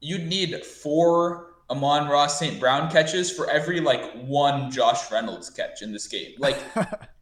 you'd 0.00 0.26
need 0.26 0.64
four 0.64 1.54
Amon-Ra 1.70 2.28
St. 2.28 2.60
Brown 2.60 2.90
catches 2.90 3.30
for 3.30 3.50
every 3.50 3.80
like 3.80 4.12
one 4.14 4.70
Josh 4.70 5.10
Reynolds 5.10 5.50
catch 5.50 5.82
in 5.82 5.92
this 5.92 6.06
game. 6.06 6.34
Like, 6.38 6.58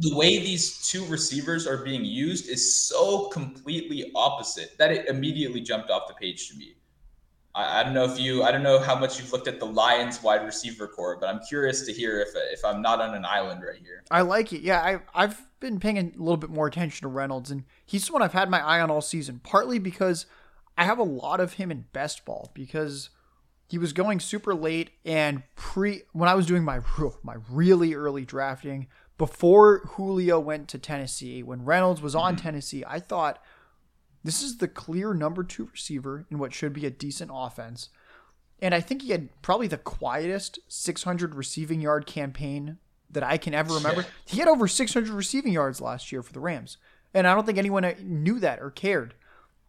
the 0.00 0.16
way 0.16 0.38
these 0.38 0.78
two 0.88 1.04
receivers 1.06 1.66
are 1.66 1.84
being 1.84 2.04
used 2.04 2.48
is 2.48 2.74
so 2.74 3.28
completely 3.28 4.10
opposite 4.14 4.76
that 4.78 4.90
it 4.90 5.06
immediately 5.08 5.60
jumped 5.60 5.90
off 5.90 6.08
the 6.08 6.14
page 6.14 6.48
to 6.48 6.56
me. 6.56 6.74
I, 7.54 7.80
I, 7.80 7.82
don't 7.84 7.92
know 7.92 8.04
if 8.04 8.18
you, 8.18 8.42
I 8.42 8.50
don't 8.50 8.62
know 8.62 8.78
how 8.78 8.98
much 8.98 9.18
you've 9.18 9.30
looked 9.30 9.46
at 9.46 9.60
the 9.60 9.66
Lions 9.66 10.22
wide 10.22 10.42
receiver 10.46 10.88
core, 10.88 11.18
but 11.20 11.28
I'm 11.28 11.40
curious 11.46 11.84
to 11.84 11.92
hear 11.92 12.18
if 12.20 12.28
if 12.34 12.64
I'm 12.64 12.80
not 12.80 13.00
on 13.00 13.14
an 13.14 13.26
island 13.26 13.62
right 13.62 13.78
here. 13.78 14.02
I 14.10 14.22
like 14.22 14.54
it. 14.54 14.62
Yeah, 14.62 14.80
I 14.80 15.00
I've 15.14 15.42
been 15.60 15.78
paying 15.78 15.98
a 15.98 16.02
little 16.16 16.38
bit 16.38 16.50
more 16.50 16.66
attention 16.66 17.02
to 17.02 17.08
Reynolds, 17.08 17.50
and 17.50 17.64
he's 17.84 18.06
the 18.06 18.14
one 18.14 18.22
I've 18.22 18.32
had 18.32 18.48
my 18.48 18.64
eye 18.64 18.80
on 18.80 18.90
all 18.90 19.02
season. 19.02 19.40
Partly 19.44 19.78
because 19.78 20.24
I 20.78 20.84
have 20.84 20.98
a 20.98 21.04
lot 21.04 21.40
of 21.40 21.54
him 21.54 21.70
in 21.70 21.86
best 21.92 22.24
ball 22.24 22.50
because 22.54 23.10
he 23.68 23.76
was 23.76 23.92
going 23.92 24.18
super 24.18 24.54
late 24.54 24.90
and 25.04 25.42
pre 25.56 26.02
when 26.12 26.28
I 26.28 26.34
was 26.34 26.46
doing 26.46 26.64
my 26.64 26.80
my 27.22 27.36
really 27.50 27.94
early 27.94 28.24
drafting 28.24 28.86
before 29.20 29.80
Julio 29.80 30.40
went 30.40 30.66
to 30.68 30.78
Tennessee, 30.78 31.42
when 31.42 31.66
Reynolds 31.66 32.00
was 32.00 32.14
on 32.14 32.36
mm-hmm. 32.36 32.42
Tennessee, 32.42 32.84
I 32.86 33.00
thought 33.00 33.38
this 34.24 34.42
is 34.42 34.56
the 34.56 34.66
clear 34.66 35.12
number 35.12 35.44
two 35.44 35.68
receiver 35.70 36.24
in 36.30 36.38
what 36.38 36.54
should 36.54 36.72
be 36.72 36.86
a 36.86 36.90
decent 36.90 37.30
offense. 37.30 37.90
And 38.62 38.74
I 38.74 38.80
think 38.80 39.02
he 39.02 39.10
had 39.10 39.28
probably 39.42 39.66
the 39.66 39.76
quietest 39.76 40.58
600 40.68 41.34
receiving 41.34 41.82
yard 41.82 42.06
campaign 42.06 42.78
that 43.10 43.22
I 43.22 43.36
can 43.36 43.52
ever 43.52 43.74
remember. 43.74 44.06
He 44.24 44.38
had 44.38 44.48
over 44.48 44.66
600 44.66 45.12
receiving 45.12 45.52
yards 45.52 45.82
last 45.82 46.10
year 46.10 46.22
for 46.22 46.32
the 46.32 46.40
Rams. 46.40 46.78
And 47.12 47.26
I 47.26 47.34
don't 47.34 47.44
think 47.44 47.58
anyone 47.58 47.94
knew 48.02 48.38
that 48.38 48.58
or 48.62 48.70
cared. 48.70 49.12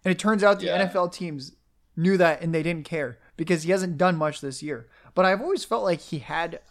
And 0.06 0.14
it 0.14 0.18
turns 0.18 0.46
out 0.46 0.62
the 0.62 0.68
yeah. 0.68 0.88
NFL 0.88 1.12
teams 1.12 1.58
knew 1.98 2.16
that 2.16 2.42
and 2.42 2.56
they 2.56 2.64
didn't 2.64 2.86
care 2.86 3.20
because 3.36 3.64
he 3.64 3.72
hasn't 3.72 3.98
done 3.98 4.16
much 4.16 4.40
this 4.40 4.64
year. 4.64 4.88
But 5.14 5.26
I've 5.26 5.42
always 5.42 5.66
felt 5.66 5.84
like 5.84 6.00
he 6.00 6.20
had 6.20 6.62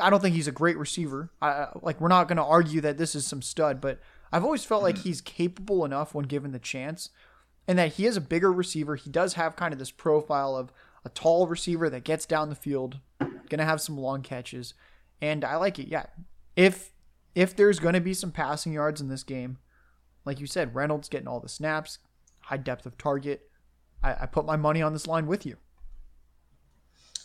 I 0.00 0.10
don't 0.10 0.20
think 0.20 0.34
he's 0.34 0.48
a 0.48 0.52
great 0.52 0.78
receiver. 0.78 1.30
I, 1.42 1.68
like 1.82 2.00
we're 2.00 2.08
not 2.08 2.28
going 2.28 2.38
to 2.38 2.44
argue 2.44 2.80
that 2.80 2.98
this 2.98 3.14
is 3.14 3.26
some 3.26 3.42
stud, 3.42 3.80
but 3.80 4.00
I've 4.32 4.44
always 4.44 4.64
felt 4.64 4.82
like 4.82 4.96
mm-hmm. 4.96 5.08
he's 5.08 5.20
capable 5.20 5.84
enough 5.84 6.14
when 6.14 6.24
given 6.26 6.52
the 6.52 6.58
chance. 6.58 7.10
and 7.66 7.78
that 7.78 7.94
he 7.94 8.06
is 8.06 8.16
a 8.16 8.20
bigger 8.20 8.52
receiver. 8.52 8.96
He 8.96 9.10
does 9.10 9.34
have 9.34 9.56
kind 9.56 9.72
of 9.72 9.78
this 9.78 9.90
profile 9.90 10.56
of 10.56 10.72
a 11.04 11.08
tall 11.08 11.46
receiver 11.46 11.88
that 11.90 12.04
gets 12.04 12.26
down 12.26 12.48
the 12.48 12.54
field, 12.54 12.98
gonna 13.48 13.64
have 13.64 13.80
some 13.80 13.98
long 13.98 14.22
catches, 14.22 14.74
and 15.20 15.44
I 15.44 15.56
like 15.56 15.78
it. 15.78 15.88
Yeah, 15.88 16.06
if 16.56 16.92
if 17.34 17.54
there's 17.56 17.78
gonna 17.78 18.00
be 18.00 18.14
some 18.14 18.32
passing 18.32 18.72
yards 18.72 19.00
in 19.00 19.08
this 19.08 19.22
game, 19.22 19.58
like 20.24 20.40
you 20.40 20.46
said, 20.46 20.74
Reynolds 20.74 21.08
getting 21.08 21.28
all 21.28 21.40
the 21.40 21.48
snaps, 21.48 21.98
high 22.40 22.56
depth 22.56 22.86
of 22.86 22.98
target. 22.98 23.48
I, 24.02 24.16
I 24.22 24.26
put 24.26 24.46
my 24.46 24.56
money 24.56 24.82
on 24.82 24.92
this 24.92 25.06
line 25.06 25.26
with 25.26 25.46
you. 25.46 25.56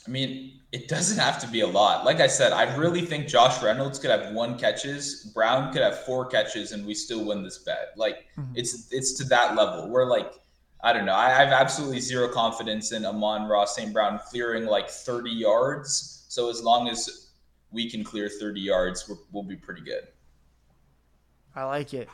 I 0.10 0.12
mean, 0.12 0.60
it 0.72 0.88
doesn't 0.88 1.20
have 1.20 1.40
to 1.42 1.48
be 1.48 1.62
a 1.62 1.68
lot. 1.68 2.04
Like 2.04 2.20
I 2.20 2.26
said, 2.26 2.52
I 2.52 2.76
really 2.76 3.06
think 3.06 3.28
Josh 3.28 3.62
Reynolds 3.62 4.00
could 4.00 4.10
have 4.10 4.34
one 4.34 4.58
catches, 4.58 5.32
Brown 5.36 5.72
could 5.72 5.84
have 5.84 6.04
four 6.04 6.26
catches, 6.26 6.72
and 6.72 6.84
we 6.84 6.96
still 6.96 7.24
win 7.24 7.44
this 7.44 7.60
bet. 7.60 7.94
Like 7.96 8.26
mm-hmm. 8.36 8.54
it's 8.56 8.92
it's 8.92 9.14
to 9.20 9.24
that 9.26 9.56
level. 9.56 9.88
We're 9.88 10.06
like, 10.06 10.34
I 10.82 10.94
don't 10.94 11.06
know. 11.06 11.14
I, 11.14 11.30
have 11.30 11.50
absolutely 11.50 12.00
zero 12.00 12.28
confidence 12.28 12.92
in 12.92 13.06
Amon-Ra 13.06 13.66
St. 13.66 13.94
Brown 13.94 14.20
clearing 14.26 14.66
like 14.66 14.90
30 14.90 15.30
yards. 15.30 16.26
So 16.28 16.50
as 16.50 16.64
long 16.64 16.90
as 16.90 17.34
we 17.70 17.88
can 17.88 18.04
clear 18.04 18.30
30 18.30 18.62
yards, 18.62 19.08
we 19.08 19.16
will 19.32 19.44
be 19.44 19.58
pretty 19.58 19.82
good. 19.82 20.08
I 21.56 21.66
like 21.66 21.94
it. 21.94 22.10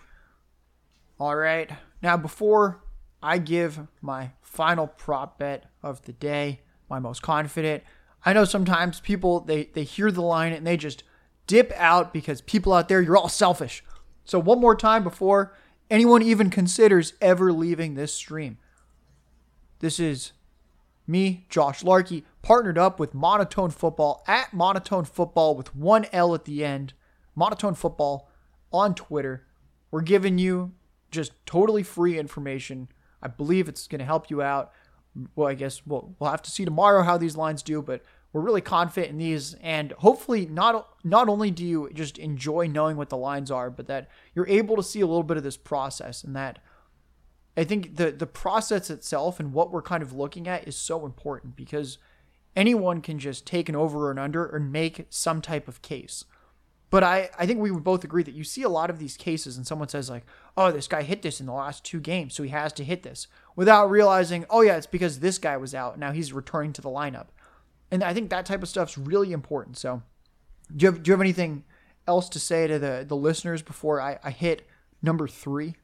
All 1.18 1.36
right. 1.36 1.72
Now, 2.02 2.18
before 2.18 2.84
I 3.24 3.38
give 3.38 3.88
my 4.02 4.32
final 4.41 4.88
prop 4.88 5.39
bet 5.39 5.72
of 5.82 6.02
the 6.02 6.12
day, 6.12 6.62
my 6.89 6.99
most 6.99 7.21
confident. 7.21 7.83
I 8.25 8.33
know 8.33 8.45
sometimes 8.45 8.99
people 8.99 9.41
they 9.41 9.65
they 9.73 9.83
hear 9.83 10.11
the 10.11 10.21
line 10.21 10.53
and 10.53 10.65
they 10.65 10.77
just 10.77 11.03
dip 11.47 11.71
out 11.73 12.13
because 12.13 12.41
people 12.41 12.73
out 12.73 12.89
there 12.89 13.01
you're 13.01 13.17
all 13.17 13.29
selfish. 13.29 13.83
So 14.23 14.39
one 14.39 14.59
more 14.59 14.75
time 14.75 15.03
before 15.03 15.55
anyone 15.89 16.21
even 16.21 16.49
considers 16.49 17.13
ever 17.21 17.51
leaving 17.51 17.93
this 17.93 18.13
stream. 18.13 18.57
This 19.79 19.99
is 19.99 20.31
me, 21.07 21.45
Josh 21.49 21.83
Larky, 21.83 22.25
partnered 22.41 22.77
up 22.77 22.99
with 22.99 23.13
Monotone 23.13 23.69
Football 23.69 24.23
at 24.27 24.53
Monotone 24.53 25.05
Football 25.05 25.55
with 25.55 25.75
one 25.75 26.07
L 26.11 26.33
at 26.33 26.45
the 26.45 26.65
end. 26.65 26.93
Monotone 27.36 27.75
Football 27.75 28.29
on 28.71 28.95
Twitter. 28.95 29.45
We're 29.91 30.01
giving 30.01 30.38
you 30.39 30.73
just 31.11 31.33
totally 31.45 31.83
free 31.83 32.17
information. 32.17 32.88
I 33.21 33.27
believe 33.27 33.69
it's 33.69 33.88
going 33.88 33.99
to 33.99 34.05
help 34.05 34.29
you 34.29 34.41
out 34.41 34.71
well, 35.36 35.47
I 35.47 35.53
guess 35.53 35.86
we'll, 35.86 36.16
we'll 36.20 36.32
have 36.32 36.41
to 36.43 36.51
see 36.51 36.66
tomorrow 36.66 37.03
how 37.03 37.18
these 37.18 37.38
lines 37.38 37.63
do, 37.63 37.82
but 37.82 38.03
we're 38.34 38.41
really 38.41 38.61
confident 38.61 39.11
in 39.11 39.18
these. 39.18 39.53
And 39.55 39.91
hopefully, 39.93 40.45
not, 40.45 40.89
not 41.03 41.30
only 41.30 41.51
do 41.51 41.66
you 41.66 41.89
just 41.93 42.18
enjoy 42.18 42.68
knowing 42.68 42.97
what 42.97 43.09
the 43.09 43.18
lines 43.18 43.49
are, 43.49 43.70
but 43.70 43.88
that 43.88 44.09
you're 44.34 44.47
able 44.47 44.76
to 44.76 44.84
see 44.84 45.01
a 45.01 45.07
little 45.07 45.24
bit 45.24 45.38
of 45.38 45.43
this 45.43 45.57
process 45.57 46.24
and 46.24 46.36
that 46.36 46.59
I 47.57 47.63
think 47.63 47.95
the, 47.95 48.11
the 48.11 48.28
process 48.28 48.89
itself 48.89 49.39
and 49.39 49.53
what 49.53 49.72
we're 49.72 49.82
kind 49.82 50.03
of 50.03 50.13
looking 50.13 50.47
at 50.47 50.68
is 50.68 50.76
so 50.76 51.05
important 51.05 51.55
because 51.55 51.97
anyone 52.55 53.01
can 53.01 53.20
just 53.20 53.45
take 53.45 53.70
an 53.70 53.76
over 53.76 54.09
and 54.09 54.20
under 54.20 54.45
and 54.45 54.72
make 54.72 55.05
some 55.09 55.41
type 55.41 55.68
of 55.68 55.82
case. 55.82 56.26
But 56.89 57.03
I, 57.03 57.29
I 57.38 57.45
think 57.45 57.59
we 57.59 57.71
would 57.71 57.83
both 57.83 58.03
agree 58.03 58.23
that 58.23 58.36
you 58.36 58.43
see 58.43 58.61
a 58.63 58.69
lot 58.69 58.89
of 58.89 58.99
these 58.99 59.17
cases 59.17 59.57
and 59.57 59.65
someone 59.65 59.89
says 59.89 60.09
like, 60.09 60.25
oh, 60.55 60.71
this 60.71 60.88
guy 60.88 61.01
hit 61.01 61.23
this 61.23 61.39
in 61.39 61.45
the 61.45 61.53
last 61.53 61.83
two 61.83 61.99
games, 61.99 62.36
so 62.36 62.43
he 62.43 62.49
has 62.49 62.71
to 62.73 62.83
hit 62.83 63.03
this 63.03 63.27
without 63.55 63.89
realizing, 63.89 64.45
oh 64.49 64.61
yeah, 64.61 64.77
it's 64.77 64.88
because 64.88 65.19
this 65.19 65.38
guy 65.38 65.57
was 65.57 65.73
out. 65.73 65.97
Now 65.97 66.11
he's 66.11 66.31
returning 66.31 66.73
to 66.73 66.81
the 66.81 66.89
lineup. 66.89 67.27
And 67.91 68.03
I 68.03 68.13
think 68.13 68.29
that 68.29 68.45
type 68.45 68.63
of 68.63 68.69
stuff's 68.69 68.97
really 68.97 69.31
important. 69.31 69.77
So 69.77 70.03
do 70.75 70.86
you 70.86 70.91
have, 70.91 71.03
do 71.03 71.09
you 71.09 71.13
have 71.13 71.21
anything 71.21 71.63
else 72.07 72.29
to 72.29 72.39
say 72.39 72.67
to 72.67 72.79
the, 72.79 73.03
the 73.07 73.15
listeners 73.15 73.61
before 73.61 73.99
I, 73.99 74.19
I 74.23 74.31
hit 74.31 74.67
number 75.01 75.27
three? 75.27 75.75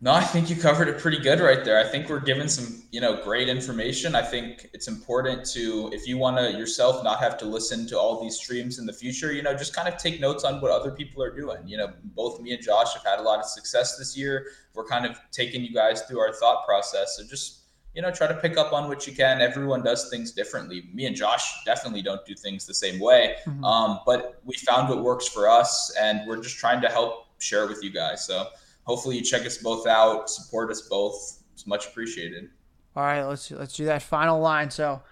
No, 0.00 0.12
I 0.12 0.22
think 0.22 0.48
you 0.48 0.54
covered 0.54 0.86
it 0.86 0.98
pretty 0.98 1.18
good 1.18 1.40
right 1.40 1.64
there. 1.64 1.76
I 1.76 1.88
think 1.88 2.08
we're 2.08 2.20
given 2.20 2.48
some, 2.48 2.84
you 2.92 3.00
know, 3.00 3.20
great 3.24 3.48
information. 3.48 4.14
I 4.14 4.22
think 4.22 4.70
it's 4.72 4.86
important 4.86 5.44
to, 5.50 5.90
if 5.92 6.06
you 6.06 6.16
want 6.16 6.36
to 6.36 6.52
yourself 6.52 7.02
not 7.02 7.18
have 7.18 7.36
to 7.38 7.46
listen 7.46 7.84
to 7.88 7.98
all 7.98 8.22
these 8.22 8.36
streams 8.36 8.78
in 8.78 8.86
the 8.86 8.92
future, 8.92 9.32
you 9.32 9.42
know, 9.42 9.54
just 9.54 9.74
kind 9.74 9.88
of 9.88 9.96
take 9.96 10.20
notes 10.20 10.44
on 10.44 10.60
what 10.60 10.70
other 10.70 10.92
people 10.92 11.20
are 11.20 11.34
doing. 11.34 11.66
You 11.66 11.78
know, 11.78 11.92
both 12.14 12.40
me 12.40 12.52
and 12.52 12.62
Josh 12.62 12.94
have 12.94 13.04
had 13.04 13.18
a 13.18 13.22
lot 13.22 13.40
of 13.40 13.46
success 13.46 13.98
this 13.98 14.16
year. 14.16 14.46
We're 14.72 14.86
kind 14.86 15.04
of 15.04 15.18
taking 15.32 15.64
you 15.64 15.74
guys 15.74 16.02
through 16.02 16.20
our 16.20 16.32
thought 16.32 16.64
process. 16.64 17.16
So 17.16 17.24
just, 17.26 17.62
you 17.92 18.00
know, 18.00 18.12
try 18.12 18.28
to 18.28 18.34
pick 18.34 18.56
up 18.56 18.72
on 18.72 18.86
what 18.86 19.04
you 19.04 19.12
can. 19.12 19.40
Everyone 19.40 19.82
does 19.82 20.08
things 20.10 20.30
differently. 20.30 20.90
Me 20.94 21.06
and 21.06 21.16
Josh 21.16 21.64
definitely 21.64 22.02
don't 22.02 22.24
do 22.24 22.36
things 22.36 22.66
the 22.66 22.74
same 22.74 23.00
way. 23.00 23.34
Mm-hmm. 23.46 23.64
Um, 23.64 23.98
but 24.06 24.40
we 24.44 24.54
found 24.58 24.88
what 24.88 25.02
works 25.02 25.26
for 25.26 25.48
us 25.48 25.92
and 26.00 26.20
we're 26.28 26.40
just 26.40 26.56
trying 26.56 26.80
to 26.82 26.88
help 26.88 27.26
share 27.40 27.64
it 27.64 27.68
with 27.68 27.82
you 27.82 27.90
guys. 27.90 28.24
So, 28.24 28.46
hopefully 28.88 29.18
you 29.18 29.22
check 29.22 29.44
us 29.44 29.58
both 29.58 29.86
out, 29.86 30.28
support 30.30 30.70
us 30.70 30.82
both. 30.88 31.42
It's 31.52 31.66
much 31.66 31.86
appreciated. 31.86 32.48
All 32.96 33.04
right, 33.04 33.22
let's 33.22 33.50
let's 33.50 33.76
do 33.76 33.84
that 33.84 34.02
final 34.02 34.40
line. 34.40 34.70
So, 34.70 35.02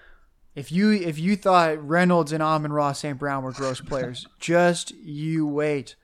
if 0.56 0.72
you 0.72 0.92
if 0.92 1.18
you 1.18 1.36
thought 1.36 1.86
Reynolds 1.86 2.32
and 2.32 2.42
Amon-Ra 2.42 2.92
St. 2.92 3.18
Brown 3.18 3.44
were 3.44 3.52
gross 3.52 3.80
players, 3.82 4.26
just 4.40 4.92
you 4.92 5.46
wait. 5.46 5.94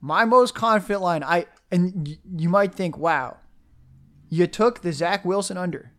My 0.00 0.24
most 0.24 0.54
confident 0.54 1.02
line, 1.02 1.22
I 1.22 1.46
and 1.70 2.18
you 2.34 2.48
might 2.48 2.74
think, 2.74 2.96
wow, 2.96 3.36
you 4.30 4.46
took 4.46 4.80
the 4.80 4.92
Zach 4.92 5.24
Wilson 5.24 5.58
under. 5.58 5.92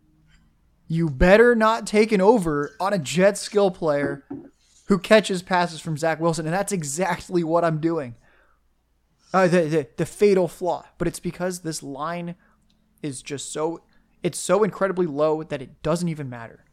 You 0.87 1.09
better 1.09 1.55
not 1.55 1.87
take 1.87 2.11
an 2.11 2.19
over 2.19 2.75
on 2.79 2.91
a 2.91 2.97
Jet 2.97 3.37
skill 3.37 3.71
player 3.71 4.25
who 4.87 4.97
catches 4.97 5.41
passes 5.41 5.79
from 5.79 5.97
Zach 5.97 6.19
Wilson, 6.19 6.45
and 6.45 6.53
that's 6.53 6.73
exactly 6.73 7.43
what 7.43 7.63
I'm 7.63 7.79
doing 7.79 8.15
uh, 9.33 9.47
the, 9.47 9.61
the 9.61 9.87
the 9.97 10.05
fatal 10.05 10.47
flaw, 10.47 10.85
but 10.97 11.07
it's 11.07 11.19
because 11.19 11.61
this 11.61 11.81
line 11.81 12.35
is 13.01 13.21
just 13.21 13.51
so 13.51 13.83
it's 14.23 14.37
so 14.37 14.63
incredibly 14.63 15.07
low 15.07 15.43
that 15.43 15.61
it 15.61 15.81
doesn't 15.81 16.09
even 16.09 16.29
matter. 16.29 16.65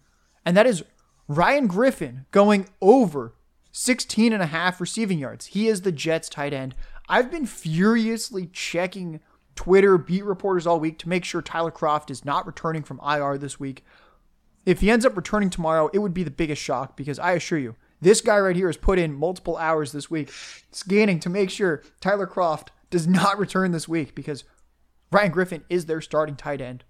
And 0.44 0.56
that 0.56 0.66
is 0.66 0.84
Ryan 1.28 1.66
Griffin 1.66 2.26
going 2.30 2.68
over 2.80 3.34
16 3.70 4.32
and 4.32 4.42
a 4.42 4.46
half 4.46 4.80
receiving 4.80 5.18
yards. 5.18 5.46
He 5.46 5.68
is 5.68 5.82
the 5.82 5.92
Jets 5.92 6.28
tight 6.28 6.52
end. 6.52 6.74
I've 7.08 7.30
been 7.30 7.46
furiously 7.46 8.46
checking 8.46 9.20
Twitter 9.54 9.98
beat 9.98 10.24
reporters 10.24 10.66
all 10.66 10.80
week 10.80 10.98
to 11.00 11.08
make 11.08 11.24
sure 11.24 11.42
Tyler 11.42 11.70
Kroft 11.70 12.10
is 12.10 12.24
not 12.24 12.46
returning 12.46 12.82
from 12.82 13.00
IR 13.06 13.38
this 13.38 13.58
week. 13.58 13.84
If 14.66 14.80
he 14.80 14.90
ends 14.90 15.06
up 15.06 15.16
returning 15.16 15.50
tomorrow, 15.50 15.90
it 15.92 15.98
would 15.98 16.14
be 16.14 16.22
the 16.22 16.30
biggest 16.30 16.62
shock 16.62 16.96
because 16.96 17.18
I 17.18 17.32
assure 17.32 17.58
you, 17.58 17.76
this 18.00 18.20
guy 18.20 18.38
right 18.38 18.56
here 18.56 18.68
has 18.68 18.76
put 18.76 18.98
in 18.98 19.12
multiple 19.12 19.56
hours 19.56 19.92
this 19.92 20.10
week 20.10 20.30
scanning 20.70 21.20
to 21.20 21.30
make 21.30 21.50
sure 21.50 21.82
Tyler 22.00 22.26
Kroft 22.26 22.68
does 22.90 23.06
not 23.06 23.38
return 23.38 23.72
this 23.72 23.88
week 23.88 24.14
because 24.14 24.44
Ryan 25.10 25.32
Griffin 25.32 25.64
is 25.68 25.86
their 25.86 26.00
starting 26.00 26.36
tight 26.36 26.60
end. 26.60 26.84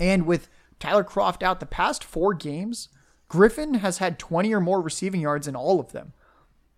And 0.00 0.26
with 0.26 0.48
Tyler 0.78 1.04
Kroft 1.04 1.42
out 1.42 1.60
the 1.60 1.66
past 1.66 2.02
four 2.02 2.34
games, 2.34 2.88
Griffin 3.28 3.74
has 3.74 3.98
had 3.98 4.18
20 4.18 4.52
or 4.52 4.60
more 4.60 4.80
receiving 4.80 5.20
yards 5.20 5.48
in 5.48 5.56
all 5.56 5.80
of 5.80 5.92
them. 5.92 6.12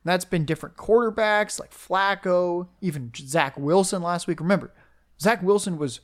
That's 0.04 0.26
been 0.26 0.44
different 0.44 0.76
quarterbacks 0.76 1.58
like 1.58 1.72
Flacco, 1.72 2.68
even 2.82 3.10
Zach 3.16 3.56
Wilson 3.56 4.02
last 4.02 4.26
week. 4.26 4.38
Remember, 4.38 4.72
Zach 5.18 5.42
Wilson 5.42 5.78
was 5.78 6.00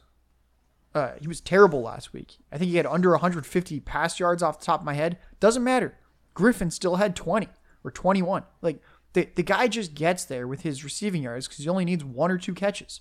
uh, 0.95 1.13
he 1.21 1.29
was 1.29 1.41
terrible 1.41 1.83
last 1.83 2.13
week. 2.13 2.39
I 2.51 2.59
think 2.59 2.71
he 2.71 2.77
had 2.79 2.87
under 2.87 3.11
150 3.11 3.81
pass 3.81 4.19
yards 4.19 4.43
off 4.43 4.59
the 4.59 4.67
top 4.67 4.81
of 4.81 4.87
my 4.87 4.95
head. 4.95 5.19
Doesn't 5.39 5.63
matter. 5.63 5.97
Griffin 6.35 6.71
still 6.71 6.97
had 6.97 7.17
20 7.17 7.49
or 7.85 7.91
21. 7.91 8.45
Like 8.63 8.81
the, 9.13 9.29
the 9.35 9.43
guy 9.43 9.69
just 9.69 9.95
gets 9.95 10.25
there 10.25 10.47
with 10.47 10.63
his 10.63 10.85
receiving 10.85 11.23
yards 11.23 11.49
because 11.49 11.65
he 11.65 11.69
only 11.69 11.85
needs 11.85 12.05
one 12.05 12.31
or 12.31 12.39
two 12.39 12.55
catches. 12.55 13.01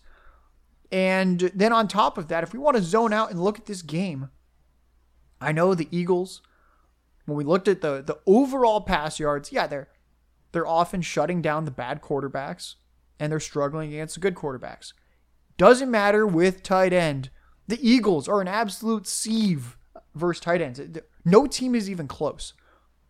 And 0.92 1.40
then 1.54 1.72
on 1.72 1.88
top 1.88 2.18
of 2.18 2.28
that, 2.30 2.44
if 2.44 2.54
we 2.54 2.60
want 2.60 2.78
to 2.78 2.84
zone 2.84 3.14
out 3.14 3.30
and 3.30 3.44
look 3.44 3.60
at 3.60 3.68
this 3.68 3.82
game, 3.82 4.30
I 5.40 5.52
know 5.52 5.76
the 5.76 5.88
Eagles, 5.92 6.42
when 7.26 7.38
we 7.38 7.44
looked 7.44 7.68
at 7.68 7.82
the 7.82 8.02
the 8.02 8.20
overall 8.26 8.82
pass 8.82 9.20
yards, 9.20 9.52
yeah, 9.52 9.68
they're 9.68 9.88
they're 10.52 10.68
often 10.68 11.02
shutting 11.02 11.42
down 11.42 11.66
the 11.66 11.72
bad 11.72 12.02
quarterbacks 12.02 12.76
and 13.20 13.32
they're 13.32 13.40
struggling 13.40 13.94
against 13.94 14.16
the 14.16 14.22
good 14.22 14.36
quarterbacks. 14.36 14.94
Doesn't 15.58 15.92
matter 15.92 16.26
with 16.26 16.64
tight 16.64 16.94
end. 16.94 17.30
The 17.68 17.80
Eagles 17.88 18.28
are 18.28 18.42
an 18.42 18.48
absolute 18.48 19.06
sieve 19.06 19.78
versus 20.16 20.42
tight 20.42 20.62
ends. 20.62 20.82
No 21.24 21.46
team 21.46 21.76
is 21.76 21.90
even 21.90 22.08
close. 22.08 22.54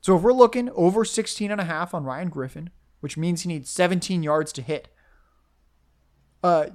So 0.01 0.15
if 0.15 0.21
we're 0.21 0.33
looking 0.33 0.69
over 0.71 1.03
16 1.03 1.51
and 1.51 1.61
a 1.61 1.65
half 1.65 1.93
on 1.93 2.05
Ryan 2.05 2.29
Griffin, 2.29 2.69
which 2.99 3.17
means 3.17 3.41
he 3.41 3.49
needs 3.49 3.69
17 3.69 4.23
yards 4.23 4.51
to 4.53 4.61
hit. 4.61 4.89
Uh 6.43 6.67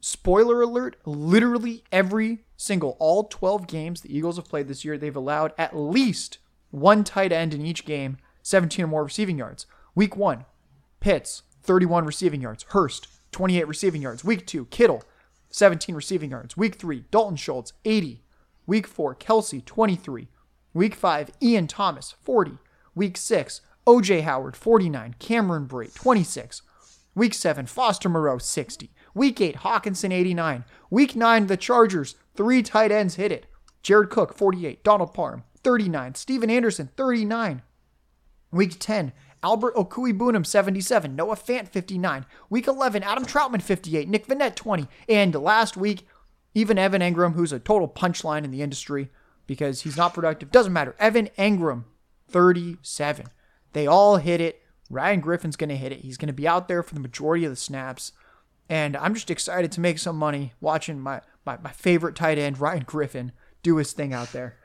spoiler 0.00 0.60
alert, 0.60 0.96
literally 1.06 1.82
every 1.90 2.44
single 2.56 2.96
all 2.98 3.24
12 3.24 3.66
games 3.66 4.00
the 4.00 4.14
Eagles 4.14 4.36
have 4.36 4.48
played 4.48 4.68
this 4.68 4.84
year, 4.84 4.98
they've 4.98 5.16
allowed 5.16 5.52
at 5.56 5.76
least 5.76 6.38
one 6.70 7.04
tight 7.04 7.32
end 7.32 7.54
in 7.54 7.64
each 7.64 7.84
game, 7.84 8.18
17 8.42 8.84
or 8.84 8.88
more 8.88 9.04
receiving 9.04 9.38
yards. 9.38 9.66
Week 9.94 10.16
1, 10.16 10.44
Pitts, 11.00 11.42
31 11.62 12.04
receiving 12.04 12.40
yards. 12.40 12.64
Hurst, 12.70 13.08
28 13.32 13.66
receiving 13.68 14.02
yards. 14.02 14.24
Week 14.24 14.46
2, 14.46 14.66
Kittle, 14.66 15.02
17 15.50 15.94
receiving 15.94 16.30
yards. 16.30 16.56
Week 16.56 16.74
3, 16.74 17.04
Dalton 17.10 17.36
Schultz, 17.36 17.72
80. 17.84 18.22
Week 18.66 18.86
4, 18.86 19.14
Kelce, 19.14 19.64
23. 19.64 20.28
Week 20.74 20.96
5, 20.96 21.30
Ian 21.40 21.68
Thomas, 21.68 22.16
40. 22.22 22.58
Week 22.96 23.16
6, 23.16 23.60
OJ 23.86 24.22
Howard, 24.22 24.56
49. 24.56 25.14
Cameron 25.20 25.68
Brate, 25.68 25.94
26. 25.94 26.62
Week 27.14 27.32
7, 27.32 27.66
Foster 27.66 28.08
Moreau, 28.08 28.38
60. 28.38 28.90
Week 29.14 29.40
8, 29.40 29.56
Hockenson, 29.58 30.12
89. 30.12 30.64
Week 30.90 31.14
9, 31.14 31.46
the 31.46 31.56
Chargers, 31.56 32.16
three 32.34 32.60
tight 32.60 32.90
ends 32.90 33.14
hit 33.14 33.30
it. 33.30 33.46
Jared 33.84 34.10
Cook 34.10 34.34
48, 34.34 34.82
Donald 34.82 35.14
Parham 35.14 35.44
39, 35.62 36.16
Stephen 36.16 36.50
Anderson 36.50 36.90
39. 36.96 37.62
Week 38.50 38.76
10, 38.76 39.12
Albert 39.44 39.76
Okwuegbunam 39.76 40.44
77, 40.44 41.14
Noah 41.14 41.36
Fant 41.36 41.68
59. 41.68 42.26
Week 42.50 42.66
11, 42.66 43.04
Adam 43.04 43.24
Trautman, 43.24 43.62
58, 43.62 44.08
Nick 44.08 44.26
Vannett, 44.26 44.56
20. 44.56 44.88
And 45.08 45.34
last 45.36 45.76
week, 45.76 46.08
even 46.52 46.78
Evan 46.78 47.00
Engram, 47.00 47.34
who's 47.34 47.52
a 47.52 47.60
total 47.60 47.88
punchline 47.88 48.42
in 48.42 48.50
the 48.50 48.62
industry 48.62 49.10
because 49.46 49.82
he's 49.82 49.96
not 49.96 50.14
productive, 50.14 50.50
doesn't 50.50 50.72
matter. 50.72 50.94
Evan 50.98 51.28
Engram 51.38 51.84
37. 52.28 53.26
They 53.72 53.86
all 53.86 54.16
hit 54.16 54.40
it. 54.40 54.62
Ryan 54.90 55.20
Griffin's 55.20 55.56
going 55.56 55.70
to 55.70 55.76
hit 55.76 55.92
it. 55.92 56.00
He's 56.00 56.16
going 56.16 56.28
to 56.28 56.32
be 56.32 56.48
out 56.48 56.68
there 56.68 56.82
for 56.82 56.94
the 56.94 57.00
majority 57.00 57.44
of 57.44 57.50
the 57.50 57.56
snaps. 57.56 58.12
And 58.68 58.96
I'm 58.96 59.14
just 59.14 59.30
excited 59.30 59.72
to 59.72 59.80
make 59.80 59.98
some 59.98 60.16
money 60.16 60.52
watching 60.60 61.00
my, 61.00 61.20
my, 61.44 61.58
my 61.58 61.72
favorite 61.72 62.16
tight 62.16 62.38
end, 62.38 62.60
Ryan 62.60 62.84
Griffin, 62.86 63.32
do 63.62 63.76
his 63.76 63.92
thing 63.92 64.12
out 64.12 64.32
there. 64.32 64.56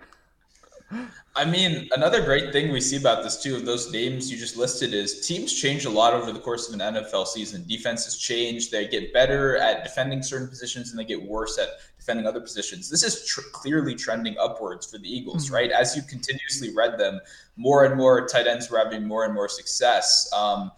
I 1.35 1.45
mean, 1.45 1.87
another 1.95 2.23
great 2.23 2.51
thing 2.51 2.71
we 2.71 2.81
see 2.81 2.97
about 2.97 3.23
this 3.23 3.41
too 3.41 3.55
of 3.55 3.65
those 3.65 3.91
names 3.91 4.31
you 4.31 4.37
just 4.37 4.57
listed 4.57 4.93
is 4.93 5.25
teams 5.27 5.53
change 5.53 5.85
a 5.85 5.89
lot 5.89 6.13
over 6.13 6.31
the 6.31 6.39
course 6.39 6.67
of 6.67 6.73
an 6.73 6.95
NFL 6.95 7.27
season. 7.27 7.63
Defenses 7.67 8.17
change; 8.17 8.71
they 8.71 8.87
get 8.87 9.13
better 9.13 9.55
at 9.57 9.83
defending 9.83 10.23
certain 10.23 10.47
positions, 10.47 10.89
and 10.89 10.99
they 10.99 11.05
get 11.05 11.21
worse 11.21 11.59
at 11.59 11.69
defending 12.09 12.27
other 12.27 12.41
positions. 12.41 12.89
This 12.89 13.03
is 13.03 13.23
tr- 13.25 13.41
clearly 13.51 13.93
trending 13.93 14.35
upwards 14.39 14.89
for 14.89 14.97
the 14.97 15.07
Eagles, 15.07 15.45
mm-hmm. 15.45 15.55
right? 15.55 15.71
As 15.71 15.95
you 15.95 16.01
continuously 16.01 16.73
read 16.73 16.97
them, 16.97 17.19
more 17.55 17.85
and 17.85 17.95
more 17.95 18.27
tight 18.27 18.47
ends 18.47 18.69
were 18.69 18.79
having 18.79 19.05
more 19.07 19.25
and 19.25 19.33
more 19.33 19.47
success. 19.47 20.27
Um, 20.35 20.71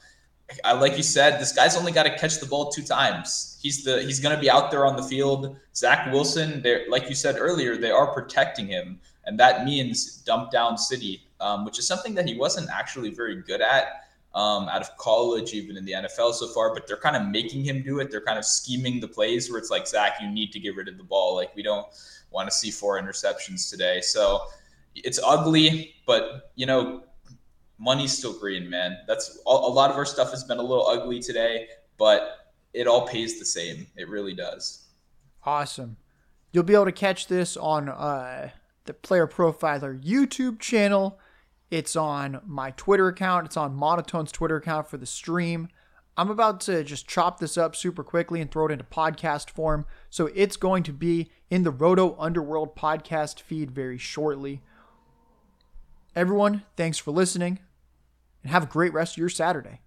I, 0.65 0.73
like 0.73 0.97
you 0.97 1.03
said, 1.03 1.39
this 1.39 1.53
guy's 1.53 1.77
only 1.77 1.93
got 1.93 2.03
to 2.03 2.17
catch 2.17 2.39
the 2.39 2.45
ball 2.45 2.69
two 2.69 2.83
times. 2.83 3.57
He's 3.61 3.85
the 3.85 4.01
he's 4.01 4.19
going 4.19 4.35
to 4.35 4.41
be 4.41 4.49
out 4.49 4.69
there 4.71 4.85
on 4.85 4.97
the 4.97 5.03
field. 5.03 5.55
Zach 5.73 6.11
Wilson, 6.11 6.61
like 6.89 7.07
you 7.07 7.15
said 7.15 7.37
earlier, 7.39 7.77
they 7.77 7.91
are 7.91 8.07
protecting 8.13 8.67
him, 8.67 8.99
and 9.25 9.39
that 9.39 9.63
means 9.63 10.17
dump 10.23 10.51
down 10.51 10.77
city, 10.77 11.23
um, 11.39 11.63
which 11.63 11.79
is 11.79 11.87
something 11.87 12.13
that 12.15 12.27
he 12.27 12.37
wasn't 12.37 12.69
actually 12.69 13.11
very 13.11 13.41
good 13.41 13.61
at 13.61 14.00
um, 14.33 14.69
out 14.69 14.81
of 14.81 14.95
college, 14.97 15.53
even 15.53 15.77
in 15.77 15.85
the 15.85 15.93
NFL 15.93 16.33
so 16.33 16.47
far. 16.47 16.73
But 16.73 16.87
they're 16.87 16.97
kind 16.97 17.15
of 17.15 17.27
making 17.27 17.63
him 17.63 17.83
do 17.83 17.99
it. 17.99 18.11
They're 18.11 18.21
kind 18.21 18.39
of 18.39 18.45
scheming 18.45 18.99
the 18.99 19.07
plays 19.07 19.49
where 19.49 19.59
it's 19.59 19.69
like 19.69 19.87
Zach, 19.87 20.13
you 20.21 20.29
need 20.29 20.51
to 20.53 20.59
get 20.59 20.75
rid 20.75 20.87
of 20.87 20.97
the 20.97 21.03
ball. 21.03 21.35
Like 21.35 21.55
we 21.55 21.63
don't 21.63 21.87
want 22.31 22.49
to 22.49 22.55
see 22.55 22.71
four 22.71 23.01
interceptions 23.01 23.69
today. 23.69 24.01
So 24.01 24.41
it's 24.95 25.19
ugly, 25.23 25.95
but 26.05 26.51
you 26.55 26.65
know 26.65 27.03
money's 27.81 28.15
still 28.15 28.37
green, 28.37 28.69
man. 28.69 28.97
That's 29.07 29.39
a 29.45 29.49
lot 29.49 29.89
of 29.89 29.97
our 29.97 30.05
stuff 30.05 30.29
has 30.31 30.43
been 30.43 30.59
a 30.59 30.63
little 30.63 30.85
ugly 30.85 31.19
today, 31.19 31.67
but 31.97 32.53
it 32.73 32.87
all 32.87 33.07
pays 33.07 33.39
the 33.39 33.45
same. 33.45 33.87
It 33.97 34.07
really 34.07 34.35
does. 34.35 34.87
Awesome. 35.43 35.97
You'll 36.51 36.63
be 36.63 36.75
able 36.75 36.85
to 36.85 36.91
catch 36.91 37.27
this 37.27 37.57
on 37.57 37.89
uh, 37.89 38.51
the 38.85 38.93
Player 38.93 39.27
Profiler 39.27 40.01
YouTube 40.01 40.59
channel. 40.59 41.19
It's 41.71 41.95
on 41.95 42.41
my 42.45 42.71
Twitter 42.71 43.07
account. 43.07 43.45
It's 43.47 43.57
on 43.57 43.73
Monotone's 43.73 44.31
Twitter 44.31 44.57
account 44.57 44.87
for 44.87 44.97
the 44.97 45.05
stream. 45.05 45.69
I'm 46.17 46.29
about 46.29 46.59
to 46.61 46.83
just 46.83 47.07
chop 47.07 47.39
this 47.39 47.57
up 47.57 47.75
super 47.75 48.03
quickly 48.03 48.41
and 48.41 48.51
throw 48.51 48.65
it 48.67 48.71
into 48.71 48.83
podcast 48.83 49.49
form. 49.49 49.85
So 50.09 50.29
it's 50.35 50.57
going 50.57 50.83
to 50.83 50.93
be 50.93 51.31
in 51.49 51.63
the 51.63 51.71
Roto 51.71 52.15
Underworld 52.19 52.75
podcast 52.75 53.39
feed 53.39 53.71
very 53.71 53.97
shortly. 53.97 54.61
Everyone, 56.15 56.63
thanks 56.75 56.97
for 56.97 57.11
listening 57.11 57.59
and 58.43 58.51
have 58.51 58.63
a 58.63 58.67
great 58.67 58.93
rest 58.93 59.13
of 59.13 59.19
your 59.19 59.29
Saturday. 59.29 59.81